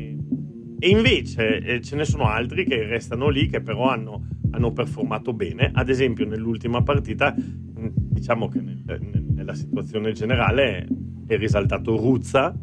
e 0.86 0.90
invece 0.90 1.58
eh, 1.62 1.82
ce 1.82 1.96
ne 1.96 2.06
sono 2.06 2.28
altri 2.28 2.64
che 2.64 2.86
restano 2.86 3.30
lì, 3.30 3.48
che 3.48 3.60
però 3.60 3.90
hanno, 3.90 4.28
hanno 4.52 4.72
performato 4.72 5.34
bene. 5.34 5.72
Ad 5.74 5.90
esempio, 5.90 6.28
nell'ultima 6.28 6.84
partita, 6.84 7.34
diciamo 7.36 8.48
che 8.50 8.62
nel, 8.62 8.84
nel, 8.86 9.24
nella 9.24 9.56
situazione 9.56 10.12
generale 10.12 10.88
è 11.26 11.38
risaltato 11.38 11.96
Ruzza. 11.96 12.54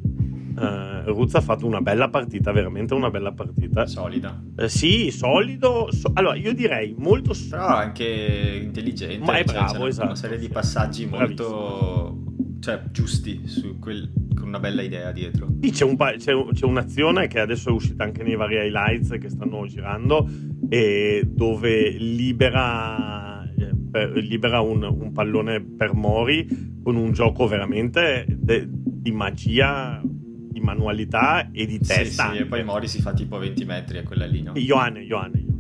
Uh, 0.55 1.03
Ruzza 1.07 1.39
ha 1.39 1.41
fatto 1.41 1.67
una 1.67 1.81
bella 1.81 2.11
partita, 2.11 2.53
veramente 2.53 2.95
una 2.95 3.11
bella 3.11 3.33
partita. 3.33 3.87
Solida. 3.87 4.41
Uh, 4.57 4.69
sì, 4.69 5.11
solido. 5.11 5.89
So- 5.91 6.13
allora, 6.15 6.37
io 6.37 6.55
direi 6.55 6.95
molto. 6.97 7.35
Però 7.51 7.67
anche 7.67 8.61
intelligente. 8.63 9.25
Ma 9.25 9.39
è 9.39 9.45
cioè, 9.45 9.55
bravo, 9.55 9.87
esatto. 9.89 10.07
Una 10.07 10.15
serie 10.15 10.39
di 10.39 10.49
passaggi 10.49 11.07
molto 11.07 12.23
cioè, 12.61 12.83
giusti 12.93 13.49
su 13.49 13.81
quel, 13.81 14.09
una 14.53 14.61
bella 14.61 14.83
idea 14.83 15.11
dietro. 15.13 15.49
Sì, 15.63 15.71
c'è, 15.71 15.85
un 15.85 15.97
pa- 15.97 16.13
c'è, 16.13 16.33
c'è, 16.53 16.65
un'azione 16.67 17.27
che 17.27 17.41
adesso 17.41 17.71
è 17.71 17.73
uscita 17.73 18.05
anche 18.05 18.23
nei 18.23 18.37
vari 18.37 18.57
highlights 18.57 19.17
che 19.19 19.31
stanno 19.31 19.67
girando, 19.67 20.29
e 20.69 21.25
dove 21.27 21.89
libera, 21.91 23.51
eh, 23.93 24.21
libera 24.21 24.61
un, 24.61 24.83
un, 24.83 25.13
pallone 25.13 25.63
per 25.63 25.95
Mori 25.95 26.47
con 26.83 26.97
un 26.97 27.13
gioco 27.13 27.47
veramente 27.47 28.27
de- 28.29 28.69
di 28.69 29.11
magia, 29.11 30.01
di 30.05 30.61
manualità 30.61 31.51
e 31.51 31.65
di 31.65 31.79
testa. 31.79 32.31
Sì, 32.31 32.37
sì, 32.37 32.43
e 32.43 32.45
poi 32.45 32.63
Mori 32.63 32.89
si 32.89 33.01
fa 33.01 33.15
tipo 33.15 33.39
20 33.39 33.65
metri 33.65 33.99
a 33.99 34.03
quella 34.03 34.27
lì, 34.27 34.43
no? 34.43 34.53
Ioane, 34.55 35.03
Ioane. 35.03 35.52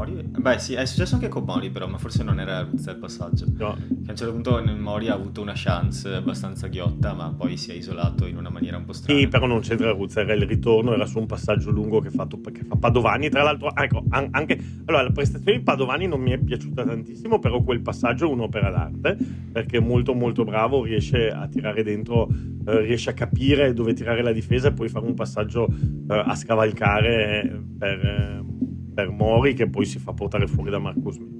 Mori? 0.00 0.22
Beh, 0.22 0.58
sì, 0.58 0.74
è 0.74 0.84
successo 0.86 1.14
anche 1.14 1.28
con 1.28 1.44
Mori, 1.44 1.70
però, 1.70 1.86
ma 1.86 1.98
forse 1.98 2.22
non 2.22 2.40
era 2.40 2.62
Ruzza 2.62 2.90
il 2.92 2.96
passaggio. 2.96 3.44
No. 3.56 3.74
Che 3.74 4.08
a 4.08 4.10
un 4.10 4.16
certo 4.16 4.32
punto 4.32 4.62
Mori 4.78 5.08
ha 5.08 5.14
avuto 5.14 5.42
una 5.42 5.52
chance 5.54 6.08
abbastanza 6.08 6.68
ghiotta, 6.68 7.12
ma 7.12 7.34
poi 7.36 7.56
si 7.56 7.70
è 7.70 7.74
isolato 7.74 8.26
in 8.26 8.36
una 8.36 8.48
maniera 8.48 8.78
un 8.78 8.84
po' 8.84 8.92
strana. 8.92 9.18
Sì, 9.20 9.28
però 9.28 9.46
non 9.46 9.60
c'entra 9.60 9.90
Ruzza, 9.90 10.20
era 10.20 10.32
il 10.32 10.46
ritorno, 10.46 10.94
era 10.94 11.04
su 11.04 11.18
un 11.18 11.26
passaggio 11.26 11.70
lungo 11.70 12.00
che, 12.00 12.10
fatto, 12.10 12.40
che 12.40 12.64
fa 12.64 12.76
Padovani. 12.76 13.28
Tra 13.28 13.42
l'altro, 13.42 13.74
ecco, 13.74 14.04
anche 14.08 14.58
allora 14.86 15.02
la 15.02 15.10
prestazione 15.10 15.58
di 15.58 15.62
Padovani 15.62 16.06
non 16.06 16.20
mi 16.20 16.30
è 16.30 16.38
piaciuta 16.38 16.84
tantissimo, 16.84 17.38
però 17.38 17.62
quel 17.62 17.82
passaggio 17.82 18.26
è 18.26 18.32
un'opera 18.32 18.70
d'arte 18.70 19.16
perché 19.52 19.78
è 19.78 19.80
molto, 19.80 20.14
molto 20.14 20.44
bravo, 20.44 20.84
riesce 20.84 21.28
a 21.28 21.46
tirare 21.46 21.82
dentro, 21.82 22.28
eh, 22.66 22.80
riesce 22.80 23.10
a 23.10 23.12
capire 23.12 23.74
dove 23.74 23.92
tirare 23.92 24.22
la 24.22 24.32
difesa 24.32 24.68
e 24.68 24.72
poi 24.72 24.88
fare 24.88 25.04
un 25.04 25.14
passaggio 25.14 25.66
eh, 25.68 26.22
a 26.24 26.34
scavalcare 26.34 27.62
per. 27.78 27.98
Eh, 27.98 28.68
per 29.00 29.10
Mori 29.10 29.54
che 29.54 29.68
poi 29.68 29.86
si 29.86 29.98
fa 29.98 30.12
portare 30.12 30.46
fuori 30.46 30.70
da 30.70 30.78
Marcus 30.78 31.14
Smith. 31.14 31.38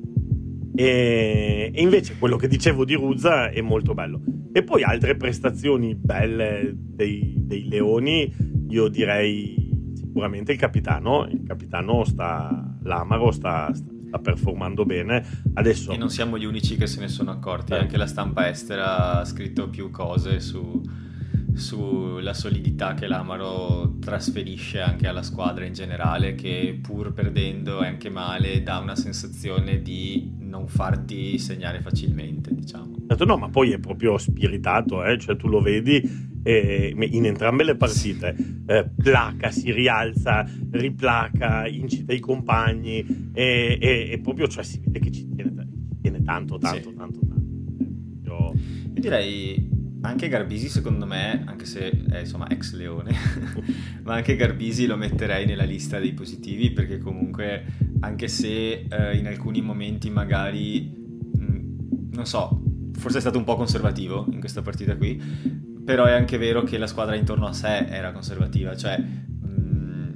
E, 0.75 1.71
e, 1.75 1.83
invece 1.83 2.17
quello 2.19 2.37
che 2.37 2.49
dicevo 2.49 2.85
di 2.85 2.95
Ruzza 2.95 3.51
è 3.51 3.61
molto 3.61 3.93
bello. 3.93 4.23
E 4.53 4.63
poi 4.63 4.83
altre 4.83 5.17
prestazioni 5.17 5.95
belle 5.95 6.73
dei, 6.75 7.35
dei 7.37 7.69
Leoni, 7.69 8.33
io 8.69 8.89
direi 8.89 9.93
sicuramente 9.95 10.53
il 10.53 10.59
capitano. 10.59 11.27
Il 11.31 11.43
capitano 11.47 12.05
sta, 12.05 12.79
l'Amaro 12.83 13.31
sta, 13.31 13.71
sta, 13.75 13.91
sta 14.07 14.19
performando 14.19 14.87
bene. 14.87 15.43
Adesso... 15.55 15.93
E 15.93 15.99
non 15.99 16.09
siamo 16.09 16.39
gli 16.39 16.47
unici 16.47 16.77
che 16.77 16.87
se 16.87 17.01
ne 17.01 17.09
sono 17.09 17.31
accorti, 17.31 17.73
eh. 17.73 17.77
anche 17.79 17.99
la 17.99 18.07
stampa 18.07 18.49
estera 18.49 19.21
ha 19.21 19.25
scritto 19.27 19.69
più 19.69 19.91
cose 19.91 20.41
su 20.41 20.81
sulla 21.61 22.35
solidità 22.35 22.95
che 22.95 23.07
l'Amaro 23.07 23.99
trasferisce 24.01 24.81
anche 24.81 25.07
alla 25.07 25.23
squadra 25.23 25.65
in 25.65 25.73
generale, 25.73 26.35
che 26.35 26.79
pur 26.83 27.13
perdendo 27.13 27.79
anche 27.79 28.09
male 28.11 28.63
dà 28.63 28.79
una 28.79 28.97
sensazione 28.97 29.83
di 29.83 30.33
non 30.39 30.67
farti 30.67 31.39
segnare 31.39 31.81
facilmente, 31.81 32.53
diciamo. 32.53 32.97
Certo, 33.07 33.25
no, 33.25 33.37
ma 33.37 33.49
poi 33.49 33.73
è 33.73 33.79
proprio 33.79 34.19
spiritato, 34.19 35.05
eh? 35.05 35.19
cioè 35.19 35.37
tu 35.37 35.49
lo 35.49 35.61
vedi 35.61 36.01
eh, 36.43 36.95
in 36.97 37.27
entrambe 37.27 37.65
le 37.65 37.77
partite, 37.77 38.35
eh, 38.67 38.89
placa, 38.97 39.51
si 39.51 39.71
rialza, 39.71 40.49
riplaca, 40.71 41.67
incita 41.67 42.13
i 42.13 42.21
compagni 42.21 43.31
e, 43.33 43.79
e, 43.81 44.09
e 44.11 44.21
proprio 44.21 44.49
cioè, 44.49 44.65
si 44.65 44.81
vede 44.81 44.99
che 44.99 45.11
ci 45.11 45.29
tiene, 45.29 45.69
tiene 46.01 46.23
tanto, 46.23 46.59
tanto, 46.59 46.91
sì. 46.91 46.97
tanto, 46.97 47.19
tanto. 47.21 47.51
Io... 48.25 48.53
Io 48.95 49.01
direi 49.01 49.79
anche 50.03 50.29
Garbisi 50.29 50.69
secondo 50.69 51.07
me, 51.07 51.45
anche 51.47 51.67
se 51.67 51.91
è 52.09 52.19
insomma 52.21 52.49
ex 52.49 52.73
Leone, 52.73 53.15
ma 54.03 54.15
anche 54.15 54.37
Garbisi 54.37 54.87
lo 54.87 54.97
metterei 54.97 55.47
nella 55.47 55.65
lista 55.65 55.99
dei 55.99 56.13
positivi 56.13 56.71
perché 56.71 56.99
comunque 56.99 57.65
anche 58.01 58.29
se 58.29 58.87
eh, 58.89 59.17
in 59.17 59.27
alcuni 59.27 59.61
momenti 59.61 60.09
magari, 60.09 60.91
mh, 61.35 62.13
non 62.13 62.27
so, 62.27 62.63
forse 62.95 63.19
è 63.19 63.21
stato 63.21 63.39
un 63.39 63.45
po' 63.45 63.57
conservativo 63.57 64.27
in 64.31 64.41
questa 64.41 64.63
partita 64.63 64.97
qui, 64.97 65.21
però 65.85 66.05
è 66.05 66.13
anche 66.13 66.39
vero 66.39 66.63
che 66.63 66.79
la 66.79 66.87
squadra 66.87 67.15
intorno 67.15 67.47
a 67.47 67.53
sé 67.53 67.87
era 67.87 68.13
conservativa, 68.13 68.75
cioè 68.77 68.99
mh, 68.99 70.13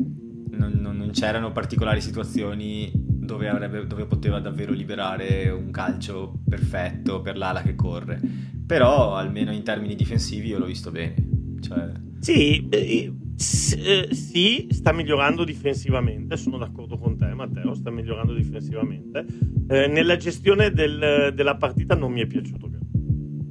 non, 0.50 0.78
non 0.80 1.10
c'erano 1.12 1.52
particolari 1.52 2.00
situazioni 2.00 3.03
dove, 3.24 3.48
avrebbe, 3.48 3.87
dove, 3.87 4.06
poteva 4.06 4.40
davvero 4.40 4.72
liberare 4.72 5.50
un 5.50 5.70
calcio 5.70 6.40
perfetto 6.48 7.20
per 7.20 7.37
l'ala 7.37 7.62
che 7.62 7.74
corre. 7.74 8.20
Però 8.66 9.14
almeno 9.14 9.52
in 9.52 9.62
termini 9.62 9.94
difensivi 9.94 10.48
io 10.48 10.58
l'ho 10.58 10.66
visto 10.66 10.90
bene. 10.90 11.14
Cioè... 11.60 11.92
Sì, 12.20 12.68
eh, 12.70 13.12
sì, 13.37 14.68
sta 14.70 14.92
migliorando 14.92 15.44
difensivamente, 15.44 16.37
sono 16.37 16.56
d'accordo 16.56 16.96
con 16.96 17.18
te 17.18 17.34
Matteo, 17.34 17.74
sta 17.74 17.90
migliorando 17.90 18.32
difensivamente. 18.32 19.26
Eh, 19.68 19.88
nella 19.88 20.16
gestione 20.16 20.70
del, 20.70 21.32
della 21.34 21.56
partita 21.56 21.94
non 21.94 22.12
mi 22.12 22.20
è 22.20 22.26
piaciuto. 22.26 22.70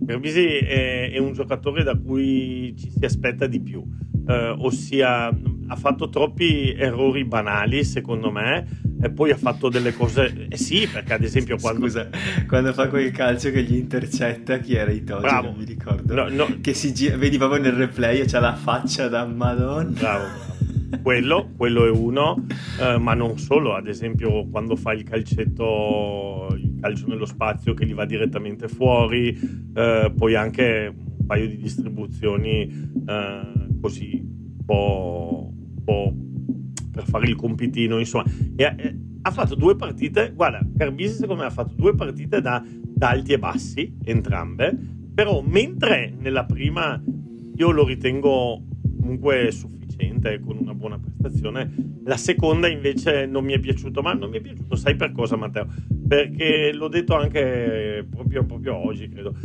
Garbisi 0.04 0.44
è, 0.44 1.12
è, 1.12 1.18
un 1.18 1.32
giocatore 1.32 1.84
da 1.84 1.98
cui 1.98 2.76
ci 2.78 2.90
si 2.90 3.06
aspetta 3.06 3.48
di 3.48 3.62
più, 3.62 3.84
eh, 4.28 4.56
ossia 4.58 5.28
ha 5.28 5.76
fatto 5.76 6.10
troppi 6.10 6.74
errori 6.74 7.24
banali 7.24 7.86
secondo 7.86 8.30
me 8.30 8.68
e 9.04 9.10
poi 9.10 9.32
ha 9.32 9.38
fatto 9.38 9.70
delle 9.70 9.94
cose 9.94 10.48
eh 10.50 10.58
sì 10.58 10.88
perché 10.92 11.14
ad 11.14 11.24
esempio 11.24 11.58
quando 11.58 11.82
scusa 11.82 12.08
quando 12.48 12.72
fa 12.72 12.88
quel 12.88 13.12
calcio 13.12 13.52
che 13.52 13.62
gli 13.64 13.76
intercetta 13.76 14.60
chi 14.60 14.76
era 14.76 14.92
Itogi 14.92 15.22
bravo 15.22 15.48
non 15.48 15.58
mi 15.58 15.66
ricordo. 15.66 16.14
No, 16.14 16.30
no. 16.30 16.58
che 16.62 16.74
si 16.74 16.94
gira 16.94 17.18
vedi 17.18 17.38
proprio 17.38 17.62
nel 17.62 17.74
replay 17.74 18.20
e 18.20 18.26
c'ha 18.26 18.40
la 18.40 18.56
faccia 18.56 19.08
da 19.08 19.26
madonna. 19.26 19.90
Bravo, 19.90 20.24
bravo. 20.88 21.02
quello, 21.02 21.52
quello 21.56 21.86
è 21.86 21.90
uno 21.90 22.46
eh, 22.80 22.98
ma 22.98 23.14
non 23.14 23.38
solo. 23.38 23.76
Ad 23.76 23.88
esempio 23.88 24.48
quando 24.50 24.76
fa 24.76 24.94
il 24.94 25.04
calcetto 25.04 26.48
il 26.58 26.78
calcio 26.82 27.08
nello 27.08 27.26
spazio 27.26 27.74
che 27.74 27.86
gli 27.86 27.94
va 27.94 28.06
direttamente 28.06 28.68
fuori 28.68 29.38
eh, 29.74 30.12
poi 30.16 30.36
anche 30.36 30.94
un 30.96 31.26
paio 31.26 31.48
di 31.48 31.58
distribuzioni 31.58 32.92
eh, 33.08 33.42
così 33.82 34.22
un 34.22 34.66
po' 35.84 36.14
per 36.94 37.06
fare 37.06 37.26
il 37.28 37.36
compitino, 37.36 37.98
insomma. 37.98 38.26
E, 38.56 38.64
e, 38.64 38.98
ha 39.24 39.32
fatto 39.32 39.56
due 39.56 39.76
partite, 39.76 40.32
guarda, 40.34 40.60
Carbisi 40.78 41.16
secondo 41.16 41.42
me 41.42 41.48
ha 41.48 41.52
fatto 41.52 41.74
due 41.76 41.96
partite 41.96 42.40
da, 42.40 42.64
da 42.66 43.10
alti 43.10 43.34
e 43.34 43.40
bassi, 43.40 43.98
entrambe, 44.04 44.78
però 45.14 45.42
mentre 45.42 46.14
nella 46.18 46.46
prima 46.46 47.02
io 47.56 47.72
lo 47.72 47.86
ritengo 47.86 48.64
comunque 49.00 49.52
sufficiente 49.52 50.40
con 50.40 50.58
una 50.60 50.74
buona 50.74 51.00
prestazione. 51.00 51.72
La 52.04 52.18
seconda 52.18 52.68
invece 52.68 53.26
non 53.26 53.46
mi 53.46 53.54
è 53.54 53.60
piaciuto, 53.60 54.02
ma 54.02 54.14
non 54.14 54.30
mi 54.30 54.38
è 54.38 54.42
piaciuto, 54.42 54.76
sai 54.76 54.96
per 54.96 55.12
cosa 55.12 55.36
Matteo? 55.36 55.68
Perché 56.08 56.72
l'ho 56.74 56.90
detto 56.90 57.16
anche 57.16 58.06
proprio, 58.10 58.46
proprio 58.46 58.76
oggi, 58.76 59.08
credo. 59.08 59.36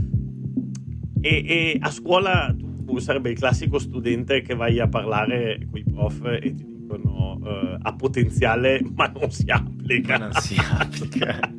E, 1.21 1.45
e, 1.47 1.79
a 1.81 1.91
scuola 1.91 2.55
tu 2.85 2.99
sarebbe 2.99 3.31
il 3.31 3.37
classico 3.37 3.79
studente 3.79 4.41
che 4.41 4.55
vai 4.55 4.81
a 4.81 4.89
parlare 4.89 5.67
con 5.71 5.79
i 5.79 5.85
prof 5.85 6.25
e 6.41 6.55
ti 6.55 6.65
dicono 6.89 7.39
uh, 7.41 7.77
ha 7.81 7.95
potenziale 7.95 8.81
ma 8.95 9.07
non 9.07 9.31
si 9.31 9.45
applica. 9.51 10.17
non 10.17 10.33
si 10.33 10.57
applica. 10.59 11.39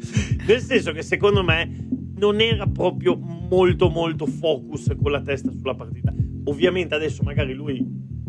Nel 0.47 0.59
senso 0.59 0.91
che 0.91 1.03
secondo 1.03 1.43
me 1.43 1.87
non 2.15 2.41
era 2.41 2.65
proprio 2.65 3.15
molto 3.15 3.89
molto 3.89 4.25
focus 4.25 4.93
con 4.99 5.11
la 5.11 5.21
testa 5.21 5.51
sulla 5.51 5.75
partita. 5.75 6.13
Ovviamente 6.45 6.95
adesso 6.95 7.21
magari 7.23 7.53
lui 7.53 7.85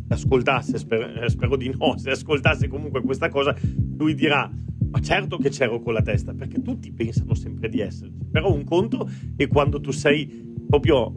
ascoltasse, 0.09 0.77
spero, 0.77 1.23
eh, 1.23 1.31
spero 1.31 1.57
di 1.57 1.73
no, 1.77 1.97
se 1.99 2.11
ascoltasse 2.11 2.69
comunque 2.69 3.01
questa 3.01 3.31
cosa, 3.31 3.57
lui 3.97 4.15
dirà 4.15 4.51
ma 4.91 5.01
certo 5.01 5.39
che 5.39 5.51
c'ero 5.51 5.81
con 5.81 5.93
la 5.93 6.03
testa, 6.03 6.35
perché 6.35 6.61
tutti 6.63 6.93
pensano 6.93 7.35
sempre 7.35 7.69
di 7.69 7.79
esserci. 7.79 8.27
Però 8.29 8.53
un 8.53 8.65
conto 8.65 9.09
è 9.37 9.47
quando 9.47 9.81
tu 9.81 9.93
sei 9.93 10.53
proprio 10.69 11.13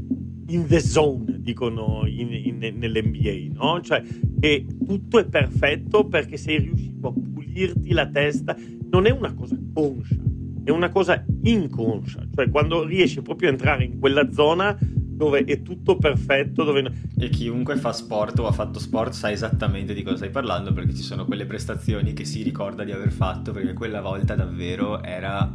in 0.48 0.68
the 0.68 0.80
zone, 0.80 1.42
dicono 1.42 2.04
in, 2.06 2.32
in, 2.32 2.78
nell'NBA, 2.78 3.54
no? 3.54 3.82
Cioè 3.82 4.04
che 4.40 4.66
tutto 4.86 5.20
è 5.20 5.26
perfetto 5.26 6.08
perché 6.08 6.38
sei 6.38 6.60
riuscito 6.60 7.08
a 7.08 7.14
pulirti 7.14 7.94
la 7.94 8.08
testa. 8.08 8.56
Non 8.90 9.06
è 9.06 9.12
una 9.12 9.34
cosa 9.34 9.58
conscia, 9.74 10.16
è 10.64 10.70
una 10.70 10.90
cosa 10.90 11.24
inconscia. 11.44 12.28
Cioè 12.34 12.50
quando 12.50 12.84
riesci 12.84 13.22
proprio 13.22 13.50
a 13.50 13.52
entrare 13.52 13.86
in 13.86 14.00
quella 14.00 14.32
zona 14.32 14.78
dove 14.80 15.44
è 15.46 15.62
tutto 15.62 15.96
perfetto. 15.98 16.64
Dove... 16.64 16.92
E 17.18 17.30
chiunque 17.30 17.76
fa 17.78 17.94
sport 17.94 18.40
o 18.40 18.48
ha 18.48 18.52
fatto 18.52 18.80
sport 18.80 19.14
sa 19.14 19.32
esattamente 19.32 19.94
di 19.94 20.04
cosa 20.04 20.18
stai 20.18 20.30
parlando 20.30 20.74
perché 20.74 20.94
ci 20.94 21.04
sono 21.04 21.26
quelle 21.26 21.46
prestazioni 21.46 22.14
che 22.14 22.26
si 22.26 22.42
ricorda 22.44 22.84
di 22.84 22.92
aver 22.92 23.12
fatto 23.12 23.52
perché 23.52 23.74
quella 23.74 24.02
volta 24.02 24.36
davvero 24.36 25.02
era... 25.02 25.52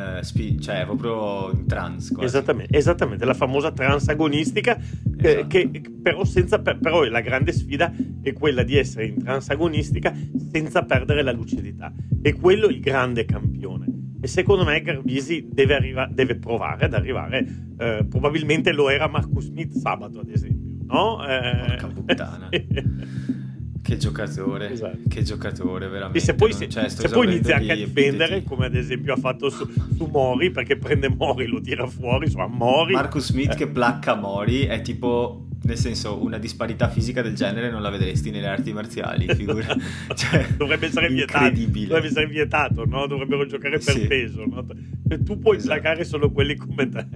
Uh, 0.00 0.22
spi- 0.22 0.58
cioè 0.60 0.84
proprio 0.84 1.50
in 1.52 1.66
trans 1.66 2.14
esattamente, 2.20 2.76
esattamente, 2.76 3.24
la 3.24 3.34
famosa 3.34 3.70
transagonistica 3.70 4.78
esatto. 4.78 5.46
che, 5.46 5.70
che 5.70 5.82
però, 6.02 6.24
senza, 6.24 6.58
però 6.60 7.04
la 7.04 7.20
grande 7.20 7.52
sfida 7.52 7.92
è 8.22 8.32
quella 8.32 8.62
di 8.62 8.76
essere 8.76 9.06
in 9.06 9.22
transagonistica 9.22 10.16
senza 10.50 10.84
perdere 10.84 11.22
la 11.22 11.32
lucidità 11.32 11.92
e 12.22 12.32
quello 12.34 12.68
è 12.68 12.70
il 12.70 12.80
grande 12.80 13.24
campione 13.26 13.90
e 14.22 14.26
secondo 14.26 14.64
me 14.64 14.80
Garbisi 14.82 15.48
deve, 15.50 15.74
arriva- 15.74 16.08
deve 16.10 16.36
provare 16.36 16.84
ad 16.84 16.94
arrivare, 16.94 17.46
eh, 17.78 18.06
probabilmente 18.08 18.72
lo 18.72 18.90
era 18.90 19.08
Marcus 19.08 19.46
Smith 19.46 19.72
sabato 19.72 20.20
ad 20.20 20.28
esempio, 20.28 20.84
no? 20.86 21.26
Eh... 21.26 21.64
Porca 21.66 21.86
puttana. 21.86 22.48
Che 23.82 23.96
giocatore, 23.96 24.72
esatto. 24.72 24.98
che 25.08 25.22
giocatore 25.22 25.88
veramente. 25.88 26.18
E 26.18 26.20
se 26.20 26.34
poi, 26.34 26.52
se, 26.52 26.68
cioè, 26.68 26.88
se 26.88 27.08
poi 27.08 27.26
inizia 27.26 27.56
anche 27.56 27.72
a 27.72 27.76
difendere, 27.76 28.42
come 28.44 28.66
ad 28.66 28.74
esempio 28.74 29.14
ha 29.14 29.16
fatto 29.16 29.48
su, 29.48 29.66
su, 29.96 30.04
Mori, 30.04 30.50
perché 30.50 30.76
prende 30.76 31.08
Mori, 31.08 31.46
lo 31.46 31.60
tira 31.60 31.86
fuori, 31.86 32.26
insomma 32.26 32.46
Mori. 32.46 32.92
Marcus 32.92 33.26
Smith 33.26 33.52
eh. 33.52 33.56
che 33.56 33.66
placca 33.68 34.14
Mori 34.14 34.66
è 34.66 34.82
tipo 34.82 35.46
nel 35.62 35.76
senso, 35.76 36.22
una 36.22 36.38
disparità 36.38 36.88
fisica 36.88 37.20
del 37.22 37.34
genere 37.34 37.70
non 37.70 37.82
la 37.82 37.90
vedresti 37.90 38.30
nelle 38.30 38.48
arti 38.48 38.72
marziali, 38.72 39.26
figura. 39.34 39.76
cioè, 40.14 40.46
dovrebbe 40.56 40.86
essere 40.86 41.08
vietato. 41.08 41.50
Dovrebbe 41.50 42.06
essere 42.06 42.26
vietato, 42.26 42.84
no? 42.86 43.06
Dovrebbero 43.06 43.46
giocare 43.46 43.78
per 43.78 43.94
sì. 43.94 44.06
peso, 44.06 44.44
no? 44.46 44.64
Cioè, 45.08 45.22
tu 45.22 45.38
puoi 45.38 45.56
esatto. 45.56 45.80
placare 45.80 46.04
solo 46.04 46.30
quelli 46.30 46.56
come 46.56 46.88
te. 46.88 47.06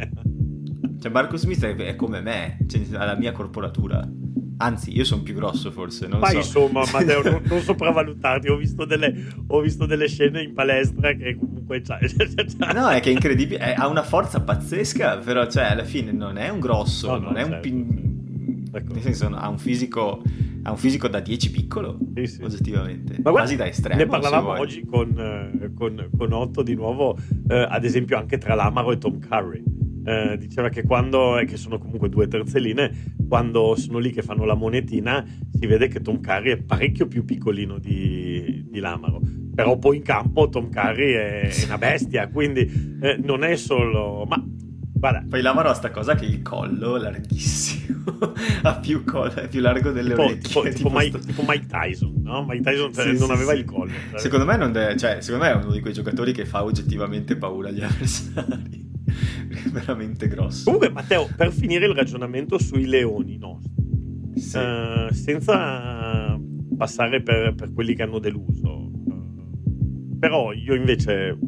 Cioè, 1.00 1.10
Marco 1.10 1.36
Smith 1.36 1.64
è 1.64 1.96
come 1.96 2.20
me, 2.20 2.58
cioè, 2.68 2.82
ha 2.92 3.04
la 3.04 3.16
mia 3.16 3.32
corporatura. 3.32 4.06
Anzi, 4.56 4.94
io 4.94 5.04
sono 5.04 5.22
più 5.22 5.34
grosso 5.34 5.70
forse. 5.70 6.06
Non 6.06 6.20
Ma 6.20 6.28
so. 6.28 6.36
insomma, 6.36 6.84
Matteo, 6.92 7.22
non, 7.22 7.42
non 7.44 7.60
sopravvalutarti. 7.60 8.48
Ho 8.48 8.56
visto, 8.56 8.84
delle, 8.84 9.26
ho 9.46 9.60
visto, 9.60 9.86
delle, 9.86 10.08
scene 10.08 10.42
in 10.42 10.54
palestra 10.54 11.12
che 11.12 11.36
comunque 11.36 11.80
c'ha. 11.80 11.98
no, 12.72 12.88
è 12.88 13.00
che 13.00 13.10
è 13.10 13.12
incredibile. 13.12 13.58
È, 13.58 13.74
ha 13.76 13.88
una 13.88 14.02
forza 14.02 14.40
pazzesca, 14.40 15.18
però, 15.18 15.46
cioè, 15.48 15.64
alla 15.64 15.84
fine 15.84 16.12
non 16.12 16.36
è 16.36 16.48
un 16.48 16.60
grosso, 16.60 17.08
no, 17.08 17.18
non 17.18 17.32
no, 17.32 17.38
è 17.38 17.42
certo. 17.42 17.54
un 17.54 17.60
pin. 17.60 18.12
Nel 18.74 19.02
senso, 19.02 19.26
ha 19.26 19.48
un 19.48 19.58
fisico, 19.58 20.20
ha 20.64 20.70
un 20.70 20.76
fisico 20.76 21.06
da 21.06 21.20
10 21.20 21.50
piccolo, 21.52 21.96
sì, 22.14 22.26
sì. 22.26 22.42
oggettivamente. 22.42 23.18
Ma 23.22 23.30
quasi 23.30 23.54
da 23.54 23.68
estremo. 23.68 24.00
Ne 24.00 24.06
parlavamo 24.06 24.50
oggi 24.50 24.84
con, 24.84 25.16
eh, 25.16 25.70
con, 25.74 26.08
con, 26.16 26.32
Otto 26.32 26.62
di 26.62 26.74
nuovo, 26.74 27.16
eh, 27.48 27.66
ad 27.68 27.84
esempio 27.84 28.18
anche 28.18 28.36
tra 28.36 28.54
Lamaro 28.56 28.90
e 28.90 28.98
Tom 28.98 29.20
Curry. 29.20 29.62
Eh, 30.04 30.36
diceva 30.38 30.68
che 30.68 30.82
quando, 30.82 31.42
che 31.46 31.56
sono 31.56 31.78
comunque 31.78 32.08
due 32.08 32.28
terzelline, 32.28 33.14
quando 33.28 33.74
sono 33.76 33.98
lì 33.98 34.10
che 34.10 34.22
fanno 34.22 34.44
la 34.44 34.54
monetina, 34.54 35.24
si 35.50 35.66
vede 35.66 35.88
che 35.88 36.00
Tom 36.00 36.20
Curry 36.20 36.50
è 36.52 36.62
parecchio 36.62 37.06
più 37.06 37.24
piccolino 37.24 37.78
di, 37.78 38.66
di 38.68 38.80
Lamaro. 38.80 39.20
Però 39.54 39.78
poi 39.78 39.98
in 39.98 40.02
campo 40.02 40.48
Tom 40.48 40.70
Curry 40.70 41.12
è, 41.12 41.40
è 41.48 41.64
una 41.64 41.78
bestia, 41.78 42.28
quindi 42.28 42.98
eh, 43.00 43.18
non 43.22 43.44
è 43.44 43.56
solo... 43.56 44.24
Ma 44.28 44.42
Guarda. 45.04 45.22
Poi 45.28 45.42
Lamaro 45.42 45.68
ha 45.68 45.74
sta 45.74 45.90
cosa 45.90 46.14
che 46.14 46.24
il 46.24 46.40
collo 46.40 46.96
larghissimo, 46.96 48.04
ha 48.62 48.74
più 48.76 49.04
collo, 49.04 49.34
è 49.34 49.48
più 49.48 49.60
largo 49.60 49.90
delle 49.90 50.10
tipo, 50.10 50.22
orecchie. 50.22 50.40
Tipo, 50.40 50.62
tipo, 50.70 50.90
Mike, 50.90 51.18
tipo, 51.18 51.44
Mike, 51.46 51.66
Tyson, 51.66 52.22
no? 52.22 52.46
Mike 52.48 52.62
Tyson 52.62 52.94
sì, 52.94 53.18
non 53.18 53.26
sì, 53.26 53.32
aveva 53.32 53.52
sì. 53.52 53.58
il 53.58 53.64
collo. 53.64 53.92
Cioè. 54.12 54.18
Secondo 54.18 54.46
me, 54.46 54.70
de- 54.70 54.96
cioè, 54.96 55.20
secondo 55.20 55.44
me 55.44 55.52
è 55.52 55.56
uno 55.56 55.72
di 55.72 55.80
quei 55.80 55.92
giocatori 55.92 56.32
che 56.32 56.46
fa 56.46 56.64
oggettivamente 56.64 57.36
paura 57.36 57.68
agli 57.68 57.82
avversari. 57.82 58.92
Veramente 59.70 60.28
grosso. 60.28 60.64
Comunque, 60.64 60.90
Matteo, 60.90 61.28
per 61.36 61.52
finire 61.52 61.86
il 61.86 61.94
ragionamento 61.94 62.58
sui 62.58 62.86
leoni 62.86 63.38
nostri, 63.38 63.72
uh, 64.34 65.12
senza 65.12 66.40
passare 66.76 67.22
per, 67.22 67.54
per, 67.54 67.72
quelli 67.72 67.94
che 67.94 68.02
hanno 68.02 68.18
deluso, 68.18 68.90
uh, 69.04 70.18
però 70.18 70.52
io 70.52 70.74
invece 70.74 71.38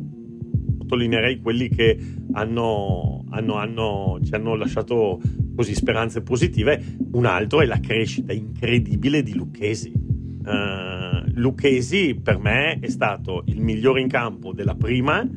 sottolineerei 0.87 1.41
quelli 1.41 1.69
che 1.69 1.99
hanno, 2.33 3.25
hanno, 3.31 3.55
hanno, 3.55 4.19
ci 4.23 4.33
hanno 4.35 4.55
lasciato 4.55 5.21
così 5.55 5.75
speranze 5.75 6.23
positive. 6.23 6.97
Un 7.13 7.27
altro 7.27 7.61
è 7.61 7.67
la 7.67 7.81
crescita 7.81 8.33
incredibile 8.33 9.23
di 9.23 9.35
Lucchesi. 9.35 9.93
Uh, 9.93 11.29
Lucchesi 11.35 12.15
per 12.15 12.39
me 12.39 12.79
è 12.79 12.89
stato 12.89 13.43
il 13.47 13.61
migliore 13.61 14.01
in 14.01 14.09
campo 14.09 14.53
della 14.53 14.77
prima 14.77 15.29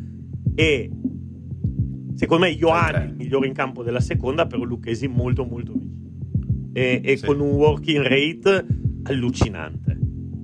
e 0.53 0.89
secondo 2.19 2.43
me 2.45 2.51
Ioanni 2.51 3.11
il 3.11 3.15
migliore 3.15 3.47
in 3.47 3.53
campo 3.53 3.81
della 3.81 4.01
seconda, 4.01 4.45
però 4.45 4.63
Lucchesi 4.63 5.07
molto 5.07 5.45
molto 5.45 5.71
vicino. 5.71 5.97
E, 6.73 6.99
e 7.01 7.15
sì. 7.15 7.25
con 7.25 7.39
un 7.39 7.51
working 7.51 8.03
rate 8.03 8.65
allucinante. 9.03 9.98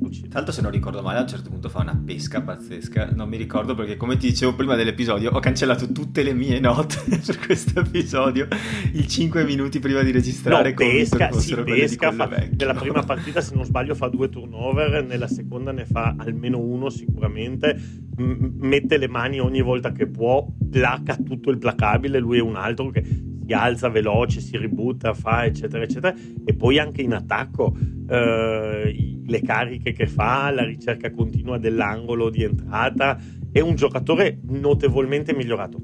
Tra 0.10 0.30
l'altro, 0.34 0.54
se 0.54 0.62
non 0.62 0.72
ricordo 0.72 1.02
male, 1.02 1.20
a 1.20 1.22
un 1.22 1.28
certo 1.28 1.50
punto 1.50 1.70
fa 1.70 1.82
una 1.82 2.00
pesca 2.04 2.41
pazzesca. 2.41 3.12
Non 3.13 3.30
mi 3.30 3.38
ricordo 3.38 3.76
perché, 3.76 3.98
come 3.98 4.18
ti 4.18 4.28
dicevo 4.28 4.56
prima 4.56 4.76
dell'episodio, 4.76 5.32
ho 5.32 5.39
cancellato 5.39 5.91
tutte 5.91 6.24
le 6.24 6.34
mie 6.34 6.60
note 6.60 6.98
per 7.26 7.39
questo 7.39 7.80
episodio 7.80 8.48
il 8.94 9.08
5 9.08 9.44
minuti 9.44 9.80
prima 9.80 10.02
di 10.02 10.12
registrare. 10.12 10.70
No, 10.70 10.76
pesca, 10.76 11.32
sì, 11.32 11.56
pesca. 11.56 12.12
Fa, 12.12 12.30
nella 12.58 12.74
prima 12.74 13.02
partita, 13.06 13.41
se 13.41 13.56
non 13.56 13.65
sbaglio, 13.65 13.96
fa 13.96 14.08
due 14.08 14.30
turnover. 14.30 15.04
Nella 15.06 15.28
seconda 15.28 15.72
ne 15.72 15.86
fa 15.86 16.15
almeno 16.18 16.60
uno 16.60 16.89
sicuramente. 16.89 17.80
M- 18.18 18.52
mette 18.60 18.98
le 18.98 19.08
mani 19.08 19.39
ogni 19.39 19.62
volta 19.62 19.91
che 19.91 20.08
può, 20.08 20.46
placa 20.70 21.15
tutto 21.18 21.50
il 21.50 21.58
placabile. 21.58 22.20
Lui 22.20 22.38
è 22.38 22.41
un 22.41 22.56
altro 22.56 22.89
che 22.89 23.04
si 23.46 23.54
alza 23.54 23.89
veloce, 23.89 24.39
si 24.39 24.58
ributta, 24.58 25.13
fa 25.13 25.46
eccetera 25.46 25.84
eccetera 25.84 26.13
e 26.44 26.54
poi 26.56 26.80
anche 26.80 27.02
in 27.02 27.13
attacco 27.13 27.76
eh, 28.10 29.14
le 29.28 29.42
cariche 29.42 29.92
che 29.92 30.08
fa, 30.08 30.52
la 30.52 30.64
ricerca 30.64 31.12
continua 31.12 31.58
dell'angolo 31.58 32.30
di 32.30 32.44
entrata 32.44 33.20
è 33.52 33.60
un 33.60 33.76
giocatore 33.76 34.40
notevolmente 34.48 35.34
migliorato. 35.34 35.80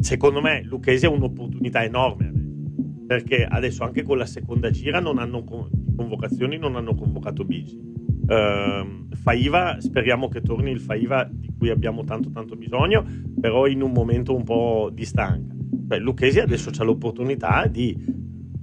Secondo 0.00 0.40
me 0.40 0.62
Lucchesi 0.64 1.06
ha 1.06 1.10
un'opportunità 1.10 1.84
enorme 1.84 2.26
adesso 2.26 2.42
perché 3.06 3.44
adesso 3.44 3.84
anche 3.84 4.02
con 4.02 4.16
la 4.16 4.26
seconda 4.26 4.70
gira 4.70 4.98
non 4.98 5.18
hanno 5.18 5.44
convocazioni 5.44 6.56
non 6.56 6.76
hanno 6.76 6.94
convocato 6.94 7.44
Bigi. 7.44 7.78
Uh, 8.22 9.08
Faiva 9.14 9.80
speriamo 9.80 10.28
che 10.28 10.40
torni 10.40 10.70
il 10.70 10.80
Faiva 10.80 11.28
di 11.30 11.52
cui 11.58 11.70
abbiamo 11.70 12.04
tanto 12.04 12.30
tanto 12.30 12.56
bisogno 12.56 13.04
però 13.40 13.66
in 13.66 13.82
un 13.82 13.92
momento 13.92 14.34
un 14.34 14.44
po' 14.44 14.90
di 14.92 15.04
stanca. 15.04 15.54
Beh, 15.54 15.98
Lucchesi 15.98 16.40
adesso 16.40 16.70
ha 16.76 16.84
l'opportunità 16.84 17.66
di 17.66 17.94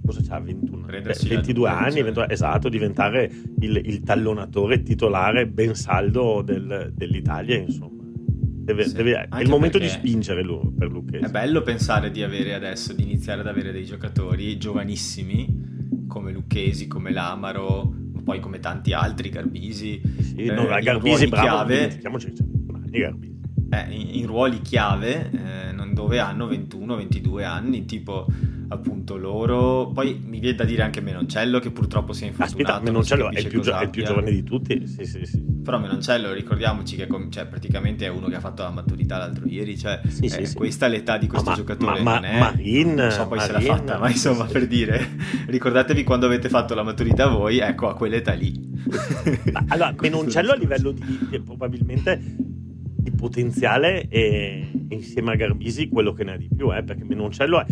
cosa 0.09 0.21
c'ha? 0.21 0.39
21 0.39 0.85
22 0.87 1.69
anni 1.69 2.01
22, 2.01 2.29
esatto 2.29 2.69
diventare 2.69 3.31
il, 3.59 3.81
il, 3.83 4.01
tallonatore 4.01 4.81
titolare 4.81 5.47
ben 5.47 5.75
saldo 5.75 6.41
del, 6.41 6.91
dell'Italia 6.93 7.57
insomma. 7.57 7.97
Deve, 7.99 8.87
sì, 8.87 8.95
deve, 8.95 9.27
è 9.29 9.39
il 9.39 9.49
momento 9.49 9.79
di 9.79 9.87
spingere 9.87 10.43
lui, 10.43 10.71
per 10.77 10.91
Lucchesi 10.91 11.23
è 11.23 11.29
bello 11.29 11.61
pensare 11.61 12.11
di 12.11 12.21
avere 12.21 12.53
adesso 12.53 12.93
di 12.93 13.03
iniziare 13.03 13.41
ad 13.41 13.47
avere 13.47 13.71
dei 13.71 13.85
giocatori 13.85 14.57
giovanissimi 14.57 16.05
come 16.07 16.31
Lucchesi 16.31 16.87
come 16.87 17.11
Lamaro 17.11 17.93
poi 18.23 18.39
come 18.39 18.59
tanti 18.59 18.93
altri, 18.93 19.29
Garbisi, 19.29 19.99
sì, 20.19 20.35
eh, 20.35 20.51
no, 20.51 20.67
Garbisi 20.67 21.27
bravo, 21.27 21.47
chiave, 21.47 21.99
Garbisi. 22.91 23.37
Eh, 23.71 23.85
in, 23.89 24.19
in, 24.19 24.25
ruoli 24.27 24.61
chiave 24.61 25.31
eh, 25.31 25.93
dove 25.93 26.19
hanno 26.19 26.47
21-22 26.47 27.43
anni, 27.43 27.85
tipo 27.85 28.27
appunto 28.69 29.17
loro. 29.17 29.91
Poi 29.93 30.21
mi 30.23 30.39
viene 30.39 30.55
da 30.55 30.63
dire 30.63 30.83
anche 30.83 31.01
Menoncello 31.01 31.59
che 31.59 31.71
purtroppo 31.71 32.13
si 32.13 32.23
è 32.23 32.27
infortunato. 32.27 32.71
Aspetta, 32.71 32.83
Menoncello 32.83 33.31
è 33.31 33.39
il, 33.39 33.47
più, 33.47 33.61
è 33.61 33.83
il 33.83 33.89
più 33.89 34.03
giovane 34.03 34.31
di 34.31 34.43
tutti. 34.43 34.87
Sì, 34.87 35.05
sì, 35.05 35.25
sì. 35.25 35.41
Però 35.63 35.79
Menoncello, 35.79 36.33
ricordiamoci 36.33 36.95
che 36.95 37.07
cioè, 37.29 37.45
praticamente 37.45 38.05
è 38.05 38.09
uno 38.09 38.27
che 38.27 38.35
ha 38.35 38.39
fatto 38.39 38.63
la 38.63 38.71
maturità 38.71 39.17
l'altro 39.17 39.45
ieri. 39.47 39.77
Cioè, 39.77 40.01
sì, 40.07 40.25
eh, 40.25 40.45
sì, 40.45 40.55
questa 40.55 40.85
è 40.85 40.89
l'età 40.89 41.17
di 41.17 41.27
questo 41.27 41.49
ma, 41.49 41.55
giocatore. 41.55 42.01
Ma, 42.01 42.15
non 42.15 42.25
è, 42.25 42.39
Marin, 42.39 42.93
non 42.93 43.11
so 43.11 43.27
poi 43.27 43.37
Marin, 43.37 43.61
se 43.61 43.67
l'ha 43.67 43.75
fatta, 43.75 43.97
ma 43.97 44.09
insomma, 44.09 44.45
per 44.45 44.67
dire, 44.67 45.17
ricordatevi 45.47 46.03
quando 46.03 46.25
avete 46.25 46.49
fatto 46.49 46.73
la 46.75 46.83
maturità 46.83 47.27
voi, 47.27 47.59
ecco, 47.59 47.89
a 47.89 47.95
quell'età 47.95 48.33
lì. 48.33 48.67
allora, 49.67 49.93
Menoncello 49.99 50.51
a 50.51 50.55
livello 50.55 50.91
di, 50.91 51.27
di 51.29 51.39
probabilmente 51.39 52.19
di 52.99 53.11
potenziale 53.11 54.07
e 54.09 54.71
insieme 54.89 55.31
a 55.31 55.35
Garbisi 55.35 55.87
quello 55.87 56.13
che 56.13 56.23
ne 56.23 56.33
ha 56.33 56.37
di 56.37 56.49
più, 56.53 56.73
eh, 56.73 56.83
perché 56.83 57.03
Menoncello 57.03 57.59
è 57.59 57.65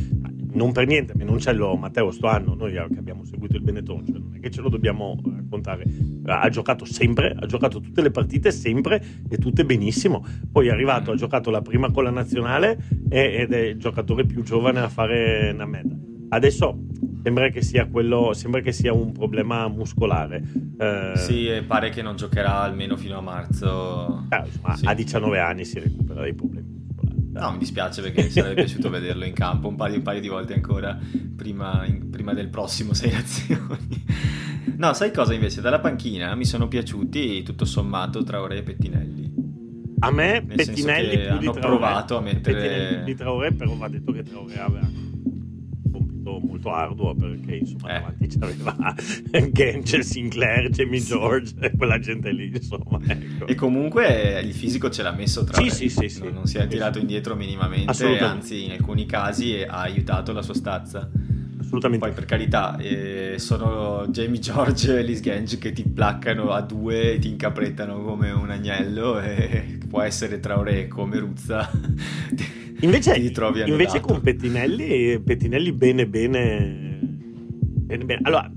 non 0.57 0.71
per 0.71 0.87
niente, 0.87 1.13
Menoncello 1.15 1.75
Matteo 1.75 2.11
sto 2.11 2.27
anno, 2.27 2.55
noi 2.55 2.71
che 2.71 2.97
abbiamo 2.97 3.23
seguito 3.23 3.55
il 3.55 3.61
Benetton, 3.61 4.05
cioè 4.05 4.17
non 4.17 4.33
è 4.35 4.39
che 4.39 4.49
ce 4.49 4.61
lo 4.61 4.69
dobbiamo 4.69 5.17
raccontare, 5.23 5.83
ha 6.25 6.49
giocato 6.49 6.83
sempre, 6.83 7.35
ha 7.39 7.45
giocato 7.45 7.79
tutte 7.79 8.01
le 8.01 8.11
partite 8.11 8.51
sempre 8.51 9.01
e 9.29 9.37
tutte 9.37 9.63
benissimo, 9.63 10.25
poi 10.51 10.67
è 10.67 10.71
arrivato, 10.71 11.11
ha 11.11 11.15
giocato 11.15 11.51
la 11.51 11.61
prima 11.61 11.91
con 11.91 12.03
la 12.03 12.09
nazionale 12.09 12.77
ed 13.09 13.53
è 13.53 13.59
il 13.59 13.77
giocatore 13.77 14.25
più 14.25 14.43
giovane 14.43 14.79
a 14.79 14.89
fare 14.89 15.51
una 15.53 15.65
meta. 15.65 15.95
Adesso 16.29 16.77
sembra 17.23 17.49
che 17.49 17.61
sia, 17.61 17.85
quello, 17.87 18.33
sembra 18.33 18.59
che 18.61 18.71
sia 18.71 18.91
un 18.91 19.11
problema 19.13 19.67
muscolare. 19.67 20.43
Eh, 20.77 21.13
sì, 21.15 21.47
e 21.47 21.63
pare 21.63 21.89
che 21.89 22.01
non 22.01 22.15
giocherà 22.15 22.61
almeno 22.61 22.97
fino 22.97 23.17
a 23.17 23.21
marzo. 23.21 24.25
Eh, 24.29 24.43
insomma, 24.45 24.75
sì. 24.75 24.85
A 24.85 24.93
19 24.93 25.39
anni 25.39 25.63
si 25.63 25.79
recupera 25.79 26.21
dai 26.21 26.33
problemi. 26.33 26.76
No, 27.39 27.51
mi 27.51 27.57
dispiace 27.57 28.01
perché 28.01 28.23
mi 28.23 28.29
sarebbe 28.29 28.55
piaciuto 28.55 28.89
vederlo 28.89 29.25
in 29.25 29.33
campo 29.33 29.67
un 29.67 29.75
paio, 29.75 29.95
un 29.95 30.01
paio 30.01 30.21
di 30.21 30.27
volte 30.27 30.53
ancora 30.53 30.97
prima, 31.35 31.85
in, 31.85 32.09
prima, 32.09 32.33
del 32.33 32.49
prossimo 32.49 32.93
Sei 32.95 33.11
Nazioni. 33.11 34.05
No, 34.77 34.93
sai 34.93 35.11
cosa 35.11 35.33
invece? 35.33 35.61
Dalla 35.61 35.79
panchina 35.79 36.35
mi 36.35 36.45
sono 36.45 36.67
piaciuti 36.67 37.43
tutto 37.43 37.65
sommato 37.65 38.23
Traoré 38.23 38.57
e 38.57 38.63
Pettinelli. 38.63 39.33
A 39.99 40.11
me 40.11 40.43
Nel 40.45 40.55
Pettinelli 40.55 41.17
più 41.17 41.29
hanno 41.29 41.39
di 41.39 41.45
Traoré. 41.45 41.59
provato 41.59 42.17
a 42.17 42.21
mettere... 42.21 42.61
Pettinelli 42.61 43.03
di 43.03 43.15
Traoré, 43.15 43.53
però 43.53 43.75
va 43.75 43.87
detto 43.87 44.11
che 44.11 44.23
Traoré 44.23 44.59
aveva 44.59 44.87
molto, 46.27 46.39
molto 46.45 46.71
arduo 46.71 47.15
perché 47.15 47.55
insomma 47.55 47.89
eh. 47.89 47.99
davanti 47.99 48.27
c'aveva 48.27 48.95
Gench, 49.51 50.03
Sinclair, 50.03 50.69
Jamie 50.69 50.99
George 50.99 51.53
e 51.59 51.71
quella 51.75 51.99
gente 51.99 52.31
lì 52.31 52.51
insomma 52.53 52.99
ecco. 53.07 53.47
e 53.47 53.55
comunque 53.55 54.39
il 54.41 54.53
fisico 54.53 54.89
ce 54.89 55.03
l'ha 55.03 55.13
messo 55.13 55.43
tra 55.43 55.61
sì, 55.61 55.69
sì, 55.69 55.89
sì, 55.89 56.09
sì, 56.09 56.23
non, 56.23 56.33
non 56.33 56.45
si 56.45 56.57
è 56.57 56.67
tirato 56.67 56.99
indietro 56.99 57.35
minimamente 57.35 58.17
anzi 58.19 58.65
in 58.65 58.71
alcuni 58.71 59.05
casi 59.05 59.61
ha 59.61 59.81
aiutato 59.81 60.33
la 60.33 60.41
sua 60.41 60.53
stazza 60.53 61.09
assolutamente. 61.67 62.05
Poi 62.05 62.15
per 62.15 62.25
carità, 62.25 62.77
eh, 62.77 63.35
sono 63.37 64.07
Jamie 64.07 64.39
George 64.39 64.97
e 64.97 65.03
Liz 65.03 65.19
Genge 65.19 65.57
che 65.57 65.73
ti 65.73 65.83
placcano 65.83 66.51
a 66.51 66.61
due 66.61 67.13
e 67.13 67.19
ti 67.19 67.29
incaprettano 67.29 68.01
come 68.01 68.31
un 68.31 68.49
agnello 68.49 69.19
e 69.21 69.77
può 69.87 70.01
essere 70.01 70.39
Traoré 70.39 70.87
come 70.87 71.19
Ruzza. 71.19 71.69
Invece, 72.81 73.15
invece 73.15 73.99
con 74.01 74.21
Pettinelli, 74.21 75.19
Pettinelli 75.19 75.71
bene 75.71 76.05
bene, 76.05 76.99
bene 77.01 78.05
bene. 78.05 78.19
Allora, 78.21 78.51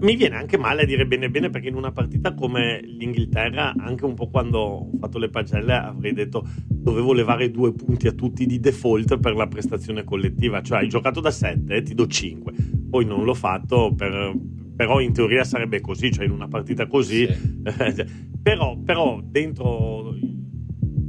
mi 0.00 0.16
viene 0.16 0.36
anche 0.36 0.58
male 0.58 0.82
a 0.82 0.84
dire 0.84 1.06
bene 1.06 1.30
bene 1.30 1.50
perché 1.50 1.68
in 1.68 1.74
una 1.74 1.92
partita 1.92 2.34
come 2.34 2.80
l'Inghilterra, 2.82 3.74
anche 3.76 4.04
un 4.04 4.14
po' 4.14 4.28
quando 4.28 4.58
ho 4.58 4.90
fatto 4.98 5.18
le 5.18 5.28
pagelle, 5.28 5.74
avrei 5.74 6.12
detto 6.12 6.46
dovevo 6.66 7.12
levare 7.12 7.50
due 7.50 7.72
punti 7.72 8.06
a 8.06 8.12
tutti 8.12 8.46
di 8.46 8.60
default 8.60 9.18
per 9.18 9.34
la 9.34 9.46
prestazione 9.46 10.04
collettiva. 10.04 10.62
Cioè 10.62 10.78
hai 10.78 10.88
giocato 10.88 11.20
da 11.20 11.30
7, 11.30 11.82
ti 11.82 11.94
do 11.94 12.06
5. 12.06 12.52
Poi 12.90 13.04
non 13.04 13.24
l'ho 13.24 13.34
fatto 13.34 13.94
per, 13.94 14.34
però 14.74 15.00
in 15.00 15.12
teoria 15.12 15.44
sarebbe 15.44 15.80
così, 15.80 16.10
cioè 16.10 16.24
in 16.24 16.32
una 16.32 16.48
partita 16.48 16.86
così. 16.86 17.26
Sì. 17.26 17.54
però, 18.42 18.76
però 18.78 19.20
dentro 19.22 20.14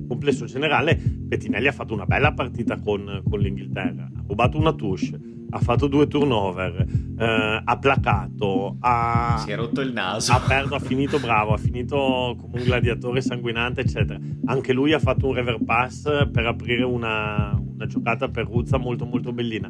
complesso 0.08 0.46
generale, 0.46 0.96
Pettinelli 0.96 1.68
ha 1.68 1.72
fatto 1.72 1.94
una 1.94 2.06
bella 2.06 2.34
partita 2.34 2.80
con, 2.80 3.24
con 3.28 3.40
l'Inghilterra. 3.40 4.04
Ha 4.04 4.24
rubato 4.28 4.58
una 4.58 4.74
touche, 4.74 5.20
ha 5.54 5.60
fatto 5.60 5.88
due 5.88 6.08
turnover, 6.08 6.86
eh, 7.20 7.62
ha 7.64 7.78
placato, 7.78 8.78
ha, 8.80 9.42
si 9.46 9.52
è 9.52 9.56
rotto 9.56 9.82
il 9.82 9.94
naso, 9.94 10.32
ha, 10.32 10.40
perso, 10.40 10.74
ha 10.74 10.80
finito 10.80 11.20
bravo, 11.20 11.54
ha 11.54 11.58
finito 11.58 12.36
come 12.40 12.58
un 12.58 12.64
gladiatore 12.64 13.22
sanguinante, 13.22 13.82
eccetera. 13.82 14.20
Anche 14.46 14.74
lui 14.74 14.94
ha 14.94 15.00
fatto 15.00 15.28
un 15.28 15.36
rever 15.36 15.60
pass 15.64 16.28
per 16.32 16.48
aprire 16.48 16.84
una, 16.84 17.56
una 17.56 17.86
giocata 17.86 18.30
per 18.30 18.46
Ruzza 18.46 18.78
molto 18.78 19.06
molto 19.06 19.32
bellina. 19.32 19.70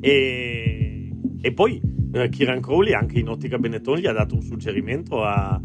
E, 0.00 1.12
e 1.40 1.52
poi 1.52 1.80
eh, 2.12 2.28
Kiran 2.30 2.62
Crowley, 2.62 2.94
anche 2.94 3.18
in 3.18 3.28
ottica 3.28 3.58
Benetton, 3.58 3.98
gli 3.98 4.06
ha 4.06 4.12
dato 4.12 4.34
un 4.34 4.42
suggerimento 4.42 5.24
a 5.24 5.60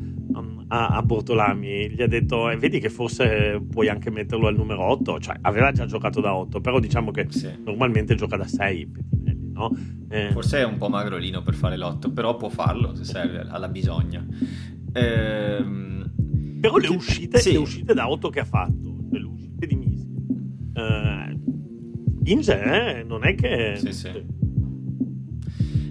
a, 0.74 0.88
a 0.88 1.02
Bortolami, 1.04 1.92
gli 1.92 2.02
ha 2.02 2.08
detto 2.08 2.50
eh, 2.50 2.58
vedi 2.58 2.80
che 2.80 2.90
forse 2.90 3.62
puoi 3.70 3.90
anche 3.90 4.10
metterlo 4.10 4.48
al 4.48 4.56
numero 4.56 4.84
8, 4.86 5.20
cioè 5.20 5.38
aveva 5.42 5.72
già 5.72 5.86
giocato 5.86 6.20
da 6.20 6.36
8, 6.36 6.62
però 6.62 6.80
diciamo 6.80 7.12
che 7.12 7.28
sì. 7.30 7.52
normalmente 7.64 8.16
gioca 8.16 8.38
da 8.38 8.48
6 8.48 8.88
Pettinelli, 8.88 9.23
no? 9.54 9.72
Eh. 10.10 10.32
Forse 10.32 10.60
è 10.60 10.66
un 10.66 10.78
po' 10.78 10.90
magrolino 10.90 11.42
per 11.42 11.56
fare 11.56 11.78
l'8, 11.78 12.14
però 12.14 12.36
può 12.36 12.50
farlo 12.50 12.96
se 12.96 13.06
serve, 13.06 13.46
alla 13.48 13.70
bisogna. 13.70 14.26
Ehm... 14.94 16.12
Però 16.60 16.78
le 16.78 16.88
uscite, 16.88 17.40
sì. 17.40 17.52
le 17.52 17.58
uscite 17.58 17.94
da 17.94 18.10
8 18.10 18.30
che 18.30 18.40
ha 18.40 18.46
fatto, 18.46 18.98
cioè 19.10 19.20
le 19.20 19.26
uscite 19.26 19.66
di 19.66 19.76
Misi, 19.76 20.08
eh, 20.74 21.40
Inge 22.26 22.62
eh, 22.62 23.04
non 23.04 23.26
è 23.26 23.36
che... 23.36 23.76
Sì, 23.78 23.92
sì 23.92 24.42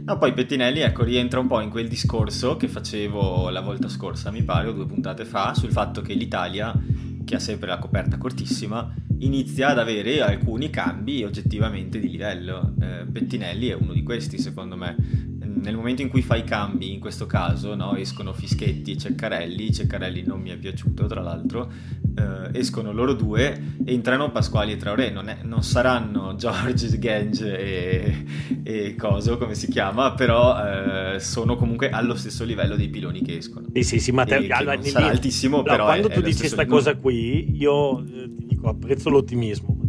No, 0.05 0.19
poi 0.19 0.33
Pettinelli, 0.33 0.81
ecco, 0.81 1.05
rientra 1.05 1.39
un 1.39 1.47
po' 1.47 1.61
in 1.61 1.71
quel 1.71 1.87
discorso 1.87 2.57
che 2.57 2.67
facevo 2.67 3.51
la 3.51 3.61
volta 3.61 3.89
scorsa, 3.89 4.33
mi 4.33 4.43
pare, 4.43 4.67
o 4.67 4.73
due 4.73 4.85
puntate 4.85 5.25
fa, 5.25 5.55
sul 5.55 5.71
fatto 5.71 6.01
che 6.01 6.15
l'Italia, 6.15 6.75
che 7.25 7.35
ha 7.37 7.39
sempre 7.39 7.69
la 7.69 7.79
coperta 7.79 8.19
cortissima, 8.19 8.95
inizia 9.19 9.69
ad 9.69 9.79
avere 9.79 10.21
alcuni 10.21 10.71
cambi 10.71 11.25
oggettivamente 11.25 11.99
di 11.99 12.11
livello. 12.11 12.75
Eh, 12.81 13.07
Pettinelli 13.11 13.69
è 13.69 13.75
uno 13.75 13.93
di 13.93 14.03
questi, 14.03 14.39
secondo 14.39 14.77
me. 14.77 15.31
Nel 15.63 15.77
momento 15.77 16.03
in 16.03 16.09
cui 16.09 16.23
fai 16.23 16.43
cambi, 16.43 16.93
in 16.93 16.99
questo 16.99 17.27
caso, 17.27 17.77
no, 17.77 17.95
escono 17.95 18.33
Fischetti 18.33 18.93
e 18.93 18.97
Ceccarelli, 18.97 19.73
Ceccarelli 19.73 20.25
non 20.25 20.41
mi 20.41 20.51
è 20.51 20.57
piaciuto 20.57 21.07
tra 21.07 21.21
l'altro, 21.21 21.71
eh, 22.17 22.59
escono 22.59 22.93
loro 22.93 23.15
due, 23.15 23.77
entrano 23.85 24.33
Pasquali 24.33 24.73
e 24.73 24.77
Traoré, 24.77 25.11
non, 25.11 25.29
è, 25.29 25.39
non 25.43 25.63
saranno 25.63 26.35
George, 26.37 26.99
Genge 26.99 27.59
e, 27.59 28.25
e, 28.65 28.97
Coso 28.97 29.39
come 29.39 29.55
si 29.55 29.69
chiama, 29.69 30.15
però 30.15 31.15
eh, 31.15 31.21
sono 31.21 31.55
comunque 31.55 31.91
allo 31.91 32.17
stesso 32.17 32.45
livello 32.45 32.75
dei 32.75 32.89
piloni 32.89 33.23
che 33.23 33.37
escono. 33.37 33.69
Sì, 33.73 33.85
sì, 33.85 34.01
sì, 34.01 34.11
Matteo, 34.11 34.39
allora, 34.55 34.75
non 34.75 34.85
sarà 34.85 35.07
altissimo, 35.07 35.59
no, 35.59 35.63
però 35.63 35.85
quando 35.85 36.09
è, 36.09 36.13
tu 36.13 36.21
dici 36.23 36.41
questa 36.41 36.67
cosa 36.67 36.97
qui, 36.97 37.57
io 37.57 38.01
eh, 38.01 38.35
ti 38.37 38.47
dico 38.47 38.69
apprezzo 38.69 39.11
l'ottimismo, 39.11 39.82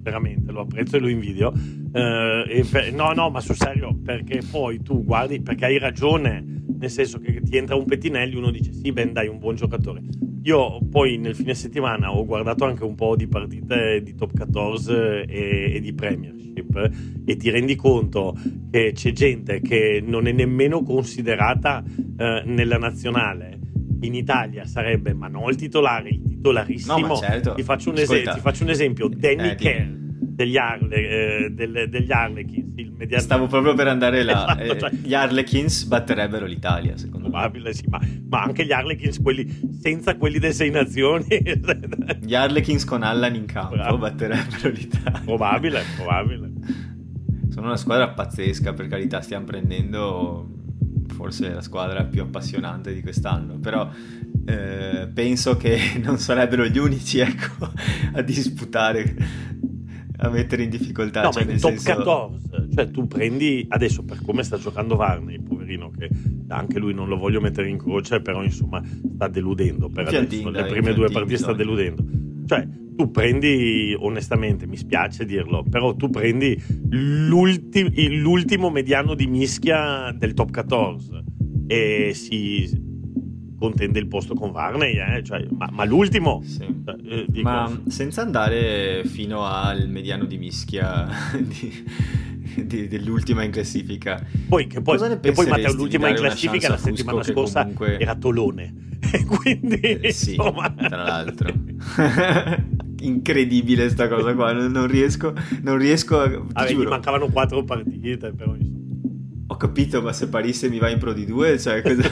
veramente 0.00 0.52
lo 0.52 0.60
apprezzo 0.60 0.96
e 0.96 1.00
lo 1.00 1.08
invidio. 1.08 1.52
Eh, 1.92 2.64
per, 2.70 2.92
no, 2.92 3.12
no, 3.12 3.30
ma 3.30 3.40
sul 3.40 3.56
serio, 3.56 3.96
perché 4.02 4.40
poi 4.50 4.82
tu 4.82 5.04
guardi, 5.04 5.40
perché 5.40 5.66
hai 5.66 5.78
ragione, 5.78 6.44
nel 6.78 6.90
senso 6.90 7.18
che 7.18 7.40
ti 7.40 7.56
entra 7.56 7.76
un 7.76 7.84
Pettinelli, 7.84 8.36
uno 8.36 8.50
dice 8.50 8.72
sì, 8.72 8.92
ben 8.92 9.12
dai, 9.12 9.28
un 9.28 9.38
buon 9.38 9.54
giocatore 9.54 10.02
io 10.48 10.78
poi 10.90 11.18
nel 11.18 11.34
fine 11.34 11.54
settimana 11.54 12.14
ho 12.14 12.24
guardato 12.24 12.64
anche 12.64 12.84
un 12.84 12.94
po' 12.94 13.16
di 13.16 13.26
partite 13.26 14.00
di 14.02 14.14
top 14.14 14.32
14 14.34 14.90
e, 14.90 15.72
e, 15.74 15.80
di 15.80 15.92
Premiership 15.92 16.90
e 17.24 17.36
ti 17.36 17.50
rendi 17.50 17.76
conto 17.76 18.34
che 18.70 18.92
c'è 18.94 19.12
gente 19.12 19.60
che 19.60 20.02
non 20.04 20.26
è 20.26 20.32
nemmeno 20.32 20.82
considerata 20.82 21.84
eh, 21.84 22.42
nella 22.46 22.78
nazionale. 22.78 23.58
In 24.00 24.14
Italia 24.14 24.64
sarebbe, 24.64 25.12
ma 25.12 25.28
non 25.28 25.48
il 25.48 25.56
titolare, 25.56 26.10
il 26.10 26.22
titolarissimo. 26.22 26.98
No, 26.98 27.16
certo. 27.16 27.54
ti, 27.54 27.62
faccio 27.62 27.90
un 27.90 27.98
es- 27.98 28.08
ti, 28.08 28.40
faccio 28.40 28.62
un 28.62 28.70
esempio: 28.70 29.08
Danny 29.08 29.50
eh, 29.50 29.54
Kerr 29.54 30.06
degli, 30.38 30.56
Arle, 30.56 30.96
eh, 30.96 31.50
del, 31.50 31.88
degli 31.88 32.12
Harlequins. 32.12 32.66
Mediano... 32.96 33.22
Stavo 33.22 33.46
proprio 33.48 33.74
per 33.74 33.88
andare 33.88 34.22
là. 34.22 34.56
Esatto, 34.56 34.72
eh, 34.72 34.78
cioè... 34.78 34.90
Gli 34.92 35.14
Harlequins 35.14 35.84
batterebbero 35.84 36.46
l'Italia, 36.46 36.96
secondo 36.96 37.28
Probabile, 37.28 37.70
me. 37.70 37.74
Sì, 37.74 37.84
ma, 37.88 38.00
ma, 38.28 38.42
anche 38.42 38.64
gli 38.64 38.70
Harlequins, 38.70 39.20
quelli 39.20 39.60
senza 39.80 40.16
quelli 40.16 40.38
dei 40.38 40.52
Sei 40.52 40.70
Nazioni. 40.70 41.26
gli 42.22 42.34
Harlequins 42.36 42.84
con 42.84 43.02
Allan 43.02 43.34
in 43.34 43.46
campo 43.46 43.74
Bravo. 43.74 43.98
batterebbero 43.98 44.68
l'Italia. 44.70 45.22
Probabile, 45.24 45.82
probabile. 45.96 46.52
Sono 47.48 47.66
una 47.66 47.76
squadra 47.76 48.10
pazzesca, 48.10 48.72
per 48.74 48.86
carità, 48.86 49.20
stiamo 49.20 49.44
prendendo 49.44 50.57
forse 51.18 51.52
la 51.52 51.62
squadra 51.62 52.04
più 52.04 52.22
appassionante 52.22 52.94
di 52.94 53.02
quest'anno, 53.02 53.58
però 53.58 53.90
eh, 54.46 55.10
penso 55.12 55.56
che 55.56 55.76
non 56.00 56.16
sarebbero 56.18 56.64
gli 56.64 56.78
unici 56.78 57.18
ecco, 57.18 57.72
a 58.12 58.22
disputare 58.22 59.16
a 60.18 60.28
mettere 60.28 60.62
in 60.62 60.70
difficoltà. 60.70 61.22
No, 61.22 61.32
cioè 61.32 61.44
ma 61.44 61.52
in 61.52 61.60
top 61.60 61.74
senso... 61.74 62.02
14, 62.50 62.74
Cioè, 62.74 62.90
tu 62.92 63.08
prendi 63.08 63.66
adesso 63.68 64.04
per 64.04 64.22
come 64.24 64.44
sta 64.44 64.58
giocando 64.58 64.94
Varney, 64.94 65.40
poverino, 65.40 65.90
che 65.90 66.08
anche 66.48 66.78
lui 66.78 66.94
non 66.94 67.08
lo 67.08 67.16
voglio 67.16 67.40
mettere 67.40 67.68
in 67.68 67.78
croce, 67.78 68.20
però 68.20 68.44
insomma 68.44 68.80
sta 69.14 69.26
deludendo. 69.26 69.88
Per 69.88 70.06
adesso, 70.06 70.50
le 70.50 70.64
prime 70.66 70.94
due 70.94 71.10
partite 71.10 71.36
sta 71.36 71.52
deludendo. 71.52 72.04
Cioè, 72.46 72.66
tu 72.98 73.12
prendi, 73.12 73.94
onestamente, 73.96 74.66
mi 74.66 74.76
spiace 74.76 75.24
dirlo, 75.24 75.62
però 75.62 75.94
tu 75.94 76.10
prendi 76.10 76.60
l'ulti- 76.90 78.18
l'ultimo 78.18 78.70
mediano 78.70 79.14
di 79.14 79.28
mischia 79.28 80.12
del 80.18 80.34
top 80.34 80.50
14 80.50 81.24
e 81.68 82.10
si 82.12 82.86
contende 83.56 84.00
il 84.00 84.08
posto 84.08 84.34
con 84.34 84.50
Varney, 84.50 84.98
eh? 84.98 85.22
cioè, 85.22 85.46
ma, 85.56 85.68
ma, 85.70 85.84
l'ultimo. 85.84 86.42
Sì. 86.44 86.66
Cioè, 86.84 86.96
eh, 87.04 87.26
dico... 87.28 87.48
Ma 87.48 87.82
senza 87.86 88.22
andare 88.22 89.04
fino 89.04 89.44
al 89.44 89.88
mediano 89.88 90.24
di 90.24 90.36
mischia 90.36 91.06
di, 91.38 91.84
di, 92.64 92.88
dell'ultima 92.88 93.44
in 93.44 93.52
classifica. 93.52 94.20
Poi, 94.48 94.66
che 94.66 94.82
poi, 94.82 94.98
che 95.20 95.30
poi 95.30 95.46
Matteo, 95.46 95.72
l'ultima 95.72 96.08
in 96.08 96.16
classifica 96.16 96.68
la 96.68 96.76
settimana 96.76 97.22
scorsa 97.22 97.60
comunque... 97.60 98.00
era 98.00 98.16
Tolone. 98.16 98.86
Quindi, 99.24 100.00
eh, 100.00 100.10
sì, 100.10 100.34
insomma... 100.34 100.68
tra 100.72 101.04
l'altro. 101.04 101.52
Incredibile 103.00 103.88
sta 103.90 104.08
cosa 104.08 104.34
qua, 104.34 104.52
non 104.52 104.86
riesco, 104.86 105.32
non 105.62 105.76
riesco 105.76 106.20
a... 106.20 106.28
Vabbè, 106.28 106.72
gli 106.72 106.84
mancavano 106.84 107.28
quattro 107.28 107.64
partite, 107.64 108.32
però... 108.32 108.54
Ho 109.50 109.56
capito, 109.56 110.02
ma 110.02 110.12
se 110.12 110.28
Parisse 110.28 110.68
mi 110.68 110.78
va 110.78 110.90
in 110.90 110.98
Pro 110.98 111.12
di 111.12 111.24
2, 111.24 111.58
cioè... 111.58 111.80
Cosa... 111.82 112.10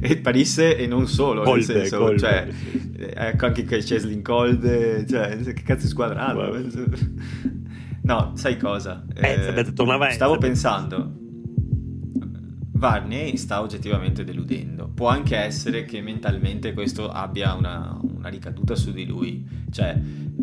e 0.00 0.16
Parisse 0.18 0.76
e 0.76 0.86
non 0.86 1.06
solo, 1.06 1.42
Colde, 1.42 1.72
nel 1.72 1.80
senso, 1.82 1.98
Colde, 1.98 2.18
cioè, 2.18 2.48
sì. 2.50 2.96
ecco 2.98 3.46
anche 3.46 3.64
Cheslin 3.64 4.22
Colde, 4.22 5.06
cioè, 5.06 5.38
che 5.38 5.62
cazzo 5.62 5.82
di 5.82 5.88
squadra 5.88 6.26
hanno? 6.26 6.60
No, 8.02 8.32
sai 8.34 8.56
cosa? 8.56 9.04
Eh, 9.14 9.54
eh, 9.56 9.72
tornava 9.72 10.10
stavo 10.10 10.36
pensando, 10.38 11.21
Varney 12.82 13.36
sta 13.36 13.60
oggettivamente 13.60 14.24
deludendo. 14.24 14.90
Può 14.92 15.06
anche 15.06 15.36
essere 15.36 15.84
che 15.84 16.00
mentalmente 16.00 16.72
questo 16.72 17.08
abbia 17.08 17.54
una, 17.54 17.96
una 18.02 18.28
ricaduta 18.28 18.74
su 18.74 18.90
di 18.90 19.06
lui. 19.06 19.46
Cioè, 19.70 19.96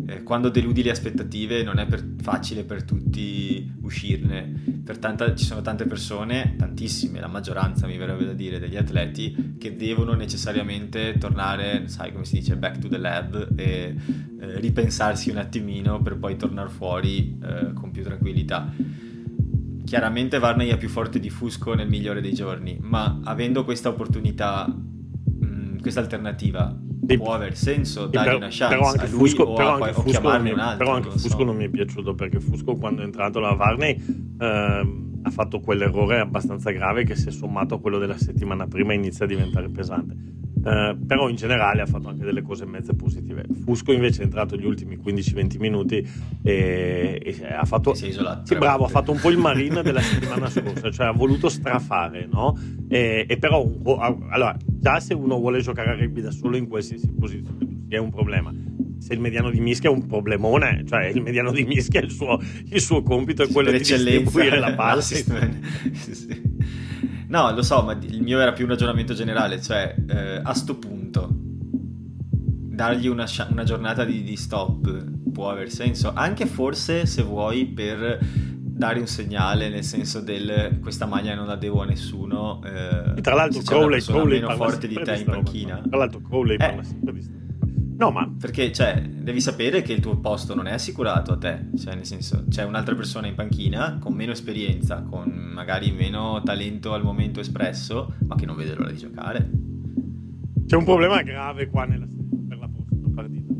eh, 0.06 0.22
quando 0.22 0.48
deludi 0.48 0.82
le 0.82 0.90
aspettative 0.90 1.62
non 1.62 1.78
è 1.78 1.84
per, 1.84 2.02
facile 2.22 2.64
per 2.64 2.84
tutti 2.84 3.70
uscirne. 3.82 4.80
Per 4.82 4.96
tanta, 4.96 5.34
ci 5.34 5.44
sono 5.44 5.60
tante 5.60 5.84
persone, 5.84 6.54
tantissime, 6.56 7.20
la 7.20 7.26
maggioranza 7.26 7.86
mi 7.86 7.98
verrebbe 7.98 8.24
da 8.24 8.32
dire, 8.32 8.58
degli 8.58 8.76
atleti 8.76 9.56
che 9.58 9.76
devono 9.76 10.14
necessariamente 10.14 11.18
tornare, 11.18 11.88
sai 11.88 12.10
come 12.10 12.24
si 12.24 12.36
dice, 12.38 12.56
back 12.56 12.78
to 12.78 12.88
the 12.88 12.96
lab 12.96 13.50
e 13.54 13.94
eh, 14.40 14.60
ripensarsi 14.60 15.28
un 15.28 15.36
attimino 15.36 16.00
per 16.00 16.16
poi 16.16 16.36
tornare 16.36 16.70
fuori 16.70 17.38
eh, 17.42 17.74
con 17.74 17.90
più 17.90 18.02
tranquillità 18.02 18.72
Chiaramente 19.90 20.38
Varney 20.38 20.68
è 20.68 20.76
più 20.76 20.88
forte 20.88 21.18
di 21.18 21.30
Fusco 21.30 21.74
nel 21.74 21.88
migliore 21.88 22.20
dei 22.20 22.32
giorni, 22.32 22.78
ma 22.80 23.22
avendo 23.24 23.64
questa 23.64 23.88
opportunità, 23.88 24.64
mh, 24.68 25.44
mm, 25.44 25.78
questa 25.80 25.98
alternativa, 25.98 26.78
sì, 27.08 27.16
può 27.16 27.34
aver 27.34 27.56
senso 27.56 28.06
dargli 28.06 28.36
una 28.36 28.46
chance 28.50 28.68
però 28.68 28.86
anche 28.86 29.06
a 29.06 29.08
lui 29.08 29.18
Fusco, 29.18 29.52
però 29.52 29.70
a, 29.70 29.74
anche 29.74 29.92
Fusco 29.94 30.20
mi, 30.20 30.50
altro, 30.50 30.76
Però 30.76 30.94
anche 30.94 31.10
Fusco 31.10 31.38
so. 31.38 31.42
non 31.42 31.56
mi 31.56 31.64
è 31.64 31.68
piaciuto 31.68 32.14
perché 32.14 32.38
Fusco 32.38 32.76
quando 32.76 33.02
è 33.02 33.04
entrato 33.04 33.40
la 33.40 33.52
Varney 33.54 34.00
eh, 34.38 35.08
ha 35.22 35.30
fatto 35.30 35.58
quell'errore 35.58 36.20
abbastanza 36.20 36.70
grave 36.70 37.02
che 37.02 37.16
si 37.16 37.26
è 37.26 37.32
sommato 37.32 37.74
a 37.74 37.80
quello 37.80 37.98
della 37.98 38.16
settimana 38.16 38.68
prima 38.68 38.92
e 38.92 38.94
inizia 38.94 39.24
a 39.24 39.28
diventare 39.28 39.68
pesante 39.70 40.14
eh, 40.64 40.96
però 41.06 41.28
in 41.28 41.36
generale 41.36 41.82
ha 41.82 41.86
fatto 41.86 42.08
anche 42.08 42.24
delle 42.24 42.42
cose 42.42 42.66
mezze 42.66 42.94
positive. 42.94 43.44
Fusco 43.64 43.92
invece 43.92 44.22
è 44.22 44.24
entrato 44.24 44.56
gli 44.56 44.64
ultimi 44.64 44.96
15-20 44.96 45.58
minuti 45.58 46.06
e, 46.42 47.20
e 47.24 47.46
ha 47.52 47.64
fatto... 47.64 47.94
Sì, 47.94 48.56
bravo, 48.56 48.84
ha 48.84 48.88
fatto 48.88 49.12
un 49.12 49.18
po' 49.20 49.30
il 49.30 49.38
marine 49.38 49.82
della 49.82 50.00
settimana 50.00 50.48
scorsa, 50.48 50.90
cioè 50.90 51.06
ha 51.06 51.12
voluto 51.12 51.48
strafare, 51.48 52.28
no? 52.30 52.58
E, 52.88 53.24
e 53.28 53.38
però, 53.38 53.66
allora, 54.30 54.56
già 54.64 55.00
se 55.00 55.14
uno 55.14 55.38
vuole 55.38 55.60
giocare 55.60 55.90
a 55.90 55.94
rugby 55.94 56.20
da 56.20 56.30
solo 56.30 56.56
in 56.56 56.68
qualsiasi 56.68 57.10
posizione 57.12 57.78
è 57.88 57.98
un 57.98 58.10
problema. 58.10 58.52
Se 58.98 59.14
il 59.14 59.20
mediano 59.20 59.50
di 59.50 59.60
mischia 59.60 59.88
è 59.88 59.92
un 59.92 60.06
problemone, 60.06 60.84
cioè 60.86 61.06
il 61.06 61.22
mediano 61.22 61.52
di 61.52 61.64
mischia 61.64 62.00
il 62.00 62.10
suo, 62.10 62.38
il 62.66 62.80
suo 62.80 63.02
compito 63.02 63.42
è 63.42 63.48
quello 63.48 63.70
di 63.70 63.78
distribuire 63.78 64.58
la 64.58 64.74
palla. 64.74 65.00
sì, 65.00 65.24
sì. 66.14 66.49
No, 67.30 67.52
lo 67.52 67.62
so, 67.62 67.82
ma 67.82 67.92
il 67.92 68.22
mio 68.22 68.40
era 68.40 68.52
più 68.52 68.64
un 68.64 68.70
ragionamento 68.70 69.14
generale, 69.14 69.62
cioè 69.62 69.94
eh, 70.08 70.40
a 70.42 70.52
sto 70.52 70.76
punto 70.76 71.28
dargli 71.30 73.06
una, 73.06 73.26
una 73.50 73.62
giornata 73.62 74.04
di, 74.04 74.24
di, 74.24 74.34
stop 74.34 75.30
può 75.32 75.48
aver 75.48 75.70
senso, 75.70 76.12
anche 76.12 76.46
forse 76.46 77.06
se 77.06 77.22
vuoi 77.22 77.66
per 77.66 78.18
dare 78.20 78.98
un 78.98 79.06
segnale 79.06 79.68
nel 79.68 79.84
senso 79.84 80.20
del 80.20 80.78
questa 80.80 81.06
maglia 81.06 81.34
non 81.34 81.46
la 81.46 81.56
devo 81.56 81.82
a 81.82 81.84
nessuno. 81.84 82.60
Eh, 82.64 83.20
tra 83.20 83.34
l'altro 83.34 83.62
Crowley, 83.62 84.00
Crowley 84.00 84.40
meno 84.40 84.56
forte 84.56 84.88
di 84.88 85.00
te 85.00 85.14
in 85.14 85.24
panchina. 85.26 85.82
Tra 85.88 85.98
l'altro 85.98 86.20
Crowley 86.22 86.54
eh. 86.54 86.58
parla 86.58 86.82
sempre 86.82 87.12
di 87.12 87.22
No, 88.00 88.10
ma 88.10 88.26
perché 88.40 88.72
cioè, 88.72 88.98
devi 89.02 89.42
sapere 89.42 89.82
che 89.82 89.92
il 89.92 90.00
tuo 90.00 90.16
posto 90.16 90.54
non 90.54 90.66
è 90.66 90.72
assicurato 90.72 91.32
a 91.32 91.36
te, 91.36 91.66
cioè 91.76 91.94
nel 91.94 92.06
senso 92.06 92.46
c'è 92.48 92.64
un'altra 92.64 92.94
persona 92.94 93.26
in 93.26 93.34
panchina 93.34 93.98
con 94.00 94.14
meno 94.14 94.32
esperienza, 94.32 95.02
con 95.02 95.28
magari 95.28 95.90
meno 95.92 96.40
talento 96.42 96.94
al 96.94 97.02
momento 97.02 97.40
espresso, 97.40 98.14
ma 98.26 98.36
che 98.36 98.46
non 98.46 98.56
vede 98.56 98.74
l'ora 98.74 98.90
di 98.90 98.96
giocare. 98.96 99.50
C'è 100.64 100.76
un 100.76 100.84
problema 100.84 101.20
grave 101.20 101.68
qua 101.68 101.84
nella, 101.84 102.06
per 102.48 102.58
la 102.58 102.70
partita. 103.14 103.52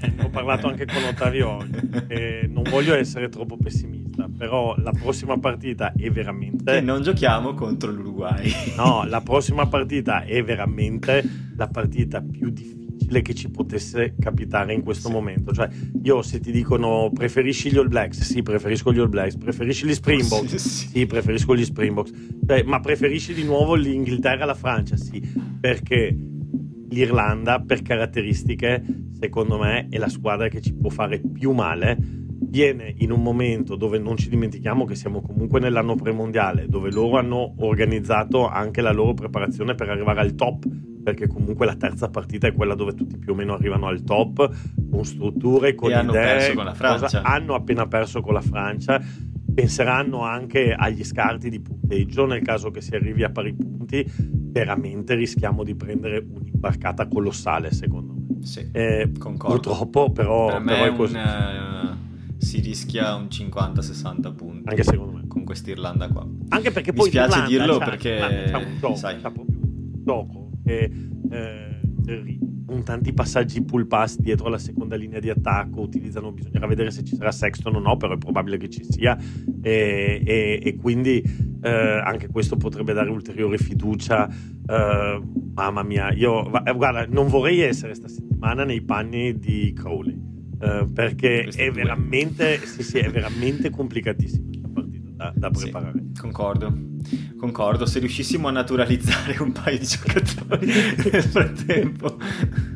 E, 0.00 0.06
e 0.06 0.14
ho 0.24 0.30
parlato 0.30 0.66
anche 0.66 0.86
con 0.86 1.04
Ottavio 1.04 1.50
oggi. 1.50 1.80
E 2.08 2.46
non 2.48 2.62
voglio 2.62 2.94
essere 2.94 3.28
troppo 3.28 3.58
pessimista, 3.58 3.99
però 4.28 4.74
la 4.78 4.92
prossima 4.92 5.38
partita 5.38 5.92
è 5.92 6.10
veramente. 6.10 6.76
E 6.76 6.80
non 6.80 7.02
giochiamo 7.02 7.54
contro 7.54 7.90
l'Uruguay. 7.90 8.52
No, 8.76 9.04
la 9.06 9.20
prossima 9.20 9.66
partita 9.66 10.24
è 10.24 10.42
veramente 10.42 11.22
la 11.56 11.68
partita 11.68 12.20
più 12.20 12.50
difficile 12.50 13.22
che 13.22 13.34
ci 13.34 13.50
potesse 13.50 14.14
capitare 14.18 14.72
in 14.72 14.82
questo 14.82 15.08
sì. 15.08 15.14
momento. 15.14 15.52
Cioè, 15.52 15.68
io 16.02 16.22
se 16.22 16.40
ti 16.40 16.52
dicono 16.52 17.10
preferisci 17.12 17.70
gli 17.70 17.76
All 17.76 17.88
Blacks, 17.88 18.20
sì, 18.20 18.42
preferisco 18.42 18.92
gli 18.92 18.98
All 18.98 19.08
Blacks, 19.08 19.36
preferisci 19.36 19.86
gli 19.86 19.94
Springboks, 19.94 20.54
sì, 20.56 20.88
sì. 20.88 21.06
preferisco 21.06 21.56
gli 21.56 21.64
Springboks, 21.64 22.12
cioè, 22.46 22.62
ma 22.62 22.80
preferisci 22.80 23.34
di 23.34 23.44
nuovo 23.44 23.74
l'Inghilterra 23.74 24.44
alla 24.44 24.54
Francia, 24.54 24.96
sì, 24.96 25.20
perché 25.60 26.16
l'Irlanda, 26.90 27.60
per 27.60 27.82
caratteristiche, 27.82 28.82
secondo 29.18 29.58
me, 29.58 29.86
è 29.88 29.98
la 29.98 30.08
squadra 30.08 30.48
che 30.48 30.60
ci 30.60 30.74
può 30.74 30.90
fare 30.90 31.20
più 31.20 31.52
male 31.52 32.19
viene 32.50 32.92
in 32.98 33.12
un 33.12 33.22
momento 33.22 33.76
dove 33.76 33.98
non 33.98 34.16
ci 34.16 34.28
dimentichiamo 34.28 34.84
che 34.84 34.96
siamo 34.96 35.22
comunque 35.22 35.60
nell'anno 35.60 35.94
premondiale, 35.94 36.66
dove 36.66 36.90
loro 36.90 37.16
hanno 37.16 37.54
organizzato 37.58 38.48
anche 38.48 38.80
la 38.80 38.90
loro 38.92 39.14
preparazione 39.14 39.76
per 39.76 39.88
arrivare 39.88 40.20
al 40.20 40.34
top, 40.34 40.66
perché 41.02 41.28
comunque 41.28 41.64
la 41.64 41.76
terza 41.76 42.10
partita 42.10 42.48
è 42.48 42.52
quella 42.52 42.74
dove 42.74 42.94
tutti 42.94 43.16
più 43.16 43.32
o 43.32 43.36
meno 43.36 43.54
arrivano 43.54 43.86
al 43.86 44.02
top, 44.02 44.50
con 44.90 45.04
strutture, 45.04 45.76
con 45.76 45.92
e 45.92 45.92
idee. 45.92 46.00
Hanno 46.00 46.12
perso 46.12 46.54
con 46.54 46.64
la 46.64 46.74
Francia. 46.74 47.00
Cosa, 47.00 47.22
hanno 47.22 47.54
appena 47.54 47.86
perso 47.86 48.20
con 48.20 48.34
la 48.34 48.42
Francia. 48.42 49.00
Penseranno 49.52 50.22
anche 50.22 50.72
agli 50.72 51.04
scarti 51.04 51.50
di 51.50 51.60
punteggio 51.60 52.26
nel 52.26 52.42
caso 52.42 52.70
che 52.70 52.80
si 52.80 52.94
arrivi 52.96 53.22
a 53.22 53.30
pari 53.30 53.54
punti. 53.54 54.04
Veramente 54.16 55.14
rischiamo 55.14 55.62
di 55.62 55.76
prendere 55.76 56.18
un'imbarcata 56.18 57.06
colossale, 57.06 57.70
secondo 57.70 58.12
me. 58.12 58.44
Sì, 58.44 58.68
eh, 58.72 59.12
concordo. 59.16 59.54
Purtroppo, 59.54 60.10
però, 60.10 60.46
per 60.46 60.62
però 60.62 60.84
è 60.84 60.96
così. 60.96 61.14
Un, 61.14 61.20
uh 61.20 61.89
si 62.40 62.60
rischia 62.60 63.14
un 63.14 63.26
50-60 63.26 64.34
punti. 64.34 64.68
Anche 64.68 64.82
secondo 64.82 65.12
me. 65.12 65.26
Con 65.28 65.44
quest'Irlanda 65.44 66.08
qua. 66.08 66.26
Anche 66.48 66.70
perché 66.70 66.92
poi 66.92 67.04
Mi 67.04 67.10
spiace 67.10 67.46
dirlo 67.46 67.78
c'ha, 67.78 67.84
perché 67.84 68.46
c'ha 68.50 68.58
un 68.58 68.78
gioco, 68.80 68.96
sai. 68.96 69.20
C'ha 69.20 69.30
proprio 69.30 69.58
un 69.58 70.02
gioco 70.02 70.50
che 70.64 70.90
eh, 71.30 71.80
con 72.64 72.82
tanti 72.82 73.12
passaggi 73.12 73.62
pull 73.62 73.86
pass 73.86 74.16
dietro 74.16 74.48
la 74.48 74.58
seconda 74.58 74.96
linea 74.96 75.20
di 75.20 75.28
attacco 75.28 75.82
utilizzano, 75.82 76.32
bisognerà 76.32 76.66
vedere 76.66 76.90
se 76.90 77.04
ci 77.04 77.14
sarà 77.14 77.30
Sexton 77.30 77.76
o 77.76 77.78
no, 77.78 77.96
però 77.98 78.14
è 78.14 78.18
probabile 78.18 78.56
che 78.56 78.70
ci 78.70 78.84
sia 78.88 79.18
e, 79.60 80.22
e, 80.24 80.60
e 80.62 80.76
quindi 80.76 81.22
eh, 81.62 81.70
anche 81.70 82.28
questo 82.28 82.56
potrebbe 82.56 82.94
dare 82.94 83.10
ulteriore 83.10 83.58
fiducia. 83.58 84.28
Eh, 84.66 85.22
mamma 85.52 85.82
mia, 85.82 86.10
io 86.12 86.48
guarda, 86.74 87.04
non 87.06 87.26
vorrei 87.26 87.60
essere 87.60 87.92
sta 87.94 88.08
settimana 88.08 88.64
nei 88.64 88.80
panni 88.80 89.38
di 89.38 89.74
Crowley 89.74 90.30
eh, 90.60 90.86
perché 90.92 91.44
è 91.44 91.70
veramente, 91.70 92.58
sì, 92.66 92.82
sì, 92.82 92.98
è 92.98 93.10
veramente 93.10 93.70
complicatissima 93.70 94.46
questa 94.48 94.68
partita 94.68 95.12
da, 95.16 95.32
da 95.34 95.50
preparare. 95.50 95.98
Sì, 96.12 96.20
concordo, 96.20 96.72
concordo. 97.38 97.86
Se 97.86 97.98
riuscissimo 97.98 98.48
a 98.48 98.50
naturalizzare 98.50 99.36
un 99.40 99.52
paio 99.52 99.78
di 99.78 99.86
giocatori 99.88 100.66
nel 100.66 101.22
frattempo. 101.22 102.18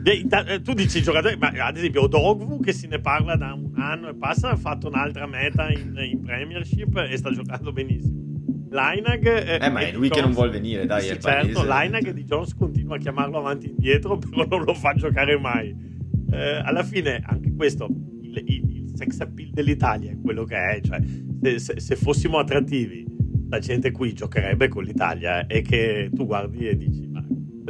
Eh, 0.03 0.61
tu 0.63 0.73
dici 0.73 1.03
giocatori, 1.03 1.37
ma 1.37 1.49
ad 1.49 1.77
esempio 1.77 2.07
Dogvu 2.07 2.61
che 2.61 2.73
se 2.73 2.87
ne 2.87 3.01
parla 3.01 3.37
da 3.37 3.53
un 3.53 3.75
anno 3.77 4.09
e 4.09 4.15
passa 4.15 4.51
ha 4.51 4.57
fatto 4.57 4.89
un'altra 4.89 5.27
meta 5.27 5.71
in, 5.71 5.95
in 6.11 6.23
Premiership 6.23 6.97
e 6.97 7.17
sta 7.19 7.31
giocando 7.33 7.71
benissimo. 7.71 8.23
Linag 8.71 9.27
eh, 9.27 9.59
eh 9.67 9.71
ma 9.71 9.81
è 9.81 9.93
lui 9.93 10.09
Jones, 10.09 10.11
che 10.11 10.21
non 10.21 10.33
vuole 10.33 10.51
venire 10.51 10.85
dai 10.85 11.03
sì, 11.03 11.21
certo, 11.21 11.63
Linag 11.63 12.11
di 12.11 12.25
Jones 12.25 12.57
continua 12.57 12.97
a 12.97 12.99
chiamarlo 12.99 13.39
avanti 13.39 13.67
e 13.67 13.69
indietro 13.69 14.19
però 14.31 14.47
non 14.49 14.65
lo 14.65 14.75
fa 14.75 14.95
giocare 14.95 15.39
mai 15.39 15.94
eh, 16.35 16.63
alla 16.65 16.83
fine 16.83 17.23
anche 17.25 17.53
questo 17.55 17.89
il 18.23 18.43
il, 18.45 18.71
il, 18.77 18.93
sex 18.95 19.21
appeal 19.21 19.51
dell'Italia 19.51 20.13
è 20.13 20.19
quello 20.21 20.45
che 20.45 20.57
è, 20.57 20.81
cioè 20.81 21.01
se, 21.43 21.59
se, 21.59 21.81
se, 21.81 21.97
fossimo 21.97 22.39
attrattivi 22.39 23.05
la 23.49 23.59
gente 23.59 23.91
qui 23.91 24.13
giocherebbe 24.13 24.69
con 24.69 24.85
l'Italia 24.85 25.47
e 25.47 25.63
che 25.63 26.11
tu 26.15 26.27
guardi 26.27 26.69
e 26.69 26.77
dici 26.77 27.09
ma 27.09 27.25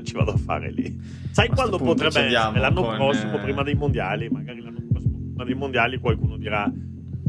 ci 0.04 0.14
vado 0.14 0.32
a 0.32 0.36
fare 0.36 0.70
lì. 0.70 0.96
Sai 1.30 1.48
quando 1.48 1.78
potrebbe 1.78 2.20
essere? 2.20 2.30
L'anno 2.30 2.82
con, 2.82 2.94
prossimo, 2.94 3.38
eh... 3.38 3.40
prima 3.40 3.62
dei 3.62 3.74
mondiali, 3.74 4.28
magari 4.28 4.60
l'anno 4.60 4.82
prossimo, 4.88 5.18
prima 5.18 5.44
dei 5.44 5.54
mondiali, 5.54 5.98
qualcuno 5.98 6.36
dirà: 6.36 6.70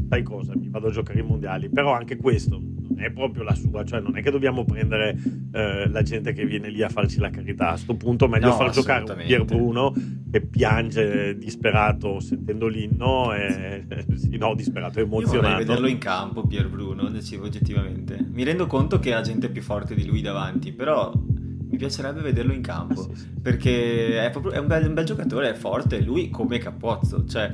Sai 0.09 0.21
cosa, 0.21 0.53
mi 0.55 0.69
vado 0.69 0.87
a 0.87 0.91
giocare 0.91 1.19
i 1.19 1.23
mondiali. 1.23 1.69
Però 1.69 1.93
anche 1.93 2.17
questo 2.17 2.59
non 2.59 2.99
è 2.99 3.09
proprio 3.11 3.43
la 3.43 3.55
sua, 3.55 3.83
cioè 3.83 4.01
non 4.01 4.15
è 4.17 4.21
che 4.21 4.29
dobbiamo 4.29 4.63
prendere 4.65 5.17
eh, 5.51 5.87
la 5.87 6.01
gente 6.03 6.33
che 6.33 6.45
viene 6.45 6.69
lì 6.69 6.83
a 6.83 6.89
farci 6.89 7.19
la 7.19 7.29
carità. 7.29 7.67
A 7.69 7.71
questo 7.71 7.95
punto, 7.95 8.27
meglio 8.27 8.49
no, 8.49 8.53
far 8.53 8.69
giocare 8.69 9.03
un 9.03 9.23
Pier 9.25 9.45
Bruno 9.45 9.93
che 10.35 10.41
piange 10.41 11.37
disperato 11.37 12.19
sentendo 12.19 12.67
l'inno, 12.67 13.33
e 13.33 13.85
sì, 14.15 14.35
no, 14.35 14.53
disperato, 14.53 14.99
emozionato. 14.99 15.35
Io 15.35 15.41
vorrei 15.41 15.65
vederlo 15.65 15.87
in 15.87 15.97
campo, 15.97 16.45
Pier 16.45 16.67
Bruno, 16.67 17.09
dicevo 17.09 17.45
oggettivamente. 17.45 18.19
Mi 18.33 18.43
rendo 18.43 18.67
conto 18.67 18.99
che 18.99 19.13
ha 19.13 19.21
gente 19.21 19.49
più 19.49 19.61
forte 19.61 19.95
di 19.95 20.05
lui 20.05 20.19
davanti, 20.19 20.73
però 20.73 21.13
mi 21.15 21.77
piacerebbe 21.77 22.19
vederlo 22.19 22.51
in 22.51 22.61
campo 22.61 23.01
ah, 23.01 23.15
sì, 23.15 23.21
sì. 23.21 23.29
perché 23.41 24.25
è, 24.25 24.29
proprio, 24.29 24.51
è 24.51 24.57
un, 24.57 24.67
bel, 24.67 24.85
un, 24.87 24.93
bel, 24.93 25.05
giocatore, 25.05 25.51
è 25.51 25.53
forte, 25.53 26.01
lui 26.01 26.29
come 26.29 26.57
Capozzo, 26.57 27.25
cioè 27.25 27.49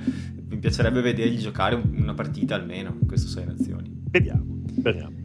mi 0.49 0.57
piacerebbe 0.57 1.01
vedergli 1.01 1.37
giocare 1.37 1.75
una 1.75 2.15
partita 2.15 2.55
almeno 2.55 2.97
in 2.99 3.05
queste 3.05 3.27
sei 3.27 3.45
nazioni. 3.45 3.91
Vediamo, 4.09 4.63
vediamo. 4.77 5.15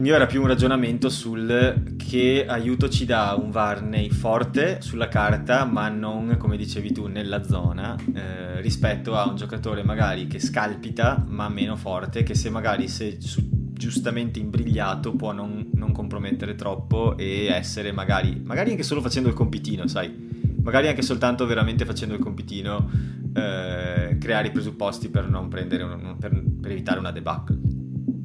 Il 0.00 0.06
mio 0.06 0.14
era 0.14 0.24
più 0.24 0.40
un 0.40 0.46
ragionamento 0.46 1.10
sul 1.10 1.94
che 1.98 2.46
aiuto 2.48 2.88
ci 2.88 3.04
dà 3.04 3.36
un 3.38 3.50
Varney 3.50 4.08
forte 4.08 4.80
sulla 4.80 5.08
carta, 5.08 5.66
ma 5.66 5.90
non, 5.90 6.36
come 6.38 6.56
dicevi 6.56 6.90
tu, 6.90 7.06
nella 7.06 7.42
zona, 7.42 7.98
eh, 8.14 8.62
rispetto 8.62 9.14
a 9.14 9.28
un 9.28 9.36
giocatore 9.36 9.82
magari 9.82 10.26
che 10.26 10.40
scalpita, 10.40 11.22
ma 11.28 11.50
meno 11.50 11.76
forte, 11.76 12.22
che 12.22 12.34
se 12.34 12.48
magari 12.48 12.88
se 12.88 13.18
giustamente 13.18 14.38
imbrigliato 14.38 15.14
può 15.14 15.32
non, 15.32 15.68
non, 15.74 15.92
compromettere 15.92 16.54
troppo 16.54 17.18
e 17.18 17.48
essere 17.48 17.92
magari, 17.92 18.40
magari 18.42 18.70
anche 18.70 18.84
solo 18.84 19.02
facendo 19.02 19.28
il 19.28 19.34
compitino, 19.34 19.86
sai, 19.86 20.56
magari 20.62 20.88
anche 20.88 21.02
soltanto 21.02 21.44
veramente 21.44 21.84
facendo 21.84 22.14
il 22.14 22.20
compitino, 22.20 22.90
eh, 23.34 24.16
creare 24.18 24.48
i 24.48 24.50
presupposti 24.50 25.10
per 25.10 25.28
prendere 25.50 25.84
per, 26.18 26.42
per, 26.58 26.70
evitare 26.70 26.98
una 26.98 27.10
debacle. 27.10 27.79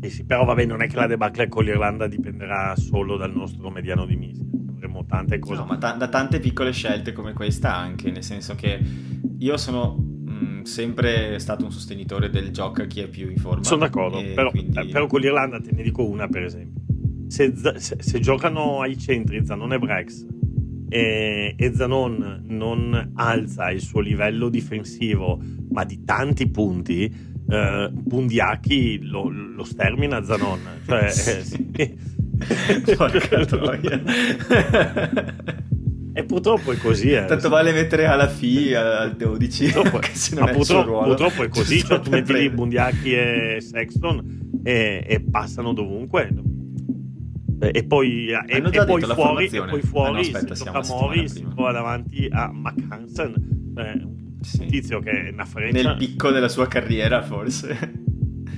Sì, 0.06 0.18
sì, 0.18 0.26
però 0.26 0.45
vabbè, 0.45 0.66
non 0.66 0.82
è 0.82 0.88
che 0.88 0.95
la 0.95 1.08
debacle 1.08 1.47
con 1.47 1.64
l'Irlanda 1.64 2.08
dipenderà 2.08 2.76
solo 2.76 3.18
dal 3.18 3.34
nostro 3.34 3.70
mediano 3.70 4.06
di 4.06 4.16
mischia, 4.16 4.45
avremo 4.76 5.06
tante 5.06 5.39
cose. 5.39 5.56
No, 5.56 5.66
ma 5.66 5.78
ta- 5.78 5.93
da 5.93 6.08
tante 6.08 6.39
piccole 6.39 6.72
scelte 6.72 7.12
come 7.12 7.34
questa 7.34 7.76
anche, 7.76 8.12
nel 8.12 8.24
senso 8.24 8.56
che 8.56 8.80
io 9.38 9.58
sono 9.58 10.14
sempre 10.64 11.39
stato 11.39 11.64
un 11.66 11.72
sostenitore 11.72 12.30
del 12.30 12.51
gioco 12.51 12.82
a 12.82 12.86
chi 12.86 13.01
è 13.01 13.08
più 13.08 13.30
in 13.30 13.38
forma. 13.38 13.64
Sono 13.64 13.82
d'accordo, 13.82 14.22
però, 14.34 14.51
quindi... 14.51 14.78
Eh, 14.78 14.88
però, 14.88 15.08
con 15.08 15.22
l'Irlanda 15.22 15.60
te 15.60 15.72
ne 15.72 15.84
dico 15.84 16.08
una 16.08 16.28
per 16.28 16.43
esempio. 16.43 16.82
Se, 17.28 17.53
se, 17.56 17.97
se 17.99 18.20
giocano 18.20 18.82
ai 18.82 18.97
centri 18.97 19.43
Zanon 19.43 19.74
e 19.74 19.80
Brex 19.80 20.26
e, 20.89 21.56
e, 21.58 21.74
Zanon 21.74 22.43
non 22.47 23.12
alza 23.16 23.72
il 23.72 23.82
suo 23.82 23.99
livello 23.99 24.49
difensivo, 24.49 25.41
ma 25.72 25.84
di 25.84 26.03
tanti 26.03 26.49
punti, 26.49 27.34
eh, 27.50 27.89
Bundiaki 27.91 29.04
lo, 29.04 29.30
lo, 29.30 29.64
stermina 29.64 30.24
Zanon. 30.24 30.60
Cioè, 30.86 31.10
sì. 31.12 31.30
eh, 31.30 31.43
sì. 31.43 32.14
Porca 32.96 33.46
troia. 33.46 34.02
E 36.18 36.24
purtroppo 36.24 36.72
è 36.72 36.78
così. 36.78 37.12
Eh. 37.12 37.26
Tanto 37.26 37.50
vale 37.50 37.74
mettere 37.74 38.06
alla 38.06 38.30
FI 38.30 38.74
al 38.74 39.16
12. 39.18 39.72
Purtroppo, 39.72 40.00
ma 40.39 40.52
purtroppo, 40.52 41.04
purtroppo, 41.04 41.43
è 41.43 41.50
così. 41.50 41.84
Cioè, 41.84 42.00
tu 42.00 42.10
metti 42.10 42.34
lì 42.34 42.50
Bundiaki 42.50 43.14
e 43.14 43.58
Sexton 43.60 44.62
e, 44.64 45.04
e 45.06 45.20
passano 45.20 45.74
dovunque. 45.74 46.30
E 47.60 47.84
poi, 47.84 48.28
e, 48.28 48.43
e 48.48 48.86
poi 48.86 49.02
fuori, 49.02 49.48
e 49.48 49.66
poi 49.66 49.82
fuori 49.82 50.10
ah, 50.10 50.14
no, 50.14 50.20
aspetta, 50.20 50.56
si 50.56 51.28
si 51.28 51.46
trova 51.54 51.72
davanti 51.72 52.28
a 52.30 52.52
McHansen, 52.52 53.74
eh, 53.78 54.08
sì. 54.46 54.66
tizio 54.66 55.00
che 55.00 55.12
è 55.12 55.32
una 55.32 55.46
freccia. 55.46 55.82
Nel 55.82 55.98
picco 55.98 56.32
della 56.32 56.48
sua 56.48 56.68
carriera, 56.68 57.22
forse. 57.22 58.04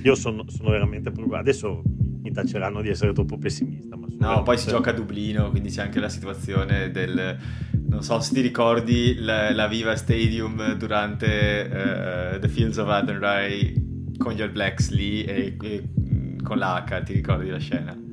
Io 0.02 0.14
sono, 0.14 0.44
sono 0.48 0.70
veramente 0.70 1.10
preoccupato. 1.10 1.42
Adesso 1.42 1.82
mi 2.22 2.30
taceranno 2.30 2.82
di 2.82 2.88
essere 2.88 3.12
troppo 3.12 3.38
pessimista. 3.38 3.96
Ma 3.96 4.06
no, 4.18 4.42
poi 4.42 4.58
si 4.58 4.68
gioca 4.68 4.90
a 4.90 4.92
Dublino, 4.92 5.50
quindi 5.50 5.70
c'è 5.70 5.82
anche 5.82 6.00
la 6.00 6.08
situazione 6.08 6.90
del... 6.90 7.36
Non 7.88 8.02
so 8.02 8.20
se 8.20 8.34
ti 8.34 8.40
ricordi 8.42 9.14
la, 9.18 9.50
la 9.52 9.66
Viva 9.66 9.96
Stadium 9.96 10.74
durante 10.74 12.36
uh, 12.36 12.38
The 12.38 12.48
Fields 12.48 12.76
of 12.76 12.88
Athenry 12.88 13.86
con 14.18 14.34
gli 14.34 14.42
All 14.42 14.52
Blacks 14.52 14.90
lì 14.90 15.24
e, 15.24 15.56
e 15.58 15.88
con 16.42 16.58
l'H, 16.58 17.02
ti 17.04 17.14
ricordi 17.14 17.48
la 17.48 17.58
scena? 17.58 18.07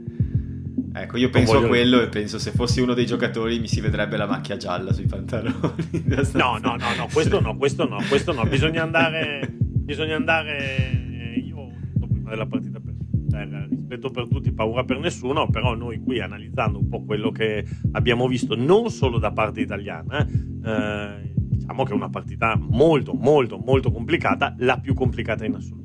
Ecco, 0.98 1.18
io 1.18 1.30
penso 1.30 1.58
a 1.58 1.68
quello 1.68 2.02
e 2.02 2.08
penso 2.08 2.39
se 2.39 2.52
fossi 2.52 2.80
uno 2.80 2.93
dei 2.93 3.06
giocatori 3.06 3.60
mi 3.60 3.68
si 3.68 3.82
vedrebbe 3.82 4.16
la 4.16 4.28
macchia 4.28 4.56
gialla 4.56 4.93
sui 4.93 5.06
pantaloni. 5.06 5.54
no, 6.34 6.58
no, 6.58 6.78
no, 6.78 6.96
no, 6.96 7.08
questo 7.12 7.41
no, 7.41 7.58
questo 7.58 7.86
no, 7.86 7.98
questo 8.08 8.32
no. 8.32 8.46
Bisogna 8.46 8.84
andare, 8.84 9.46
bisogna 9.60 10.16
andare, 10.16 11.34
io 11.36 11.70
prima 12.08 12.30
della 12.30 12.46
partita 12.46 12.80
per 12.80 12.93
terra, 13.30 13.66
rispetto 13.70 14.10
per 14.10 14.30
tutti, 14.30 14.54
paura 14.54 14.86
per 14.86 15.00
nessuno, 15.00 15.50
però 15.50 15.76
noi 15.76 16.00
qui 16.00 16.22
analizzando 16.22 16.80
un 16.80 16.88
po' 16.88 17.04
quello 17.04 17.30
che 17.30 17.66
abbiamo 17.91 18.26
visto 18.30 18.56
non 18.56 18.89
solo 18.89 19.20
da 19.20 19.34
parte 19.34 19.60
italiana, 19.60 20.26
eh, 20.26 21.34
diciamo 21.36 21.84
che 21.84 21.91
è 21.91 21.96
una 21.96 22.10
partita 22.10 22.58
molto 22.58 23.14
molto 23.14 23.58
molto 23.58 23.91
complicata, 23.91 24.56
la 24.60 24.80
più 24.80 24.93
complicata 24.93 25.43
in 25.43 25.56
assoluto. 25.56 25.85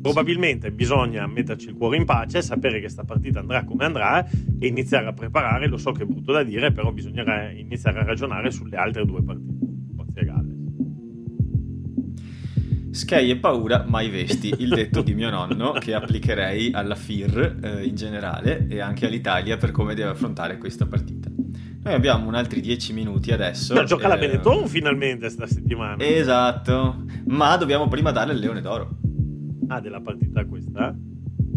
Probabilmente 0.00 0.72
bisogna 0.72 1.26
metterci 1.26 1.68
il 1.68 1.74
cuore 1.74 1.96
in 1.96 2.04
pace, 2.04 2.42
sapere 2.42 2.74
che 2.74 2.80
questa 2.82 3.04
partita 3.04 3.40
andrà 3.40 3.64
come 3.64 3.84
andrà 3.84 4.26
e 4.26 4.66
iniziare 4.66 5.06
a 5.06 5.12
preparare, 5.12 5.68
lo 5.68 5.76
so 5.76 5.92
che 5.92 6.02
è 6.02 6.06
brutto 6.06 6.32
da 6.32 6.42
dire, 6.42 6.72
però 6.72 6.92
bisognerà 6.92 7.50
iniziare 7.50 8.00
a 8.00 8.04
ragionare 8.04 8.50
sulle 8.50 8.76
altre 8.76 9.04
due 9.04 9.22
partite. 9.22 9.60
Sky 13.00 13.30
e 13.30 13.36
paura, 13.36 13.84
mai 13.86 14.10
vesti, 14.10 14.52
il 14.58 14.68
detto 14.68 15.00
di 15.00 15.14
mio 15.14 15.30
nonno 15.30 15.72
che 15.72 15.94
applicherei 15.94 16.72
alla 16.72 16.96
FIR 16.96 17.58
eh, 17.62 17.84
in 17.84 17.94
generale 17.94 18.66
e 18.68 18.80
anche 18.80 19.06
all'Italia 19.06 19.56
per 19.56 19.70
come 19.70 19.94
deve 19.94 20.10
affrontare 20.10 20.58
questa 20.58 20.86
partita. 20.86 21.30
Noi 21.82 21.94
abbiamo 21.94 22.26
un 22.26 22.34
altri 22.34 22.60
10 22.60 22.92
minuti 22.92 23.30
adesso. 23.30 23.74
No, 23.74 23.84
gioca 23.84 24.06
eh, 24.06 24.08
la 24.08 24.16
Benetton 24.16 24.66
finalmente 24.66 25.30
sta 25.30 25.46
settimana. 25.46 26.04
Esatto, 26.04 27.04
ma 27.26 27.56
dobbiamo 27.56 27.86
prima 27.86 28.10
dare 28.10 28.32
il 28.32 28.40
Leone 28.40 28.60
d'Oro. 28.60 28.96
Ah, 29.70 29.78
della 29.78 30.00
partita 30.00 30.44
questa? 30.46 30.92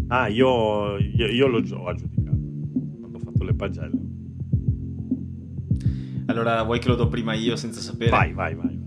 Ah, 0.10 0.28
io, 0.28 1.00
io, 1.00 1.26
io 1.26 1.48
l'ho 1.48 1.88
aggiudicato 1.88 2.38
quando 3.00 3.18
ho 3.18 3.20
fatto 3.20 3.44
le 3.44 3.54
pagelle. 3.56 4.00
Allora, 6.28 6.62
vuoi 6.62 6.78
che 6.78 6.90
lo 6.90 6.96
do 6.96 7.08
prima 7.08 7.34
io 7.34 7.56
senza 7.56 7.82
sapere? 7.82 8.12
Vai, 8.12 8.32
vai, 8.34 8.54
vai. 8.54 8.80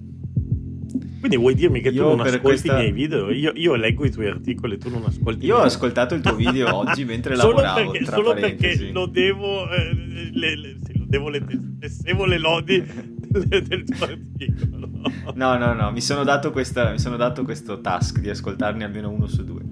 Quindi 1.19 1.37
vuoi 1.39 1.55
dirmi 1.57 1.81
che 1.81 1.89
io 1.89 2.03
tu 2.03 2.09
non 2.17 2.21
ascolti 2.21 2.41
questa... 2.41 2.75
i 2.75 2.77
miei 2.77 2.93
video? 2.93 3.33
Io, 3.33 3.51
io, 3.57 3.75
leggo 3.75 4.05
i 4.05 4.13
tuoi 4.13 4.29
articoli 4.29 4.75
e 4.75 4.79
tu 4.79 4.91
non 4.91 5.03
ascolti 5.05 5.47
Io 5.47 5.57
ho 5.57 5.63
ascoltato 5.63 6.15
il 6.15 6.21
tuo 6.21 6.37
video 6.37 6.73
oggi 6.77 7.05
mentre 7.05 7.35
lavoravo. 7.35 7.91
Perché, 7.91 8.05
solo 8.05 8.33
perché 8.33 8.91
lo 8.93 9.07
devo, 9.07 9.69
eh, 9.69 9.93
le, 10.35 10.57
le, 10.57 10.79
lo 10.95 11.05
devo 11.05 11.31
le, 11.31 11.45
lessevo 11.81 12.27
le 12.27 12.39
lodi 12.39 13.15
del, 13.45 13.85
tuo 13.85 14.05
articolo. 14.05 14.91
No, 15.35 15.57
no, 15.57 15.75
no, 15.75 15.91
mi 15.91 16.01
sono, 16.01 16.25
dato 16.25 16.51
questa, 16.51 16.91
mi 16.91 16.99
sono 16.99 17.17
dato 17.17 17.43
questo 17.45 17.81
task 17.81 18.21
di 18.21 18.29
ascoltarne 18.29 18.85
almeno 18.85 19.11
uno 19.11 19.27
su 19.27 19.45
due. 19.45 19.63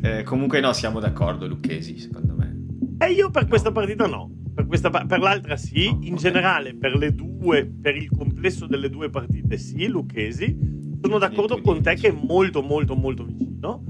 Eh, 0.00 0.22
comunque 0.22 0.60
no, 0.60 0.72
siamo 0.72 1.00
d'accordo, 1.00 1.46
Lucchesi, 1.46 1.98
secondo 1.98 2.34
me. 2.34 2.66
E 2.98 3.12
io 3.12 3.30
per 3.30 3.42
no. 3.42 3.48
questa 3.48 3.72
partita 3.72 4.06
no. 4.06 4.30
Per, 4.54 4.66
questa, 4.66 4.90
per 4.90 5.20
l'altra 5.20 5.56
sì, 5.56 5.84
no, 5.84 5.98
in 6.02 6.14
okay. 6.14 6.16
generale 6.16 6.74
per 6.74 6.96
le 6.96 7.14
due, 7.14 7.64
per 7.66 7.96
il 7.96 8.08
complesso 8.10 8.66
delle 8.66 8.90
due 8.90 9.10
partite 9.10 9.56
sì, 9.56 9.86
Lucchesi. 9.86 10.76
Sono 11.00 11.18
d'accordo 11.18 11.60
con 11.60 11.80
te 11.80 11.94
che 11.94 12.08
è 12.08 12.12
molto 12.12 12.60
molto 12.62 12.96
molto 12.96 13.24
vicino. 13.24 13.84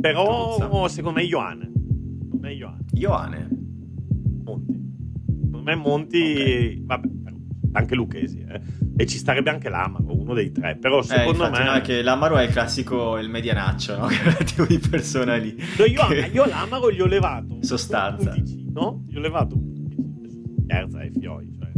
Però 0.00 0.88
secondo 0.88 1.18
me 1.18 1.24
Ioane. 1.24 1.70
Secondo 1.72 2.38
me 2.40 2.52
Ioane. 2.52 2.84
Ioane. 2.92 3.48
Monti. 4.44 4.78
Secondo 5.26 5.62
me 5.62 5.74
Monti, 5.74 6.32
okay. 6.32 6.84
vabbè, 6.84 7.08
anche 7.72 7.94
Lucchesi, 7.94 8.44
eh. 8.48 8.60
E 8.96 9.06
ci 9.06 9.18
starebbe 9.18 9.50
anche 9.50 9.68
l'Amaro, 9.68 10.18
uno 10.18 10.34
dei 10.34 10.50
tre. 10.50 10.76
Però 10.76 11.00
eh, 11.00 11.04
secondo 11.04 11.46
eh, 11.46 11.50
me. 11.50 11.64
No, 11.64 11.72
è 11.72 11.80
che 11.80 12.02
l'Amaro 12.02 12.36
è 12.36 12.44
il 12.44 12.50
classico, 12.50 13.18
il 13.18 13.28
medianaccio, 13.28 13.96
no? 13.96 14.06
Che 14.38 14.44
tipo 14.44 14.64
di 14.64 14.78
persona 14.78 15.36
lì. 15.36 15.56
No, 15.78 15.84
io, 15.84 16.06
che... 16.06 16.30
io 16.32 16.46
l'Amaro 16.46 16.90
gli 16.90 17.00
ho 17.00 17.06
levato. 17.06 17.58
Sostanza. 17.60 18.30
Un 18.30 18.34
punticino, 18.34 19.04
gli 19.06 19.16
ho 19.16 19.20
levato 19.20 19.54
un 19.56 20.66
terza 20.66 21.00
fioi. 21.18 21.52
Cioè. 21.58 21.68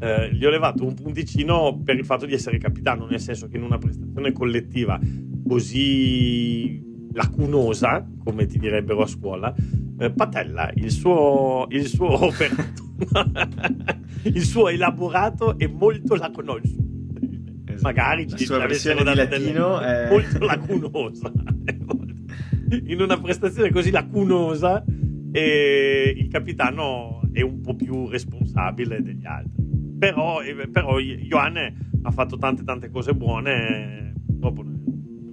Eh, 0.00 0.34
gli 0.34 0.44
ho 0.44 0.50
levato 0.50 0.84
un 0.84 0.94
punticino 0.94 1.80
per 1.84 1.96
il 1.96 2.04
fatto 2.04 2.26
di 2.26 2.34
essere 2.34 2.58
capitano, 2.58 3.06
nel 3.06 3.20
senso 3.20 3.48
che 3.48 3.56
in 3.56 3.62
una 3.62 3.78
prestazione 3.78 4.32
collettiva 4.32 4.98
così 5.46 6.82
lacunosa, 7.12 8.06
come 8.24 8.46
ti 8.46 8.58
direbbero 8.58 9.02
a 9.02 9.06
scuola, 9.06 9.54
eh, 9.98 10.10
Patella, 10.10 10.70
il 10.74 10.90
suo, 10.90 11.66
il 11.70 11.86
suo 11.86 12.24
operato, 12.24 12.94
il 14.34 14.42
suo 14.42 14.68
elaborato 14.68 15.58
è 15.58 15.66
molto 15.66 16.14
lacunoso. 16.14 16.90
Esatto. 17.64 17.82
magari 17.82 18.28
la 18.28 18.36
ci 18.36 18.44
sua 18.44 18.58
versione 18.66 19.02
di 19.02 19.14
latino 19.14 19.80
è 19.80 20.08
molto 20.10 20.44
lacunosa. 20.44 21.32
In 22.86 23.00
una 23.00 23.18
prestazione 23.18 23.70
così 23.70 23.90
lacunosa, 23.90 24.82
e 25.32 26.14
il 26.16 26.28
capitano 26.28 27.22
è 27.32 27.40
un 27.40 27.60
po' 27.62 27.74
più 27.74 28.08
responsabile 28.08 29.02
degli 29.02 29.24
altri. 29.24 29.64
Però, 29.98 30.42
eh, 30.42 30.68
però 30.68 30.98
Ioanne 30.98 31.90
ha 32.02 32.10
fatto 32.10 32.36
tante 32.36 32.64
tante 32.64 32.90
cose 32.90 33.14
buone. 33.14 34.12
Proprio 34.38 34.71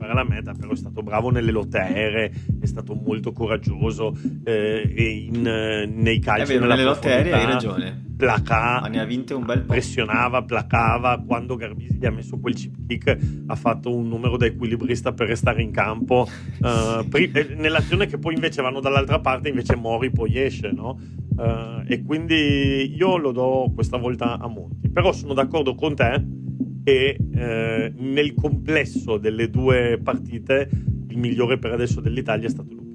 fare 0.10 0.14
la 0.14 0.24
meta, 0.24 0.54
però 0.54 0.72
è 0.72 0.76
stato 0.76 1.04
bravo 1.04 1.30
nelle 1.30 1.52
lotte 1.52 1.78
aeree, 1.78 2.32
è 2.60 2.66
stato 2.66 2.96
molto 2.96 3.32
coraggioso 3.32 4.16
eh, 4.44 4.92
e 4.96 5.10
in, 5.32 5.42
nei 5.96 6.20
calci. 6.20 6.44
È 6.44 6.56
vero, 6.56 6.66
nelle 6.68 6.84
lotte 6.84 7.12
aeree 7.12 7.34
hai 7.34 7.46
ragione. 7.46 8.08
Placa, 8.20 8.82
Ma 8.82 8.88
ne 8.88 9.00
ha 9.00 9.06
vinte 9.06 9.34
un 9.34 9.46
bel 9.46 9.62
po'. 9.62 9.72
pressionava, 9.72 10.44
placava. 10.44 11.24
Quando 11.26 11.56
Garbisi 11.56 11.96
gli 11.98 12.06
ha 12.06 12.12
messo 12.12 12.38
quel 12.38 12.54
chip 12.54 12.76
kick, 12.86 13.18
ha 13.48 13.56
fatto 13.56 13.96
un 13.96 14.10
numero 14.10 14.36
da 14.36 14.46
equilibrista 14.46 15.14
per 15.14 15.28
restare 15.28 15.62
in 15.62 15.72
campo. 15.72 16.28
Uh, 16.60 17.08
pri- 17.08 17.32
nell'azione 17.56 18.06
che 18.06 18.18
poi 18.18 18.34
invece 18.34 18.62
vanno 18.62 18.82
dall'altra 18.82 19.20
parte, 19.22 19.48
invece 19.48 19.78
Mori 19.78 20.12
poi 20.12 20.38
esce, 20.38 20.72
no? 20.74 21.00
Uh, 21.38 21.86
e 21.88 22.04
quindi 22.04 22.94
io 22.98 23.16
lo 23.16 23.32
do 23.32 23.72
questa 23.74 23.96
volta 23.96 24.38
a 24.38 24.48
Monti. 24.50 24.90
Però 24.90 25.14
sono 25.14 25.34
d'accordo 25.34 25.74
con 25.74 25.96
te 25.96 26.22
che 26.90 27.18
eh, 27.36 27.94
nel 27.96 28.34
complesso 28.34 29.18
delle 29.18 29.50
due 29.52 30.00
partite 30.04 30.68
il 31.10 31.18
migliore 31.18 31.60
per 31.60 31.72
adesso 31.72 32.02
dell'Italia 32.02 32.48
è 32.48 32.50
stato 32.50 32.74
lui. 32.74 32.92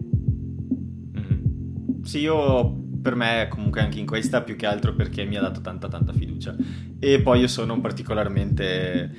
Mm-hmm. 1.17 2.03
Sì, 2.03 2.19
io 2.19 2.83
per 3.01 3.15
me 3.15 3.47
comunque 3.49 3.81
anche 3.81 4.01
in 4.01 4.07
questa 4.07 4.43
più 4.43 4.57
che 4.57 4.67
altro 4.67 4.95
perché 4.95 5.25
mi 5.25 5.37
ha 5.37 5.43
dato 5.43 5.61
tanta 5.61 5.89
tanta 5.89 6.13
fiducia 6.13 6.57
e 6.99 7.21
poi 7.21 7.41
io 7.41 7.47
sono 7.47 7.81
particolarmente 7.81 9.13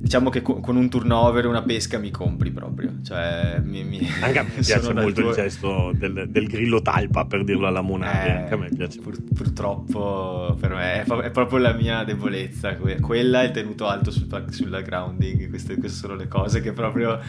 diciamo 0.00 0.30
che 0.30 0.40
con 0.40 0.76
un 0.76 0.88
turnover 0.88 1.46
una 1.46 1.62
pesca 1.62 1.98
mi 1.98 2.10
compri 2.10 2.50
proprio 2.50 2.94
cioè 3.02 3.60
mi, 3.62 3.84
mi 3.84 4.00
anche 4.22 4.38
a 4.38 4.42
me 4.42 4.50
piace 4.64 4.92
molto 4.94 5.20
tuo... 5.20 5.30
il 5.30 5.36
gesto 5.36 5.92
del, 5.94 6.26
del, 6.28 6.46
grillo 6.46 6.80
talpa 6.80 7.26
per 7.26 7.44
dirlo 7.44 7.66
alla 7.66 7.82
Monari 7.82 8.28
eh, 8.28 8.32
anche 8.32 8.54
a 8.54 8.56
me 8.56 8.68
piace 8.74 8.98
pur, 9.00 9.16
purtroppo 9.22 10.56
per 10.58 10.74
me 10.74 11.02
è, 11.02 11.04
è, 11.04 11.30
proprio 11.30 11.58
la 11.58 11.74
mia 11.74 12.02
debolezza 12.04 12.76
quella 12.76 13.42
è 13.42 13.50
tenuto 13.50 13.86
alto 13.86 14.10
sul, 14.10 14.26
sulla 14.50 14.80
grounding 14.80 15.48
queste, 15.48 15.76
queste, 15.76 15.98
sono 15.98 16.14
le 16.14 16.28
cose 16.28 16.60
che 16.60 16.72
proprio 16.72 17.20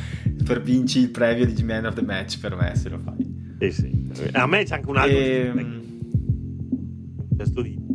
per 0.44 0.62
vinci 0.62 1.00
il 1.00 1.10
previo 1.10 1.46
di 1.46 1.64
Man 1.64 1.86
of 1.86 1.96
the 1.96 2.04
Match 2.04 2.40
per 2.40 2.56
me 2.56 2.76
se 2.76 2.90
lo 2.90 3.00
fai 3.00 3.40
sì, 3.60 4.10
sì. 4.14 4.30
a 4.32 4.48
me 4.48 4.64
c'è 4.64 4.76
anche 4.76 4.90
un 4.90 4.98
altro 4.98 5.18
e, 5.18 5.52
ehm, 5.54 5.82
gesto 7.42 7.62
di. 7.62 7.91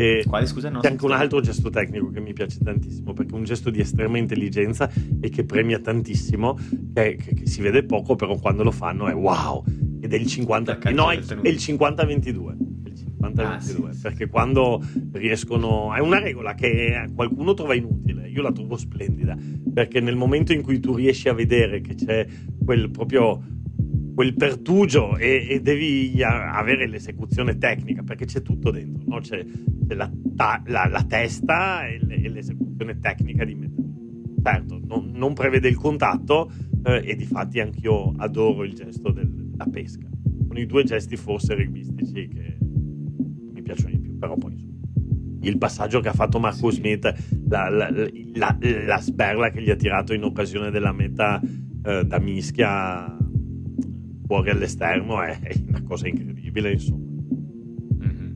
E 0.00 0.24
Quale 0.26 0.46
scusa? 0.46 0.70
No, 0.70 0.80
c'è 0.80 0.88
anche 0.88 1.04
un 1.04 1.12
altro 1.12 1.42
gesto 1.42 1.68
tecnico 1.68 2.08
che 2.08 2.20
mi 2.20 2.32
piace 2.32 2.58
tantissimo, 2.64 3.12
perché 3.12 3.34
è 3.34 3.36
un 3.36 3.44
gesto 3.44 3.68
di 3.68 3.80
estrema 3.80 4.16
intelligenza 4.16 4.90
e 5.20 5.28
che 5.28 5.44
premia 5.44 5.78
tantissimo, 5.78 6.58
che, 6.94 7.16
che, 7.16 7.34
che 7.34 7.46
si 7.46 7.60
vede 7.60 7.84
poco, 7.84 8.16
però 8.16 8.34
quando 8.36 8.62
lo 8.62 8.70
fanno 8.70 9.08
è 9.08 9.14
wow! 9.14 9.62
Ed 10.00 10.14
è 10.14 10.16
il 10.16 10.26
50, 10.26 10.78
no, 10.92 11.10
è, 11.10 11.18
è 11.18 11.48
il 11.48 11.56
50-22. 11.56 12.68
Ah, 13.34 13.60
sì, 13.60 13.76
perché 14.00 14.28
quando 14.28 14.82
riescono 15.12 15.92
è 15.92 16.00
una 16.00 16.18
regola 16.18 16.54
che 16.54 17.10
qualcuno 17.14 17.52
trova 17.52 17.74
inutile 17.74 18.26
io 18.26 18.40
la 18.40 18.50
trovo 18.50 18.78
splendida 18.78 19.36
perché 19.74 20.00
nel 20.00 20.16
momento 20.16 20.54
in 20.54 20.62
cui 20.62 20.80
tu 20.80 20.94
riesci 20.94 21.28
a 21.28 21.34
vedere 21.34 21.82
che 21.82 21.94
c'è 21.94 22.26
quel 22.64 22.90
proprio 22.90 23.42
quel 24.20 24.34
pertugio 24.34 25.16
e, 25.16 25.46
e 25.48 25.60
devi 25.62 26.22
avere 26.22 26.86
l'esecuzione 26.86 27.56
tecnica 27.56 28.02
perché 28.02 28.26
c'è 28.26 28.42
tutto 28.42 28.70
dentro, 28.70 29.02
no? 29.06 29.20
c'è, 29.20 29.42
c'è 29.86 29.94
la, 29.94 30.12
ta, 30.36 30.62
la, 30.66 30.86
la, 30.88 31.02
testa 31.04 31.86
e, 31.86 32.00
le, 32.04 32.16
e, 32.16 32.28
l'esecuzione 32.28 32.98
tecnica 32.98 33.46
di 33.46 33.54
mettere. 33.54 33.88
Certo, 34.42 34.78
non, 34.84 35.12
non 35.14 35.32
prevede 35.32 35.68
il 35.68 35.76
contatto 35.76 36.52
eh, 36.84 37.02
e 37.02 37.16
di 37.16 37.24
fatti 37.24 37.60
anch'io 37.60 38.12
adoro 38.18 38.64
il 38.64 38.74
gesto 38.74 39.10
del, 39.10 39.26
della 39.26 39.64
pesca. 39.70 40.06
Sono 40.46 40.58
i 40.58 40.66
due 40.66 40.84
gesti 40.84 41.16
forse 41.16 41.54
rugbistici 41.54 42.28
che 42.28 42.58
mi 42.60 43.62
piacciono 43.62 43.88
di 43.88 44.00
più, 44.00 44.18
però 44.18 44.34
poi 44.34 44.54
il 45.40 45.56
passaggio 45.56 46.00
che 46.00 46.08
ha 46.08 46.12
fatto 46.12 46.38
Marco 46.38 46.70
sì. 46.70 46.76
Smith, 46.76 47.38
la, 47.48 47.70
la, 47.70 47.88
la, 47.88 48.58
la, 48.84 49.00
sberla 49.00 49.48
che 49.48 49.62
gli 49.62 49.70
ha 49.70 49.76
tirato 49.76 50.12
in 50.12 50.24
occasione 50.24 50.70
della 50.70 50.92
meta 50.92 51.40
eh, 51.40 52.04
da 52.04 52.18
mischia 52.18 53.16
fuori 54.30 54.50
all'esterno 54.50 55.20
è 55.22 55.40
una 55.66 55.82
cosa 55.82 56.06
incredibile, 56.06 56.70
insomma. 56.70 57.04
Mm-hmm. 58.04 58.34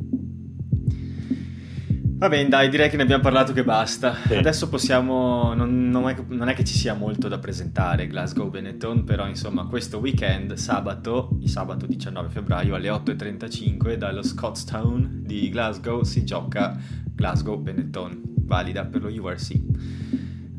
Va 2.16 2.28
bene, 2.28 2.48
dai, 2.48 2.68
direi 2.68 2.90
che 2.90 2.96
ne 2.96 3.04
abbiamo 3.04 3.22
parlato 3.22 3.52
che 3.52 3.62
basta. 3.62 4.16
Sì. 4.26 4.34
Adesso 4.34 4.68
possiamo. 4.68 5.54
Non, 5.54 5.90
non, 5.90 6.08
è, 6.08 6.16
non, 6.26 6.48
è, 6.48 6.54
che 6.54 6.64
ci 6.64 6.74
sia 6.74 6.94
molto 6.94 7.28
da 7.28 7.38
presentare 7.38 8.08
Glasgow 8.08 8.50
Benetton, 8.50 9.04
però 9.04 9.28
insomma, 9.28 9.66
questo 9.66 9.98
weekend, 9.98 10.54
sabato, 10.54 11.38
il 11.40 11.48
sabato 11.48 11.86
19 11.86 12.28
febbraio 12.28 12.74
alle 12.74 12.88
8.35 12.88 13.94
dallo 13.94 14.24
Scottstown 14.24 15.20
di 15.22 15.48
Glasgow 15.48 16.02
si 16.02 16.24
gioca 16.24 16.76
Glasgow 17.14 17.62
Benetton, 17.62 18.20
valida 18.40 18.84
per 18.84 19.00
lo 19.00 19.08
URC. 19.08 19.60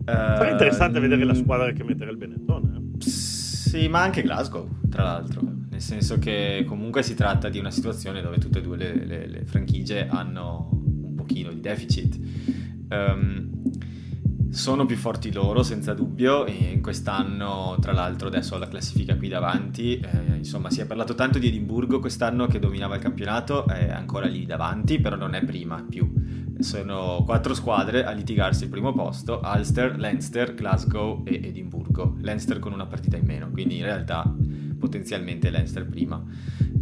Sarà 0.05 0.47
uh, 0.47 0.51
interessante 0.51 1.01
vedere 1.01 1.25
la 1.25 1.33
squadra 1.33 1.73
che 1.73 1.83
metterà 1.83 2.09
il 2.09 2.17
Benetton. 2.17 2.93
Eh? 2.95 3.43
Sì, 3.65 3.87
ma 3.87 4.03
anche 4.03 4.21
Glasgow, 4.21 4.69
tra 4.89 5.03
l'altro, 5.03 5.41
nel 5.71 5.81
senso 5.81 6.19
che 6.19 6.63
comunque 6.67 7.01
si 7.01 7.15
tratta 7.15 7.49
di 7.49 7.57
una 7.57 7.71
situazione 7.71 8.21
dove 8.21 8.37
tutte 8.37 8.59
e 8.59 8.61
due 8.61 8.77
le, 8.77 9.05
le, 9.05 9.27
le 9.27 9.45
franchigie 9.45 10.07
hanno 10.07 10.69
un 10.71 11.15
pochino 11.15 11.51
di 11.51 11.61
deficit. 11.61 12.19
Um, 12.89 13.54
sono 14.55 14.85
più 14.85 14.95
forti 14.95 15.33
loro, 15.33 15.63
senza 15.63 15.93
dubbio, 15.93 16.45
e 16.45 16.79
quest'anno, 16.81 17.75
tra 17.81 17.91
l'altro, 17.91 18.29
adesso 18.29 18.55
ho 18.55 18.57
la 18.57 18.69
classifica 18.69 19.17
qui 19.17 19.27
davanti, 19.27 19.99
eh, 19.99 20.35
insomma, 20.37 20.69
si 20.69 20.79
è 20.79 20.85
parlato 20.85 21.13
tanto 21.13 21.39
di 21.39 21.47
Edimburgo 21.47 21.99
quest'anno 21.99 22.47
che 22.47 22.57
dominava 22.57 22.95
il 22.95 23.01
campionato, 23.01 23.67
è 23.67 23.91
ancora 23.91 24.27
lì 24.27 24.45
davanti, 24.45 24.99
però 24.99 25.17
non 25.17 25.35
è 25.35 25.43
prima 25.43 25.85
più. 25.87 26.09
Sono 26.59 27.21
quattro 27.25 27.53
squadre 27.53 28.05
a 28.05 28.11
litigarsi 28.11 28.63
il 28.63 28.69
primo 28.69 28.93
posto, 28.93 29.41
Ulster, 29.43 29.97
Leinster, 29.97 30.53
Glasgow 30.53 31.23
e 31.25 31.41
Edimburgo. 31.43 32.15
Leinster 32.21 32.59
con 32.59 32.71
una 32.71 32.85
partita 32.85 33.17
in 33.17 33.25
meno, 33.25 33.49
quindi 33.51 33.75
in 33.75 33.83
realtà 33.83 34.33
potenzialmente 34.79 35.49
Leinster 35.49 35.85
prima. 35.85 36.23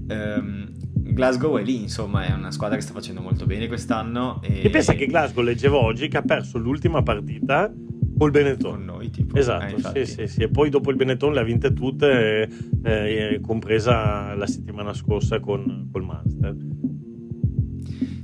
Um, 0.09 0.71
Glasgow 1.14 1.57
è 1.57 1.64
lì, 1.64 1.82
insomma, 1.82 2.26
è 2.26 2.34
una 2.34 2.51
squadra 2.51 2.76
che 2.76 2.82
sta 2.84 2.93
facendo 2.93 3.22
molto 3.22 3.45
bene 3.45 3.68
quest'anno. 3.68 4.41
E, 4.41 4.61
e 4.64 4.70
pensa 4.70 4.93
che 4.93 5.05
Glasgow, 5.05 5.43
leggevo 5.43 5.80
oggi, 5.80 6.07
che 6.07 6.18
ha 6.18 6.22
perso 6.22 6.57
l'ultima 6.57 7.01
partita 7.03 7.72
col 8.18 8.32
Benetton. 8.32 8.72
Con 8.72 8.86
noi, 8.86 9.09
tipo. 9.09 9.36
Esatto, 9.36 9.93
eh, 9.93 10.05
sì, 10.05 10.14
sì, 10.14 10.28
sì. 10.28 10.43
E 10.43 10.49
poi 10.49 10.70
dopo 10.70 10.89
il 10.89 10.95
Benetton 10.95 11.34
le 11.34 11.39
ha 11.39 11.43
vinte 11.43 11.74
tutte, 11.74 12.49
eh, 12.84 13.39
compresa 13.41 14.34
la 14.36 14.47
settimana 14.47 14.93
scorsa 14.93 15.39
con, 15.39 15.89
col 15.91 16.03
Munster. 16.03 16.55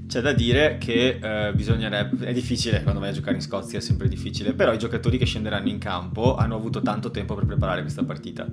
C'è 0.09 0.21
da 0.21 0.33
dire 0.33 0.79
che 0.79 1.19
eh, 1.21 1.53
bisognerebbe, 1.53 2.25
è 2.25 2.33
difficile 2.33 2.81
quando 2.81 2.99
vai 2.99 3.09
a 3.09 3.13
giocare 3.13 3.35
in 3.35 3.43
Scozia, 3.43 3.77
è 3.77 3.81
sempre 3.81 4.07
difficile, 4.07 4.53
però 4.53 4.73
i 4.73 4.79
giocatori 4.79 5.19
che 5.19 5.25
scenderanno 5.25 5.69
in 5.69 5.77
campo 5.77 6.35
hanno 6.35 6.55
avuto 6.55 6.81
tanto 6.81 7.11
tempo 7.11 7.35
per 7.35 7.45
preparare 7.45 7.81
questa 7.81 8.03
partita, 8.03 8.47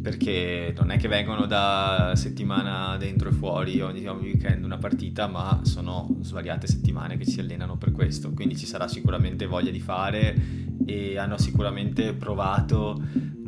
perché 0.00 0.72
non 0.74 0.90
è 0.90 0.96
che 0.96 1.08
vengono 1.08 1.44
da 1.44 2.12
settimana 2.16 2.96
dentro 2.96 3.28
e 3.28 3.32
fuori 3.32 3.82
ogni, 3.82 4.06
ogni 4.06 4.30
weekend 4.30 4.64
una 4.64 4.78
partita, 4.78 5.26
ma 5.26 5.60
sono 5.64 6.16
svariate 6.22 6.66
settimane 6.66 7.18
che 7.18 7.26
si 7.26 7.40
allenano 7.40 7.76
per 7.76 7.92
questo, 7.92 8.32
quindi 8.32 8.56
ci 8.56 8.64
sarà 8.64 8.88
sicuramente 8.88 9.44
voglia 9.44 9.70
di 9.70 9.80
fare 9.80 10.34
e 10.86 11.18
hanno 11.18 11.36
sicuramente 11.36 12.14
provato 12.14 12.98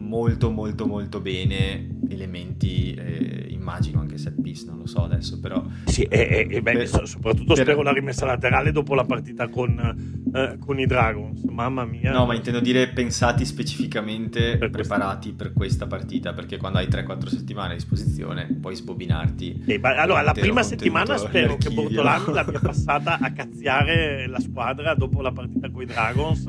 molto 0.05 0.51
molto 0.51 0.87
molto 0.87 1.21
bene 1.21 1.97
elementi 2.09 2.95
eh, 2.95 3.47
immagino 3.51 4.01
anche 4.01 4.19
set 4.19 4.41
piece 4.41 4.67
non 4.67 4.79
lo 4.79 4.87
so 4.87 5.03
adesso 5.03 5.41
però 5.41 5.65
sì 5.87 6.03
e, 6.03 6.47
e, 6.51 6.63
beh, 6.63 6.73
per, 6.73 7.09
soprattutto 7.09 7.55
per, 7.55 7.65
spero 7.65 7.83
la 7.83 7.93
rimessa 7.93 8.27
laterale 8.27 8.73
dopo 8.73 8.95
la 8.95 9.05
partita 9.05 9.49
con, 9.49 10.23
eh, 10.35 10.57
con, 10.59 10.79
i 10.79 10.87
Dragons. 10.87 11.43
Mamma 11.45 11.85
mia. 11.85 12.13
No 12.13 12.27
ma 12.27 12.35
intendo 12.35 12.61
dire 12.61 12.89
pensati 12.89 13.45
specificamente 13.45 14.59
per 14.59 14.71
preparati 14.71 15.29
questa. 15.29 15.45
per 15.45 15.53
questa 15.53 15.87
partita 15.87 16.33
perché 16.33 16.57
quando 16.57 16.79
hai 16.79 16.87
3-4 16.87 17.27
settimane 17.29 17.73
a 17.73 17.75
disposizione 17.75 18.47
puoi 18.61 18.75
sbobinarti 18.75 19.65
e, 19.67 19.79
ma, 19.79 19.97
allora 19.97 20.23
la 20.23 20.33
prima 20.33 20.63
settimana 20.63 21.17
spero 21.17 21.57
che 21.57 21.71
Bortolano 21.71 22.33
l'abbia 22.35 22.61
passata 22.61 23.19
a 23.21 23.33
cazziare 23.33 24.27
la 24.27 24.41
squadra 24.41 24.95
dopo 24.95 25.23
la 25.23 25.33
partita 25.33 25.71
con 25.71 25.83
i 25.83 25.87
Dragons 25.87 26.45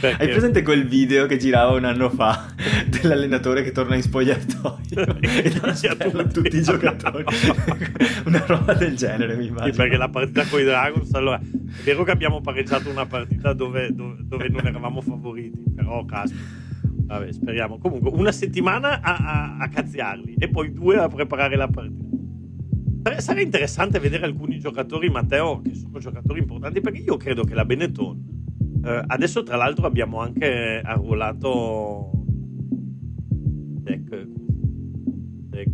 perché... 0.00 0.22
hai 0.22 0.28
presente 0.28 0.62
quel 0.62 0.86
video 0.86 1.26
che 1.26 1.36
girava 1.36 1.76
un 1.76 1.84
anno 1.84 2.10
fa 2.10 2.54
dell'allenatore 3.00 3.62
che 3.62 3.72
torna 3.72 3.94
in 3.94 4.02
spogliatoio 4.02 5.18
e 5.20 5.60
lascia 5.60 5.94
tutti 5.96 6.56
i 6.56 6.62
giocatori. 6.62 7.24
una 8.26 8.44
roba 8.46 8.74
del 8.74 8.96
genere, 8.96 9.36
mi 9.36 9.46
immagino. 9.46 9.72
Sì, 9.72 9.78
perché 9.78 9.96
la 9.96 10.08
partita 10.08 10.46
con 10.46 10.60
i 10.60 10.64
Dragons, 10.64 11.12
allora, 11.14 11.38
è 11.38 11.82
vero 11.84 12.04
che 12.04 12.10
abbiamo 12.10 12.40
pareggiato 12.40 12.90
una 12.90 13.06
partita 13.06 13.52
dove, 13.52 13.94
dove, 13.94 14.16
dove 14.20 14.48
non 14.48 14.66
eravamo 14.66 15.00
favoriti, 15.00 15.62
però 15.74 16.04
caspita. 16.04 16.66
Vabbè, 17.08 17.32
speriamo. 17.32 17.78
Comunque, 17.78 18.10
una 18.12 18.32
settimana 18.32 19.00
a, 19.00 19.16
a, 19.16 19.56
a 19.58 19.68
cazziarli 19.68 20.34
e 20.38 20.48
poi 20.48 20.72
due 20.72 20.98
a 20.98 21.08
preparare 21.08 21.56
la 21.56 21.68
partita. 21.68 22.06
Sarebbe 23.18 23.42
interessante 23.44 23.98
vedere 23.98 24.26
alcuni 24.26 24.58
giocatori, 24.58 25.08
Matteo, 25.08 25.62
che 25.62 25.74
sono 25.74 25.98
giocatori 25.98 26.40
importanti, 26.40 26.80
perché 26.80 26.98
io 26.98 27.16
credo 27.16 27.44
che 27.44 27.54
la 27.54 27.64
Benetton 27.64 28.36
Eh, 28.84 29.02
adesso, 29.06 29.42
tra 29.42 29.56
l'altro, 29.56 29.86
abbiamo 29.86 30.20
anche 30.20 30.80
arruolato 30.84 32.17
Deck. 33.88 34.26
Deck. 35.48 35.70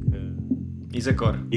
Isekor. 0.93 1.47
Eh. 1.49 1.57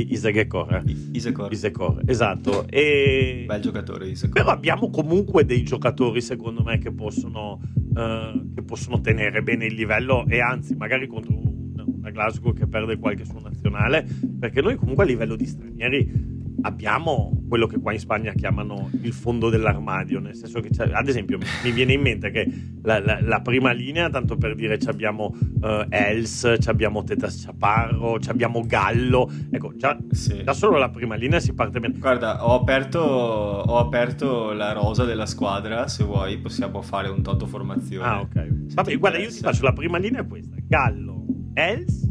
Isekor. 1.11 1.51
Isekor, 1.51 2.01
esatto. 2.05 2.67
E... 2.67 3.43
Bel 3.45 3.61
giocatore 3.61 4.07
Isekor. 4.07 4.33
Però 4.33 4.49
abbiamo 4.49 4.89
comunque 4.89 5.45
dei 5.45 5.63
giocatori, 5.63 6.21
secondo 6.21 6.63
me, 6.63 6.79
che 6.79 6.91
possono, 6.91 7.61
uh, 7.75 8.53
che 8.53 8.63
possono 8.63 8.99
tenere 8.99 9.43
bene 9.43 9.65
il 9.65 9.75
livello 9.75 10.25
e 10.27 10.39
anzi, 10.39 10.75
magari 10.75 11.05
contro 11.07 11.35
una 11.37 12.09
Glasgow 12.09 12.53
che 12.53 12.67
perde 12.67 12.97
qualche 12.97 13.25
suo 13.25 13.39
nazionale, 13.39 14.07
perché 14.39 14.61
noi 14.61 14.75
comunque 14.75 15.03
a 15.03 15.07
livello 15.07 15.35
di 15.35 15.45
stranieri 15.45 16.36
abbiamo 16.61 17.45
quello 17.47 17.67
che 17.67 17.79
qua 17.79 17.93
in 17.93 17.99
Spagna 17.99 18.33
chiamano 18.33 18.89
il 19.01 19.13
fondo 19.13 19.49
dell'armadio, 19.49 20.19
nel 20.19 20.35
senso 20.35 20.59
che 20.59 20.69
ad 20.81 21.07
esempio 21.07 21.37
mi 21.63 21.71
viene 21.71 21.93
in 21.93 22.01
mente 22.01 22.31
che 22.31 22.51
la, 22.83 22.99
la, 22.99 23.19
la 23.21 23.41
prima 23.41 23.71
linea, 23.71 24.09
tanto 24.09 24.35
per 24.35 24.55
dire, 24.55 24.77
abbiamo 24.87 25.33
uh, 25.61 25.85
Els, 25.89 26.43
abbiamo 26.65 27.03
Tetas 27.03 27.45
Chaparro, 27.45 28.17
abbiamo 28.27 28.63
Gallo, 28.65 29.31
ecco 29.49 29.73
già, 29.75 29.97
sì. 30.11 30.43
già, 30.43 30.53
solo 30.53 30.77
la 30.77 30.89
prima 30.89 31.15
linea 31.15 31.39
si 31.39 31.53
parte 31.53 31.79
bene. 31.79 31.97
Guarda, 31.97 32.45
ho 32.45 32.55
aperto, 32.55 32.99
ho 32.99 33.77
aperto 33.77 34.51
la 34.53 34.73
rosa 34.73 35.05
della 35.05 35.25
squadra, 35.25 35.87
se 35.87 36.03
vuoi 36.03 36.37
possiamo 36.39 36.81
fare 36.81 37.09
un 37.09 37.21
toto 37.21 37.45
formazione. 37.45 38.05
Ah 38.05 38.21
ok, 38.21 38.73
vabbè 38.73 38.97
guarda 38.97 39.17
io 39.17 39.29
ti 39.29 39.39
faccio 39.39 39.63
la 39.63 39.73
prima 39.73 39.97
linea 39.97 40.23
questa, 40.23 40.55
Gallo, 40.67 41.25
Els, 41.53 42.09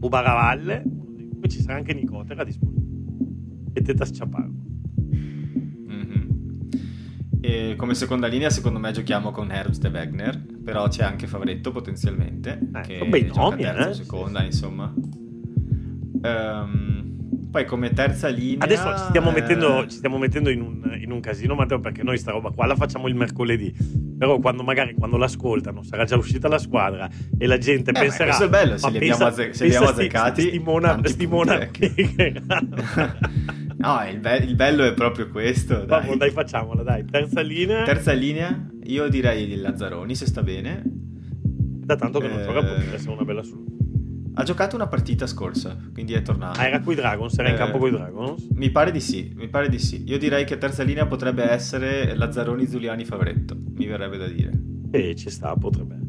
Ubaravalle, 0.00 0.82
poi 1.40 1.48
ci 1.48 1.60
sarà 1.60 1.76
anche 1.76 1.94
Nicotera 1.94 2.42
a 2.42 2.44
disposizione 2.44 2.87
e 3.78 3.82
Tetas 3.82 4.10
Chaparro. 4.12 4.52
Mm-hmm. 5.90 6.28
E 7.40 7.74
come 7.76 7.94
seconda 7.94 8.26
linea, 8.26 8.50
secondo 8.50 8.78
me, 8.78 8.92
giochiamo 8.92 9.30
con 9.30 9.50
Herbst 9.50 9.84
e 9.84 9.88
Wegner. 9.88 10.44
Però 10.62 10.88
c'è 10.88 11.04
anche 11.04 11.26
Favretto 11.26 11.70
potenzialmente. 11.72 12.58
Eh, 12.74 12.80
che 12.80 13.06
bei 13.06 13.30
nomi, 13.34 13.62
terza 13.62 13.90
eh? 13.90 13.94
seconda, 13.94 14.42
insomma. 14.42 14.92
Um, 16.20 16.98
poi 17.50 17.64
come 17.64 17.92
terza 17.92 18.28
linea... 18.28 18.64
Adesso 18.64 18.96
ci 18.96 19.04
stiamo, 19.08 19.30
eh... 19.30 19.40
mettendo, 19.40 19.86
ci 19.86 19.96
stiamo 19.96 20.18
mettendo 20.18 20.50
in, 20.50 20.60
un, 20.60 20.98
in, 21.00 21.10
un, 21.10 21.20
casino, 21.20 21.54
Matteo, 21.54 21.80
perché 21.80 22.02
noi 22.02 22.18
sta 22.18 22.32
roba 22.32 22.50
qua 22.50 22.66
la 22.66 22.76
facciamo 22.76 23.08
il 23.08 23.14
mercoledì. 23.14 23.74
Però 24.18 24.38
quando 24.38 24.62
magari 24.62 24.94
quando 24.94 25.16
l'ascoltano 25.16 25.82
sarà 25.82 26.04
già 26.04 26.16
uscita 26.16 26.48
la 26.48 26.58
squadra 26.58 27.08
e 27.38 27.46
la 27.46 27.58
gente 27.58 27.90
eh, 27.90 27.94
penserà... 27.94 28.36
Questo 28.36 28.44
è 28.44 28.48
bello, 28.48 28.74
li 28.74 28.80
se 28.80 28.90
li 28.90 29.10
abbiamo 29.74 29.88
azzeccati... 29.88 30.42
Stimona, 30.42 31.00
stimona 31.04 31.68
No, 33.78 34.04
il, 34.10 34.18
be- 34.18 34.38
il, 34.38 34.56
bello 34.56 34.84
è 34.84 34.92
proprio 34.92 35.28
questo. 35.28 35.84
Dai. 35.84 36.06
Vabbè, 36.06 36.16
dai, 36.16 36.30
facciamola, 36.30 36.82
dai. 36.82 37.04
Terza 37.04 37.40
linea. 37.40 37.84
Terza 37.84 38.12
linea, 38.12 38.68
io 38.84 39.08
direi 39.08 39.52
il 39.52 39.60
Lazzaroni, 39.60 40.16
se 40.16 40.26
sta 40.26 40.42
bene. 40.42 40.82
Da 40.84 41.94
tanto 41.94 42.18
che 42.18 42.26
non 42.26 42.40
eh... 42.40 42.44
gioca, 42.44 42.60
potrebbe 42.60 42.94
essere 42.94 43.12
una 43.12 43.24
bella 43.24 43.42
soluzione. 43.42 43.76
Ha 44.34 44.42
giocato 44.42 44.74
una 44.74 44.88
partita 44.88 45.26
scorsa, 45.26 45.76
quindi 45.92 46.12
è 46.12 46.22
tornato. 46.22 46.60
Ah, 46.60 46.66
era 46.66 46.80
con 46.80 46.92
i 46.92 46.96
Dragons? 46.96 47.38
Era 47.38 47.48
eh, 47.48 47.50
in 47.52 47.56
campo 47.56 47.78
con 47.78 47.88
i 47.88 47.90
Dragons? 47.92 48.48
Mi 48.52 48.70
pare 48.70 48.90
di 48.90 49.00
sì, 49.00 49.32
mi 49.36 49.48
pare 49.48 49.68
di 49.68 49.78
sì. 49.78 50.02
Io 50.06 50.18
direi 50.18 50.44
che 50.44 50.58
terza 50.58 50.82
linea 50.82 51.06
potrebbe 51.06 51.44
essere 51.48 52.14
Lazzaroni, 52.16 52.66
Zuliani, 52.66 53.04
Favretto. 53.04 53.56
Mi 53.76 53.86
verrebbe 53.86 54.16
da 54.16 54.26
dire. 54.26 54.52
E 54.90 55.14
ci 55.14 55.30
sta, 55.30 55.54
potrebbe 55.54 55.94
essere. 55.94 56.06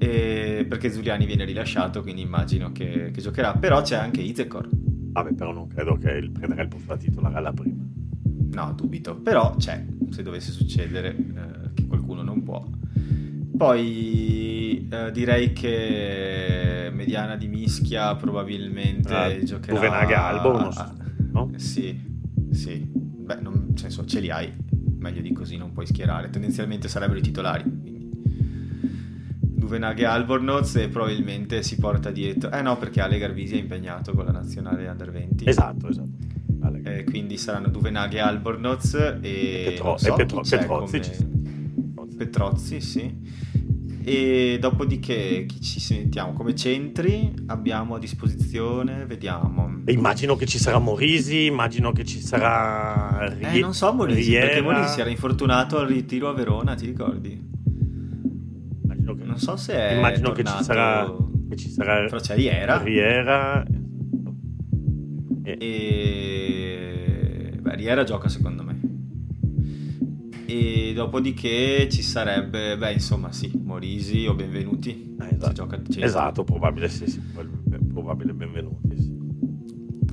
E 0.00 0.66
perché 0.68 0.90
Zuliani 0.90 1.26
viene 1.26 1.44
rilasciato, 1.44 2.02
quindi 2.02 2.20
immagino 2.20 2.72
che, 2.72 3.10
che 3.10 3.20
giocherà. 3.20 3.54
Però 3.54 3.82
c'è 3.82 3.96
anche 3.96 4.20
Izekor 4.20 4.68
Vabbè, 5.12 5.34
però 5.34 5.52
non 5.52 5.66
credo 5.68 5.96
che 5.96 6.10
il 6.10 6.30
prenderà 6.30 6.62
il 6.62 6.68
posto 6.68 6.86
da 6.88 6.96
titolare 6.96 7.36
alla 7.36 7.52
prima. 7.52 7.84
No, 8.52 8.72
dubito. 8.74 9.16
Però 9.16 9.54
c'è, 9.56 9.84
se 10.10 10.22
dovesse 10.22 10.52
succedere, 10.52 11.16
eh, 11.16 11.72
che 11.74 11.86
qualcuno 11.86 12.22
non 12.22 12.42
può. 12.42 12.64
Poi 13.56 14.88
eh, 14.88 15.10
direi 15.10 15.52
che 15.52 16.90
Mediana 16.92 17.36
di 17.36 17.48
Mischia 17.48 18.14
probabilmente 18.14 19.40
uh, 19.40 19.44
giocherà... 19.44 19.74
Duvenaga 19.74 20.24
Albo, 20.26 20.56
uno 20.56 20.70
so, 20.70 20.92
no? 21.32 21.50
Sì, 21.56 22.00
sì. 22.52 22.88
Beh, 22.92 23.40
non, 23.40 23.72
senso, 23.74 24.04
ce 24.04 24.20
li 24.20 24.30
hai. 24.30 24.52
Meglio 24.98 25.20
di 25.20 25.32
così 25.32 25.56
non 25.56 25.72
puoi 25.72 25.86
schierare. 25.86 26.30
Tendenzialmente 26.30 26.88
sarebbero 26.88 27.18
i 27.18 27.22
titolari. 27.22 27.64
Duvenaghe 29.68 30.06
Albornoz 30.06 30.76
e 30.76 30.88
probabilmente 30.88 31.62
si 31.62 31.76
porta 31.76 32.10
dietro. 32.10 32.50
Eh 32.50 32.62
no, 32.62 32.78
perché 32.78 33.02
Ale 33.02 33.18
Garvisi 33.18 33.54
è 33.56 33.58
impegnato 33.60 34.12
con 34.14 34.24
la 34.24 34.32
nazionale 34.32 34.88
Under 34.88 35.10
20. 35.10 35.46
Esatto, 35.46 35.88
esatto. 35.88 36.08
Eh, 36.84 37.04
quindi 37.04 37.36
saranno 37.36 37.68
Duvenaghe 37.68 38.18
Albornoz 38.18 38.94
e, 39.20 39.64
Petro- 39.68 39.98
so, 39.98 40.06
e 40.14 40.16
Petro- 40.16 40.40
Petrozzi. 40.40 41.16
Come... 41.94 42.06
Petrozzi, 42.16 42.80
sì. 42.80 43.14
E 44.04 44.56
dopodiché 44.58 45.44
chi 45.46 45.60
ci 45.60 45.80
sentiamo 45.80 46.32
come 46.32 46.54
centri 46.54 47.30
abbiamo 47.48 47.96
a 47.96 47.98
disposizione, 47.98 49.04
vediamo. 49.04 49.82
E 49.84 49.92
immagino 49.92 50.34
che 50.34 50.46
ci 50.46 50.56
sarà 50.58 50.78
Morisi, 50.78 51.44
immagino 51.44 51.92
che 51.92 52.06
ci 52.06 52.20
sarà 52.22 53.28
Rie- 53.36 53.52
Eh, 53.52 53.60
non 53.60 53.74
so 53.74 53.92
Morisi, 53.92 54.30
Riera. 54.30 54.46
perché 54.46 54.62
Morisi 54.62 54.94
si 54.94 55.00
era 55.00 55.10
infortunato 55.10 55.76
al 55.78 55.86
ritiro 55.88 56.30
a 56.30 56.32
Verona, 56.32 56.74
ti 56.74 56.86
ricordi? 56.86 57.47
Non 59.38 59.38
so 59.38 59.56
se 59.56 59.74
è 59.74 59.94
immagino 59.94 60.32
che 60.32 60.42
ci 60.42 60.62
sarà 60.62 61.14
che 61.48 61.56
ci 61.56 61.70
sarà 61.70 62.04
però 62.04 62.18
c'è 62.18 62.34
Riera. 62.34 62.82
Riera. 62.82 63.64
E, 65.44 65.56
e... 65.58 67.58
Beh, 67.60 67.76
Riera 67.76 68.04
gioca 68.04 68.28
secondo 68.28 68.64
me. 68.64 68.80
E 70.46 70.92
dopodiché 70.94 71.88
ci 71.88 72.02
sarebbe 72.02 72.76
beh 72.76 72.92
insomma 72.92 73.32
sì 73.32 73.50
Morisi 73.62 74.26
o 74.26 74.34
Benvenuti. 74.34 75.16
Eh, 75.20 75.34
esatto. 75.34 75.68
esatto 75.98 76.44
probabile 76.44 76.88
sì, 76.88 77.08
sì 77.08 77.20
probabile 77.92 78.32
Benvenuti 78.32 79.00
sì. 79.00 79.16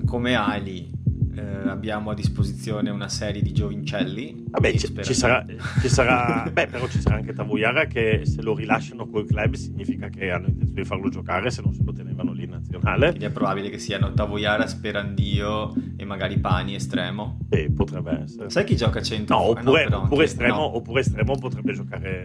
come 0.05 0.36
ali 0.36 0.91
eh, 1.36 1.70
abbiamo 1.70 2.12
a 2.12 2.14
disposizione 2.14 2.90
una 2.90 3.10
serie 3.10 3.42
di 3.42 3.52
giovincelli. 3.52 4.46
Vabbè, 4.50 4.76
ci, 4.78 4.94
ci, 5.02 5.14
sarà, 5.14 5.46
ci 5.82 5.90
sarà 5.90 6.50
beh, 6.52 6.68
però 6.68 6.88
ci 6.88 7.00
sarà 7.02 7.18
anche 7.18 7.34
Tavoiara 7.34 7.86
che 7.86 8.22
se 8.24 8.42
lo 8.42 8.56
rilasciano 8.56 9.08
col 9.08 9.26
club 9.26 9.54
significa 9.56 10.08
che 10.10 10.32
hanno 10.32 10.48
intenzione 10.48 10.82
di 10.82 10.88
farlo 10.88 11.10
giocare, 11.10 11.50
se 11.52 11.62
non 11.62 11.74
se 11.74 11.82
lo 11.84 11.92
tenevano 11.92 12.32
lì 12.32 12.44
in 12.44 12.52
nazionale. 12.52 13.08
Quindi 13.08 13.26
è 13.26 13.32
probabile 13.32 13.70
che 13.70 13.80
siano 13.80 14.14
Tavoiara, 14.14 14.66
Sperandio 14.66 15.74
e 15.98 16.06
magari 16.06 16.40
Pani 16.40 16.76
estremo. 16.76 17.40
Sì, 17.50 17.70
potrebbe 17.70 18.22
essere. 18.24 18.50
Sai 18.50 18.64
chi 18.64 18.76
gioca 18.76 19.00
a 19.00 19.02
centro? 19.02 19.36
No, 19.36 19.44
oppure, 19.50 19.86
eh 19.86 19.90
no, 19.90 20.04
oppure, 20.04 20.24
estremo, 20.24 20.56
no. 20.56 20.76
oppure 20.78 21.02
estremo 21.02 21.38
potrebbe 21.38 21.74
giocare 21.74 22.24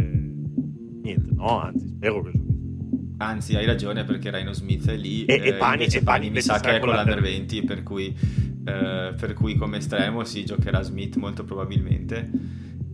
niente, 1.02 1.34
no? 1.34 1.60
Anzi, 1.60 1.88
spero 1.88 2.22
che 2.22 2.30
giochi. 2.30 2.48
Anzi, 3.18 3.54
hai 3.54 3.66
ragione 3.66 4.04
perché 4.04 4.30
Rhino 4.30 4.52
Smith 4.52 4.88
è 4.88 4.96
lì. 4.96 5.26
E, 5.26 5.34
eh, 5.34 5.48
e 5.48 5.54
Pani, 5.54 5.84
e 5.84 6.02
Pani 6.02 6.30
mi 6.30 6.40
sa 6.40 6.58
che 6.58 6.76
è 6.76 6.78
con 6.78 6.90
l'Under 6.90 7.20
20, 7.20 7.64
per 7.64 7.82
cui 7.82 8.16
eh, 8.64 9.14
per 9.18 9.34
cui 9.34 9.54
come 9.56 9.78
estremo 9.78 10.24
si 10.24 10.44
giocherà 10.44 10.82
Smith 10.82 11.16
molto 11.16 11.44
probabilmente. 11.44 12.30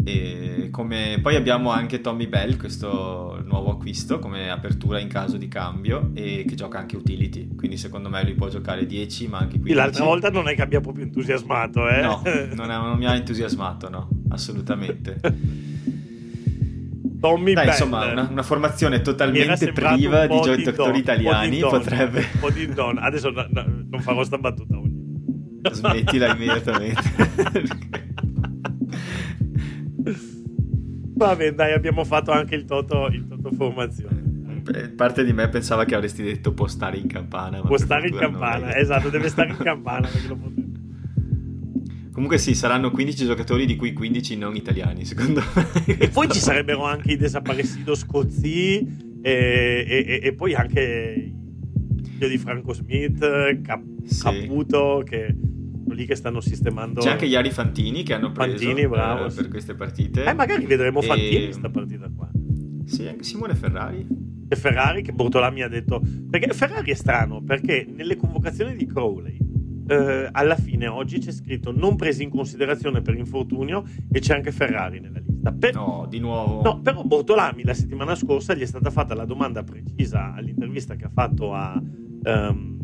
E 0.04 0.68
come... 0.70 1.18
Poi 1.20 1.34
abbiamo 1.34 1.70
anche 1.70 2.00
Tommy 2.00 2.28
Bell, 2.28 2.56
questo 2.56 3.42
nuovo 3.44 3.72
acquisto 3.72 4.20
come 4.20 4.50
apertura 4.50 5.00
in 5.00 5.08
caso 5.08 5.36
di 5.36 5.48
cambio 5.48 6.10
e 6.14 6.44
che 6.46 6.54
gioca 6.54 6.78
anche 6.78 6.96
utility, 6.96 7.56
quindi 7.56 7.76
secondo 7.76 8.08
me 8.08 8.22
lui 8.22 8.34
può 8.34 8.48
giocare 8.48 8.86
10 8.86 9.26
ma 9.26 9.38
anche 9.38 9.58
15. 9.58 9.74
L'altra 9.74 10.04
volta 10.04 10.30
non 10.30 10.48
è 10.48 10.54
che 10.54 10.62
abbia 10.62 10.80
proprio 10.80 11.04
entusiasmato, 11.04 11.88
eh? 11.88 12.02
No, 12.02 12.22
non, 12.54 12.70
è, 12.70 12.76
non 12.76 12.96
mi 12.96 13.06
ha 13.06 13.16
entusiasmato, 13.16 13.88
no, 13.88 14.08
assolutamente. 14.28 15.18
Tommy 17.18 17.54
Dai, 17.54 17.64
Bell. 17.64 17.74
insomma, 17.74 18.12
una, 18.12 18.28
una 18.30 18.42
formazione 18.42 19.00
totalmente 19.00 19.72
priva 19.72 20.26
di 20.26 20.40
giocatori 20.40 20.98
italiani 20.98 21.58
potrebbe... 21.58 22.20
Un 22.34 22.40
po' 22.40 22.50
di 22.50 22.66
don. 22.68 22.98
Adesso 22.98 23.30
no, 23.30 23.46
no, 23.50 23.64
non 23.90 24.00
farò 24.00 24.22
sta 24.22 24.38
battuta 24.38 24.78
oggi. 24.78 24.95
Smettila 25.72 26.34
immediatamente. 26.34 27.02
Vabbè, 31.16 31.52
dai, 31.54 31.72
abbiamo 31.72 32.04
fatto 32.04 32.30
anche 32.30 32.54
il 32.54 32.66
toto, 32.66 33.06
il 33.06 33.26
toto 33.26 33.50
formazione. 33.50 34.24
Parte 34.94 35.24
di 35.24 35.32
me 35.32 35.48
pensava 35.48 35.84
che 35.84 35.94
avresti 35.94 36.22
detto 36.22 36.52
può 36.52 36.66
stare 36.66 36.98
in 36.98 37.06
campana. 37.06 37.60
Può 37.60 37.78
stare 37.78 38.08
in 38.08 38.16
campana, 38.16 38.76
esatto, 38.76 39.08
deve 39.08 39.28
stare 39.28 39.50
in 39.50 39.56
campana 39.56 40.08
perché 40.08 40.28
lo 40.28 40.36
potete. 40.36 40.64
Comunque 42.12 42.38
sì, 42.38 42.54
saranno 42.54 42.90
15 42.90 43.26
giocatori, 43.26 43.66
di 43.66 43.76
cui 43.76 43.92
15 43.92 44.36
non 44.38 44.56
italiani, 44.56 45.04
secondo 45.04 45.42
me. 45.54 45.84
E 45.98 46.08
poi 46.08 46.30
ci 46.30 46.38
sarebbero 46.38 46.82
anche 46.82 47.12
i 47.12 47.16
desaparecidos 47.16 48.00
Scozzi 48.00 48.78
e, 49.22 49.84
e, 49.86 50.20
e, 50.22 50.32
poi 50.32 50.54
anche 50.54 51.32
io 52.18 52.28
di 52.28 52.38
Franco 52.38 52.72
Smith, 52.72 53.18
Cap- 53.60 54.02
sì. 54.04 54.22
Caputo, 54.22 55.02
che 55.04 55.34
lì 55.96 56.06
che 56.06 56.14
stanno 56.14 56.40
sistemando. 56.40 57.00
C'è 57.00 57.10
anche 57.10 57.26
Iari 57.26 57.50
Fantini 57.50 58.02
che 58.04 58.14
hanno 58.14 58.30
preso 58.30 58.56
Fantini, 58.56 58.86
bravo, 58.86 59.26
eh, 59.26 59.32
per 59.32 59.48
queste 59.48 59.74
partite. 59.74 60.24
Eh, 60.24 60.34
magari 60.34 60.64
vedremo. 60.66 61.00
Fantini 61.00 61.36
in 61.36 61.44
questa 61.44 61.70
partita 61.70 62.08
qua. 62.14 62.30
Sì, 62.84 63.08
anche 63.08 63.24
Simone 63.24 63.54
Ferrari. 63.54 64.06
E 64.48 64.54
Ferrari 64.54 65.02
che 65.02 65.12
Bortolami 65.12 65.62
ha 65.62 65.68
detto. 65.68 66.00
Perché 66.30 66.52
Ferrari 66.52 66.92
è 66.92 66.94
strano, 66.94 67.42
perché 67.42 67.84
nelle 67.88 68.16
convocazioni 68.16 68.76
di 68.76 68.86
Crowley 68.86 69.38
eh, 69.88 70.28
alla 70.30 70.56
fine 70.56 70.86
oggi 70.88 71.18
c'è 71.18 71.30
scritto 71.30 71.72
non 71.72 71.96
presi 71.96 72.22
in 72.22 72.30
considerazione 72.30 73.02
per 73.02 73.14
infortunio 73.14 73.84
e 74.10 74.20
c'è 74.20 74.34
anche 74.34 74.52
Ferrari 74.52 75.00
nella 75.00 75.20
lista. 75.20 75.52
Per... 75.52 75.74
No, 75.74 76.06
di 76.08 76.18
nuovo. 76.18 76.62
No, 76.62 76.80
però 76.80 77.02
Bortolami 77.04 77.62
la 77.62 77.74
settimana 77.74 78.14
scorsa 78.14 78.54
gli 78.54 78.62
è 78.62 78.66
stata 78.66 78.90
fatta 78.90 79.14
la 79.14 79.24
domanda 79.24 79.62
precisa 79.62 80.34
all'intervista 80.34 80.96
che 80.96 81.04
ha 81.04 81.10
fatto 81.12 81.54
a, 81.54 81.80
um, 81.80 82.75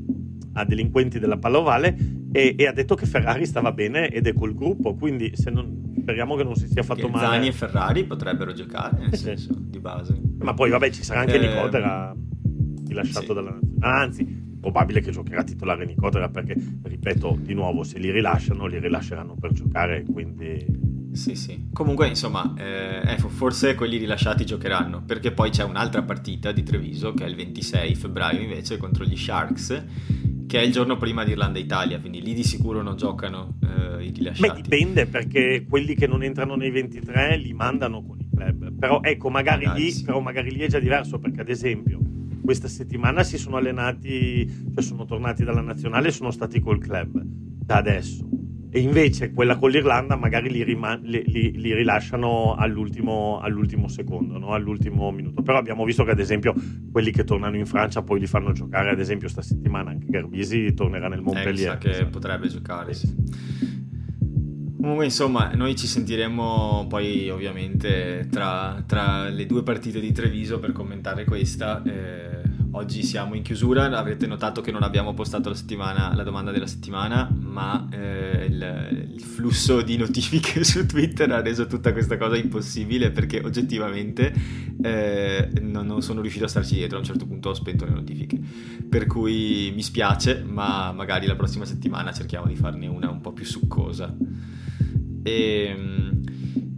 a 0.54 0.64
delinquenti 0.64 1.18
della 1.18 1.38
Pallovale 1.38 1.96
e, 2.32 2.54
e, 2.56 2.66
ha 2.66 2.72
detto 2.72 2.94
che 2.94 3.06
Ferrari 3.06 3.46
stava 3.46 3.72
bene 3.72 4.08
ed 4.08 4.26
è 4.26 4.32
col 4.32 4.54
gruppo, 4.54 4.94
quindi 4.94 5.32
non, 5.50 5.94
speriamo 6.00 6.34
che 6.34 6.44
non 6.44 6.54
si 6.54 6.66
sia 6.66 6.82
fatto 6.82 7.06
che 7.06 7.12
male. 7.12 7.26
Zani 7.26 7.46
e 7.48 7.52
Ferrari 7.52 8.04
potrebbero 8.04 8.52
giocare, 8.52 8.98
nel 8.98 9.14
senso, 9.14 9.54
di 9.56 9.78
base. 9.78 10.18
Ma 10.38 10.54
poi 10.54 10.70
vabbè 10.70 10.90
ci 10.90 11.02
sarà 11.02 11.20
anche 11.20 11.36
eh, 11.36 11.46
Nicotera 11.46 12.14
rilasciato 12.86 13.26
sì. 13.26 13.34
dalla 13.34 13.50
nazionale, 13.50 14.04
anzi 14.04 14.40
probabile 14.62 15.00
che 15.00 15.10
giocherà 15.10 15.42
titolare 15.42 15.84
Nicotera 15.84 16.28
perché, 16.28 16.54
ripeto, 16.84 17.38
di 17.42 17.52
nuovo, 17.52 17.82
se 17.82 17.98
li 17.98 18.12
rilasciano, 18.12 18.66
li 18.66 18.78
rilasceranno 18.78 19.34
per 19.34 19.52
giocare, 19.52 20.04
quindi... 20.04 20.90
Sì, 21.12 21.34
sì. 21.34 21.68
Comunque, 21.72 22.06
insomma, 22.06 22.54
eh, 22.56 23.18
forse 23.18 23.74
quelli 23.74 23.98
rilasciati 23.98 24.46
giocheranno, 24.46 25.02
perché 25.04 25.32
poi 25.32 25.50
c'è 25.50 25.64
un'altra 25.64 26.02
partita 26.04 26.52
di 26.52 26.62
Treviso, 26.62 27.12
che 27.12 27.24
è 27.24 27.28
il 27.28 27.34
26 27.34 27.94
febbraio 27.96 28.40
invece, 28.40 28.78
contro 28.78 29.04
gli 29.04 29.16
Sharks, 29.16 29.84
che 30.52 30.60
è 30.60 30.62
il 30.62 30.70
giorno 30.70 30.98
prima 30.98 31.24
di 31.24 31.30
Irlanda-Italia, 31.30 31.98
quindi 31.98 32.20
lì 32.20 32.34
di 32.34 32.44
sicuro 32.44 32.82
non 32.82 32.94
giocano 32.94 33.54
eh, 33.62 34.04
i 34.04 34.10
rilasciati. 34.10 34.60
Beh, 34.60 34.60
dipende, 34.60 35.06
perché 35.06 35.64
quelli 35.66 35.94
che 35.94 36.06
non 36.06 36.22
entrano 36.22 36.56
nei 36.56 36.70
23 36.70 37.38
li 37.38 37.54
mandano 37.54 38.02
con 38.02 38.18
i 38.20 38.28
club. 38.30 38.70
Però, 38.78 39.00
ecco, 39.02 39.30
magari, 39.30 39.64
magari 39.64 39.82
lì, 39.82 39.90
sì. 39.90 40.04
però 40.04 40.20
magari 40.20 40.52
lì 40.52 40.60
è 40.60 40.66
già 40.66 40.78
diverso, 40.78 41.18
perché 41.18 41.40
ad 41.40 41.48
esempio 41.48 42.00
questa 42.44 42.68
settimana 42.68 43.22
si 43.22 43.38
sono 43.38 43.56
allenati, 43.56 44.46
cioè 44.74 44.82
sono 44.82 45.06
tornati 45.06 45.42
dalla 45.42 45.62
nazionale 45.62 46.08
e 46.08 46.12
sono 46.12 46.30
stati 46.30 46.60
col 46.60 46.80
club 46.80 47.18
da 47.22 47.76
adesso. 47.76 48.28
E 48.74 48.80
invece 48.80 49.32
quella 49.32 49.58
con 49.58 49.68
l'Irlanda 49.68 50.16
magari 50.16 50.50
li, 50.50 50.64
rima- 50.64 50.98
li, 51.02 51.22
li, 51.26 51.60
li 51.60 51.74
rilasciano 51.74 52.54
all'ultimo, 52.54 53.38
all'ultimo 53.38 53.86
secondo, 53.86 54.38
no? 54.38 54.54
all'ultimo 54.54 55.10
minuto. 55.10 55.42
Però 55.42 55.58
abbiamo 55.58 55.84
visto 55.84 56.04
che 56.04 56.12
ad 56.12 56.18
esempio 56.18 56.54
quelli 56.90 57.10
che 57.10 57.24
tornano 57.24 57.58
in 57.58 57.66
Francia 57.66 58.00
poi 58.00 58.20
li 58.20 58.26
fanno 58.26 58.52
giocare, 58.52 58.88
ad 58.88 58.98
esempio 58.98 59.28
sta 59.28 59.42
settimana 59.42 59.90
anche 59.90 60.06
Garbisi 60.08 60.72
tornerà 60.72 61.08
nel 61.08 61.20
Montpellier. 61.20 61.74
Eh, 61.74 61.78
che 61.78 61.90
esatto. 61.90 62.08
potrebbe 62.08 62.48
giocare, 62.48 62.94
sì. 62.94 63.14
Comunque, 64.80 65.04
insomma, 65.04 65.52
noi 65.54 65.76
ci 65.76 65.86
sentiremo 65.86 66.86
poi 66.88 67.28
ovviamente 67.28 68.26
tra, 68.30 68.82
tra, 68.86 69.28
le 69.28 69.44
due 69.44 69.62
partite 69.62 70.00
di 70.00 70.12
Treviso 70.12 70.58
per 70.58 70.72
commentare 70.72 71.26
questa. 71.26 71.82
Eh, 71.84 72.41
oggi 72.72 73.02
siamo 73.02 73.34
in 73.34 73.42
chiusura, 73.42 73.84
avrete 73.96 74.26
notato 74.26 74.60
che 74.60 74.70
non 74.70 74.82
abbiamo 74.82 75.14
postato 75.14 75.50
la, 75.50 76.12
la 76.14 76.22
domanda 76.22 76.50
della 76.50 76.66
settimana, 76.66 77.30
ma 77.38 77.88
eh, 77.90 78.46
il, 78.46 79.08
il, 79.14 79.20
flusso 79.20 79.82
di 79.82 79.96
notifiche 79.96 80.62
su 80.64 80.86
Twitter 80.86 81.30
ha 81.30 81.40
reso 81.40 81.66
tutta 81.66 81.92
questa 81.92 82.16
cosa 82.16 82.36
impossibile 82.36 83.10
perché 83.10 83.40
oggettivamente 83.42 84.32
eh, 84.82 85.50
non, 85.60 85.86
non, 85.86 86.02
sono 86.02 86.20
riuscito 86.20 86.44
a 86.44 86.48
starci 86.48 86.74
dietro, 86.74 86.96
a 86.96 87.00
un 87.00 87.06
certo 87.06 87.26
punto 87.26 87.50
ho 87.50 87.54
spento 87.54 87.84
le 87.84 87.92
notifiche. 87.92 88.38
Per 88.88 89.06
cui 89.06 89.72
mi 89.74 89.82
spiace, 89.82 90.42
ma 90.46 90.92
magari 90.92 91.26
la 91.26 91.36
prossima 91.36 91.64
settimana 91.64 92.12
cerchiamo 92.12 92.46
di 92.46 92.56
farne 92.56 92.86
una 92.86 93.10
un 93.10 93.20
po' 93.20 93.32
più 93.32 93.44
succosa. 93.44 94.14
E 95.24 95.74
um, 95.76 96.21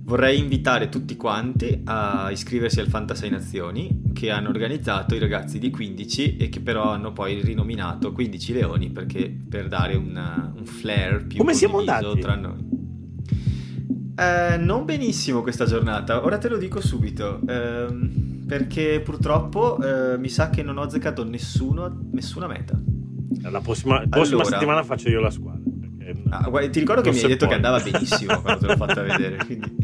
vorrei 0.04 0.38
invitare 0.38 0.88
tutti 0.88 1.16
quanti 1.16 1.80
a 1.84 2.30
iscriversi 2.30 2.78
al 2.80 2.88
Fantasy 2.88 3.30
Nazioni 3.30 4.02
che 4.12 4.30
hanno 4.30 4.50
organizzato 4.50 5.14
i 5.14 5.18
ragazzi 5.18 5.58
di 5.58 5.70
15 5.70 6.36
e 6.36 6.48
che 6.48 6.60
però 6.60 6.90
hanno 6.90 7.12
poi 7.12 7.40
rinominato 7.40 8.12
15 8.12 8.52
Leoni 8.52 8.90
perché 8.90 9.34
per 9.48 9.68
dare 9.68 9.96
una, 9.96 10.52
un 10.54 10.66
flair 10.66 11.26
più 11.26 11.38
Come 11.38 11.54
siamo 11.54 11.78
andati? 11.78 12.20
tra 12.20 12.34
noi. 12.34 12.72
Eh, 14.16 14.56
non 14.58 14.84
benissimo 14.84 15.42
questa 15.42 15.64
giornata, 15.64 16.22
ora 16.22 16.38
te 16.38 16.48
lo 16.48 16.58
dico 16.58 16.80
subito, 16.80 17.40
ehm, 17.48 18.44
perché 18.46 19.00
purtroppo 19.00 19.80
eh, 19.82 20.18
mi 20.18 20.28
sa 20.28 20.50
che 20.50 20.62
non 20.62 20.76
ho 20.76 20.82
azzeccato 20.82 21.24
nessuno, 21.24 22.08
nessuna 22.12 22.46
meta. 22.46 22.78
La 23.42 23.60
prossima, 23.60 24.04
prossima 24.08 24.42
allora, 24.42 24.44
settimana 24.44 24.82
faccio 24.84 25.08
io 25.08 25.20
la 25.20 25.30
squadra. 25.30 25.62
Ah, 26.30 26.48
guarda, 26.48 26.68
ti 26.68 26.80
ricordo 26.80 27.00
che 27.00 27.10
mi 27.10 27.20
hai 27.20 27.28
detto 27.28 27.46
che 27.46 27.54
andava 27.54 27.80
benissimo 27.80 28.40
quando 28.40 28.60
te 28.60 28.66
l'ho 28.66 28.76
fatta 28.76 29.02
vedere. 29.02 29.36
Quindi... 29.44 29.83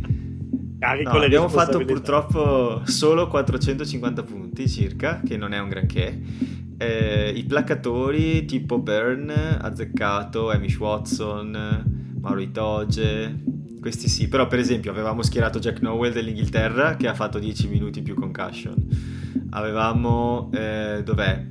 No, 0.81 1.11
abbiamo 1.11 1.49
fatto 1.49 1.85
purtroppo 1.85 2.81
solo 2.87 3.29
450 3.29 4.23
punti 4.23 4.67
circa, 4.67 5.21
che 5.21 5.37
non 5.37 5.53
è 5.53 5.59
un 5.59 5.69
granché. 5.69 6.19
Eh, 6.79 7.33
I 7.37 7.45
placcatori 7.45 8.47
tipo 8.47 8.79
Burn, 8.79 9.31
Azzeccato, 9.31 10.51
Amish 10.51 10.79
Watson, 10.79 12.17
Mauro 12.19 12.41
Itoge, 12.41 13.43
questi 13.79 14.09
sì. 14.09 14.29
Però 14.29 14.47
per 14.47 14.59
esempio 14.59 14.91
avevamo 14.91 15.21
schierato 15.23 15.59
Jack 15.59 15.83
Nowell 15.83 16.15
dell'Inghilterra 16.15 16.97
che 16.97 17.09
ha 17.09 17.15
fatto 17.15 17.39
10 17.39 17.69
minuti 17.69 18.01
più 18.01 18.15
concussion. 18.15 18.75
Avevamo, 19.51 20.51
eh, 20.55 21.03
dov'è? 21.05 21.45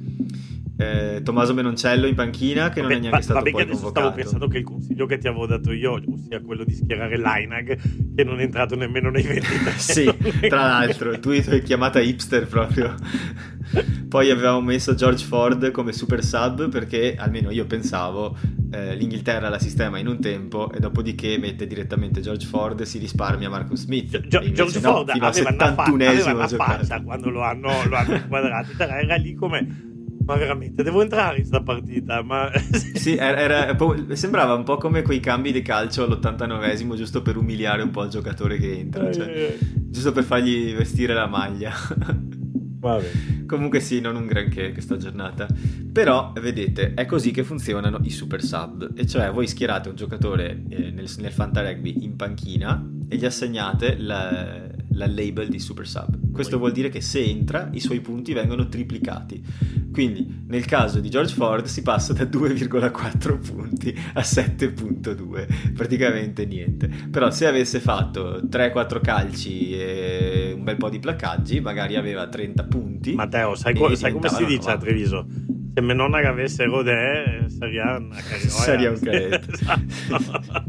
Eh, 0.79 1.19
Tommaso 1.23 1.53
Menoncello 1.53 2.07
in 2.07 2.15
panchina 2.15 2.69
che 2.69 2.79
non 2.79 2.87
vabbè, 2.87 2.99
è 2.99 3.01
neanche 3.01 3.21
stato 3.21 3.39
vabbè 3.39 3.51
poi 3.51 3.67
convocato. 3.67 3.89
Stavo 3.99 4.15
pensando 4.15 4.47
che 4.47 4.57
il 4.59 4.63
consiglio 4.63 5.05
che 5.05 5.17
ti 5.17 5.27
avevo 5.27 5.45
dato 5.45 5.73
io, 5.73 6.01
ossia 6.07 6.39
quello 6.39 6.63
di 6.63 6.73
schierare 6.73 7.17
l'Ainag, 7.17 8.15
che 8.15 8.23
non 8.23 8.39
è 8.39 8.43
entrato 8.43 8.77
nemmeno 8.77 9.09
nei 9.09 9.23
23. 9.23 9.71
sì, 9.77 10.05
tra 10.47 10.61
l'altro, 10.61 11.19
tu 11.19 11.31
hai 11.31 11.61
chiamata 11.63 11.99
hipster 11.99 12.47
proprio. 12.47 12.95
poi 14.07 14.31
avevamo 14.31 14.61
messo 14.61 14.95
George 14.95 15.25
Ford 15.25 15.69
come 15.71 15.91
super 15.91 16.23
sub 16.23 16.69
perché 16.69 17.15
almeno 17.15 17.51
io 17.51 17.65
pensavo 17.67 18.35
eh, 18.71 18.95
l'Inghilterra 18.95 19.49
la 19.49 19.59
sistema 19.59 19.99
in 19.99 20.07
un 20.07 20.19
tempo 20.19 20.71
e 20.71 20.79
dopodiché 20.79 21.37
mette 21.37 21.67
direttamente 21.67 22.21
George 22.21 22.47
Ford 22.47 22.79
e 22.79 22.85
si 22.85 22.99
risparmia 22.99 23.49
Marcus 23.49 23.81
Smith. 23.81 24.27
Gio- 24.27 24.49
George 24.51 24.79
no, 24.79 24.91
Ford 24.91 25.09
aveva 25.09 25.49
una, 25.49 25.73
fa- 25.73 25.83
aveva 25.83 26.33
una 26.33 26.47
faccia 26.47 27.01
quando 27.01 27.29
lo 27.29 27.41
hanno, 27.41 27.69
lo 27.85 27.95
hanno 27.97 28.15
inquadrato, 28.15 28.71
era 28.81 29.15
lì 29.15 29.35
come 29.35 29.87
ma 30.29 30.35
veramente 30.35 30.83
devo 30.83 31.01
entrare 31.01 31.39
in 31.39 31.45
sta 31.45 31.63
partita. 31.63 32.21
Ma... 32.21 32.51
sì, 32.93 33.15
era, 33.15 33.73
era, 33.73 34.15
sembrava 34.15 34.53
un 34.53 34.63
po' 34.63 34.77
come 34.77 35.01
quei 35.01 35.19
cambi 35.19 35.51
di 35.51 35.63
calcio 35.63 36.03
all'89esimo, 36.03 36.95
giusto 36.95 37.23
per 37.23 37.35
umiliare 37.35 37.81
un 37.81 37.89
po' 37.89 38.03
il 38.03 38.11
giocatore 38.11 38.59
che 38.59 38.77
entra, 38.77 39.11
cioè, 39.11 39.27
eh, 39.27 39.57
giusto 39.59 40.11
per 40.11 40.23
fargli 40.23 40.75
vestire 40.75 41.15
la 41.15 41.25
maglia. 41.25 41.73
Vabbè. 42.79 43.11
Comunque 43.47 43.79
sì, 43.79 43.99
non 43.99 44.15
un 44.15 44.27
granché 44.27 44.71
questa 44.71 44.97
giornata. 44.97 45.47
Però, 45.91 46.31
vedete, 46.39 46.93
è 46.93 47.05
così 47.05 47.31
che 47.31 47.43
funzionano 47.43 47.99
i 48.03 48.11
super 48.11 48.43
sub. 48.43 48.91
E 48.95 49.07
cioè, 49.07 49.31
voi 49.31 49.47
schierate 49.47 49.89
un 49.89 49.95
giocatore 49.95 50.63
eh, 50.69 50.91
nel, 50.91 51.09
nel 51.17 51.31
Fanta 51.31 51.61
Rugby 51.61 52.03
in 52.03 52.15
panchina 52.15 52.87
e 53.09 53.17
gli 53.17 53.25
assegnate 53.25 53.97
la, 53.97 54.68
la 54.93 55.07
label 55.07 55.49
di 55.49 55.59
super 55.59 55.87
sub. 55.87 56.31
Questo 56.31 56.57
vuol 56.57 56.71
dire 56.71 56.89
che 56.89 57.01
se 57.01 57.23
entra 57.23 57.69
i 57.73 57.79
suoi 57.79 57.99
punti 57.99 58.33
vengono 58.33 58.67
triplicati. 58.67 59.43
Quindi 59.91 60.43
nel 60.47 60.65
caso 60.65 60.99
di 60.99 61.09
George 61.09 61.33
Ford 61.33 61.65
si 61.65 61.81
passa 61.81 62.13
da 62.13 62.23
2,4 62.23 63.39
punti 63.39 63.95
a 64.13 64.21
7,2, 64.21 65.73
praticamente 65.73 66.45
niente. 66.45 66.87
Però 67.09 67.29
se 67.31 67.47
avesse 67.47 67.79
fatto 67.79 68.41
3-4 68.41 69.01
calci 69.01 69.71
e 69.73 70.53
un 70.55 70.63
bel 70.63 70.77
po' 70.77 70.89
di 70.89 70.99
placcaggi, 70.99 71.59
magari 71.59 71.95
aveva 71.95 72.27
30 72.27 72.63
punti. 72.63 73.13
Matteo, 73.13 73.55
sai, 73.55 73.75
co- 73.75 73.95
sai 73.95 74.11
come 74.11 74.29
si 74.29 74.45
dice 74.45 74.69
a 74.69 74.77
Treviso? 74.77 75.25
Se 75.73 75.81
nonna 75.81 76.19
che 76.19 76.27
avesse 76.27 76.65
Rodè, 76.65 77.45
sarebbe 77.47 78.05
una 78.05 78.15
cariola. 78.21 78.49
Sarebbe 78.49 78.87
un 78.87 78.99
caretto. 78.99 79.51
esatto. 80.15 80.63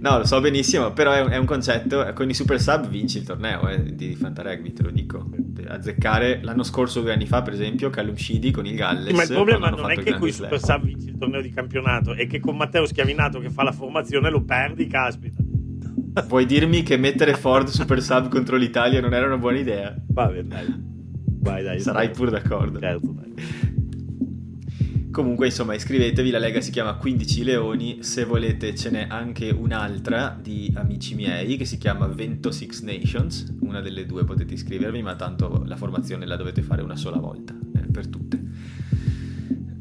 no, 0.00 0.18
lo 0.18 0.24
so 0.24 0.40
benissimo, 0.40 0.92
però 0.92 1.12
è 1.12 1.20
un, 1.20 1.30
è 1.30 1.36
un, 1.36 1.44
concetto. 1.44 2.12
Con 2.14 2.28
i 2.28 2.34
super 2.34 2.60
sub 2.60 2.88
vinci 2.88 3.18
il 3.18 3.24
torneo 3.24 3.68
eh, 3.68 3.94
di 3.94 4.14
Fantarugby, 4.14 4.72
te 4.72 4.82
lo 4.82 4.90
dico. 4.90 5.28
Azzeccare 5.66 6.40
l'anno 6.42 6.62
scorso, 6.62 7.00
due 7.00 7.12
anni 7.12 7.26
fa, 7.26 7.42
per 7.42 7.52
esempio, 7.54 7.90
Callum 7.90 8.14
Scidi 8.14 8.50
con 8.50 8.66
il 8.66 8.76
Galles. 8.76 9.14
Ma 9.14 9.22
il 9.22 9.28
problema 9.28 9.68
non 9.68 9.90
è 9.90 9.96
che 9.96 10.16
con 10.16 10.28
i 10.28 10.32
super 10.32 10.60
sub 10.60 10.84
vinci 10.84 11.08
il 11.08 11.18
torneo 11.18 11.40
di 11.40 11.50
campionato, 11.50 12.14
è 12.14 12.26
che 12.26 12.40
con 12.40 12.56
Matteo 12.56 12.86
Schiavinato 12.86 13.40
che 13.40 13.50
fa 13.50 13.62
la 13.62 13.72
formazione 13.72 14.30
lo 14.30 14.42
perdi, 14.42 14.86
caspita. 14.86 15.42
Vuoi 16.26 16.44
dirmi 16.44 16.82
che 16.82 16.98
mettere 16.98 17.34
Ford 17.34 17.68
super 17.68 18.02
sub 18.02 18.28
contro 18.28 18.56
l'Italia 18.56 19.00
non 19.00 19.14
era 19.14 19.26
una 19.26 19.38
buona 19.38 19.58
idea? 19.58 19.94
Vabbè, 20.08 20.42
dai. 20.42 20.90
Vai, 21.42 21.62
dai. 21.64 21.80
Sarai 21.80 22.10
pur 22.10 22.30
d'accordo. 22.30 22.78
Certo, 22.78 23.14
dai. 23.14 23.71
Comunque, 25.12 25.44
insomma, 25.44 25.74
iscrivetevi, 25.74 26.30
la 26.30 26.38
lega 26.38 26.62
si 26.62 26.70
chiama 26.70 26.94
15 26.94 27.44
Leoni, 27.44 28.02
se 28.02 28.24
volete 28.24 28.74
ce 28.74 28.88
n'è 28.88 29.06
anche 29.10 29.50
un'altra 29.50 30.34
di 30.40 30.72
amici 30.74 31.14
miei 31.14 31.58
che 31.58 31.66
si 31.66 31.76
chiama 31.76 32.06
Vento 32.06 32.50
Six 32.50 32.80
Nations, 32.80 33.54
una 33.60 33.82
delle 33.82 34.06
due 34.06 34.24
potete 34.24 34.54
iscrivervi, 34.54 35.02
ma 35.02 35.14
tanto 35.14 35.64
la 35.66 35.76
formazione 35.76 36.24
la 36.24 36.36
dovete 36.36 36.62
fare 36.62 36.80
una 36.80 36.96
sola 36.96 37.18
volta, 37.18 37.54
eh, 37.74 37.80
per 37.92 38.06
tutte. 38.06 38.36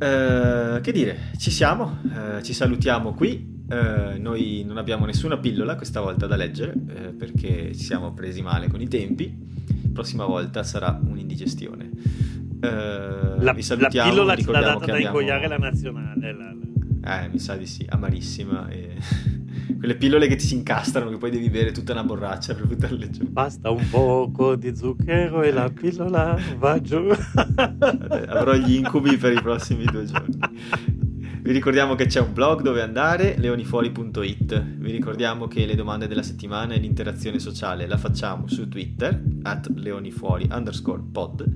Uh, 0.01 0.82
che 0.82 0.91
dire, 0.91 1.17
ci 1.38 1.49
siamo, 1.49 1.99
uh, 2.03 2.41
ci 2.41 2.51
salutiamo 2.51 3.13
qui, 3.13 3.63
uh, 3.69 4.19
noi 4.19 4.65
non 4.67 4.77
abbiamo 4.77 5.05
nessuna 5.05 5.38
pillola 5.38 5.77
questa 5.77 6.01
volta 6.01 6.27
da 6.27 6.36
leggere 6.36 6.73
perché 7.17 7.73
ci 7.73 7.84
siamo 7.84 8.11
presi 8.11 8.41
male 8.41 8.67
con 8.67 8.82
i 8.82 8.89
tempi, 8.89 9.34
prossima 9.93 10.25
volta 10.25 10.61
sarà 10.63 10.99
un'indigestione. 11.01 11.89
Uh, 12.62 13.41
la, 13.41 13.53
vi 13.53 13.64
salutiamo, 13.64 14.07
la 14.07 14.14
pillola 14.14 14.36
ci 14.36 14.51
l'ha 14.51 14.59
data 14.59 14.86
da 14.86 14.99
ingoiare 14.99 15.47
la 15.47 15.57
nazionale. 15.57 16.34
La, 16.34 16.53
Eh, 17.03 17.30
mi 17.30 17.39
sa 17.39 17.55
di 17.55 17.66
sì, 17.66 17.86
amarissima. 17.89 18.70
E... 18.70 18.95
Quelle 19.82 19.95
pillole 19.95 20.28
che 20.28 20.36
ti 20.36 20.45
si 20.45 20.53
incastrano, 20.53 21.09
che 21.09 21.18
poi 21.18 21.32
devi 21.32 21.49
bere 21.49 21.72
tutta 21.72 21.93
una 21.93 22.03
borraccia 22.03 22.53
per 22.53 22.68
buttarle 22.68 23.09
giù. 23.09 23.28
Basta 23.28 23.72
un 23.72 23.89
poco 23.89 24.55
di 24.55 24.76
zucchero 24.76 25.41
e 25.41 25.51
la 25.51 25.66
ecco. 25.66 25.82
pillola 25.82 26.38
va 26.59 26.80
giù. 26.80 27.07
Avrò 28.28 28.53
gli 28.53 28.76
incubi 28.76 29.18
per 29.18 29.34
i 29.34 29.41
prossimi 29.41 29.86
due 29.86 30.05
giorni. 30.05 30.38
Vi 31.43 31.51
ricordiamo 31.51 31.95
che 31.95 32.05
c'è 32.05 32.19
un 32.19 32.33
blog 32.33 32.61
dove 32.61 32.83
andare, 32.83 33.35
leonifuori.it. 33.35 34.63
Vi 34.63 34.91
ricordiamo 34.91 35.47
che 35.47 35.65
le 35.65 35.73
domande 35.73 36.07
della 36.07 36.21
settimana 36.21 36.75
e 36.75 36.77
l'interazione 36.77 37.39
sociale 37.39 37.87
la 37.87 37.97
facciamo 37.97 38.47
su 38.47 38.69
Twitter, 38.69 39.19
at 39.41 39.67
leonifuori 39.73 40.47
underscore 40.51 41.01
pod. 41.11 41.51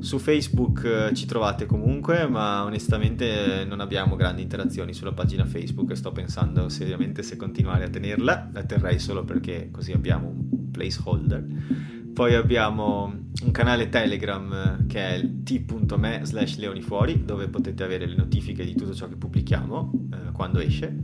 Su 0.00 0.18
Facebook 0.18 0.82
eh, 0.82 1.14
ci 1.14 1.26
trovate 1.26 1.64
comunque, 1.66 2.26
ma 2.26 2.64
onestamente 2.64 3.64
non 3.68 3.78
abbiamo 3.78 4.16
grandi 4.16 4.42
interazioni 4.42 4.92
sulla 4.94 5.12
pagina 5.12 5.46
Facebook 5.46 5.92
e 5.92 5.94
sto 5.94 6.10
pensando 6.10 6.68
seriamente 6.68 7.22
se 7.22 7.36
continuare 7.36 7.84
a 7.84 7.88
tenerla. 7.88 8.50
La 8.52 8.64
terrei 8.64 8.98
solo 8.98 9.22
perché 9.22 9.68
così 9.70 9.92
abbiamo 9.92 10.26
un 10.26 10.70
placeholder. 10.72 11.46
Poi 12.20 12.34
abbiamo 12.34 13.10
un 13.44 13.50
canale 13.50 13.88
Telegram 13.88 14.52
eh, 14.52 14.86
che 14.86 15.08
è 15.08 15.20
t.me 15.42 16.20
slash 16.24 16.58
leonifuori 16.58 17.24
dove 17.24 17.48
potete 17.48 17.82
avere 17.82 18.04
le 18.04 18.14
notifiche 18.14 18.62
di 18.62 18.74
tutto 18.74 18.92
ciò 18.92 19.08
che 19.08 19.16
pubblichiamo 19.16 19.92
eh, 20.12 20.32
quando 20.32 20.58
esce. 20.58 20.94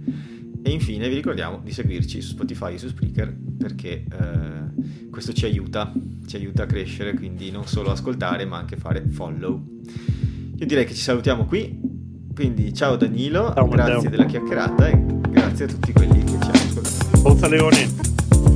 E 0.62 0.70
infine 0.70 1.08
vi 1.08 1.14
ricordiamo 1.14 1.62
di 1.64 1.72
seguirci 1.72 2.20
su 2.20 2.32
Spotify 2.32 2.74
e 2.74 2.78
su 2.78 2.88
Spreaker 2.88 3.34
perché 3.56 4.04
eh, 4.04 5.08
questo 5.08 5.32
ci 5.32 5.46
aiuta, 5.46 5.90
ci 6.26 6.36
aiuta 6.36 6.64
a 6.64 6.66
crescere, 6.66 7.14
quindi 7.14 7.50
non 7.50 7.66
solo 7.66 7.92
ascoltare 7.92 8.44
ma 8.44 8.58
anche 8.58 8.76
fare 8.76 9.02
follow. 9.08 9.64
Io 10.54 10.66
direi 10.66 10.84
che 10.84 10.92
ci 10.92 11.00
salutiamo 11.00 11.46
qui, 11.46 11.80
quindi 12.34 12.74
ciao 12.74 12.96
Danilo, 12.96 13.54
ciao, 13.54 13.66
grazie 13.68 14.10
della 14.10 14.26
chiacchierata 14.26 14.88
e 14.88 15.02
grazie 15.30 15.64
a 15.64 15.68
tutti 15.68 15.94
quelli 15.94 16.22
che 16.24 16.32
ci 16.32 16.34
hanno 16.34 16.50
ascoltato. 16.50 17.16
Forza 17.16 17.48
Leone! 17.48 18.55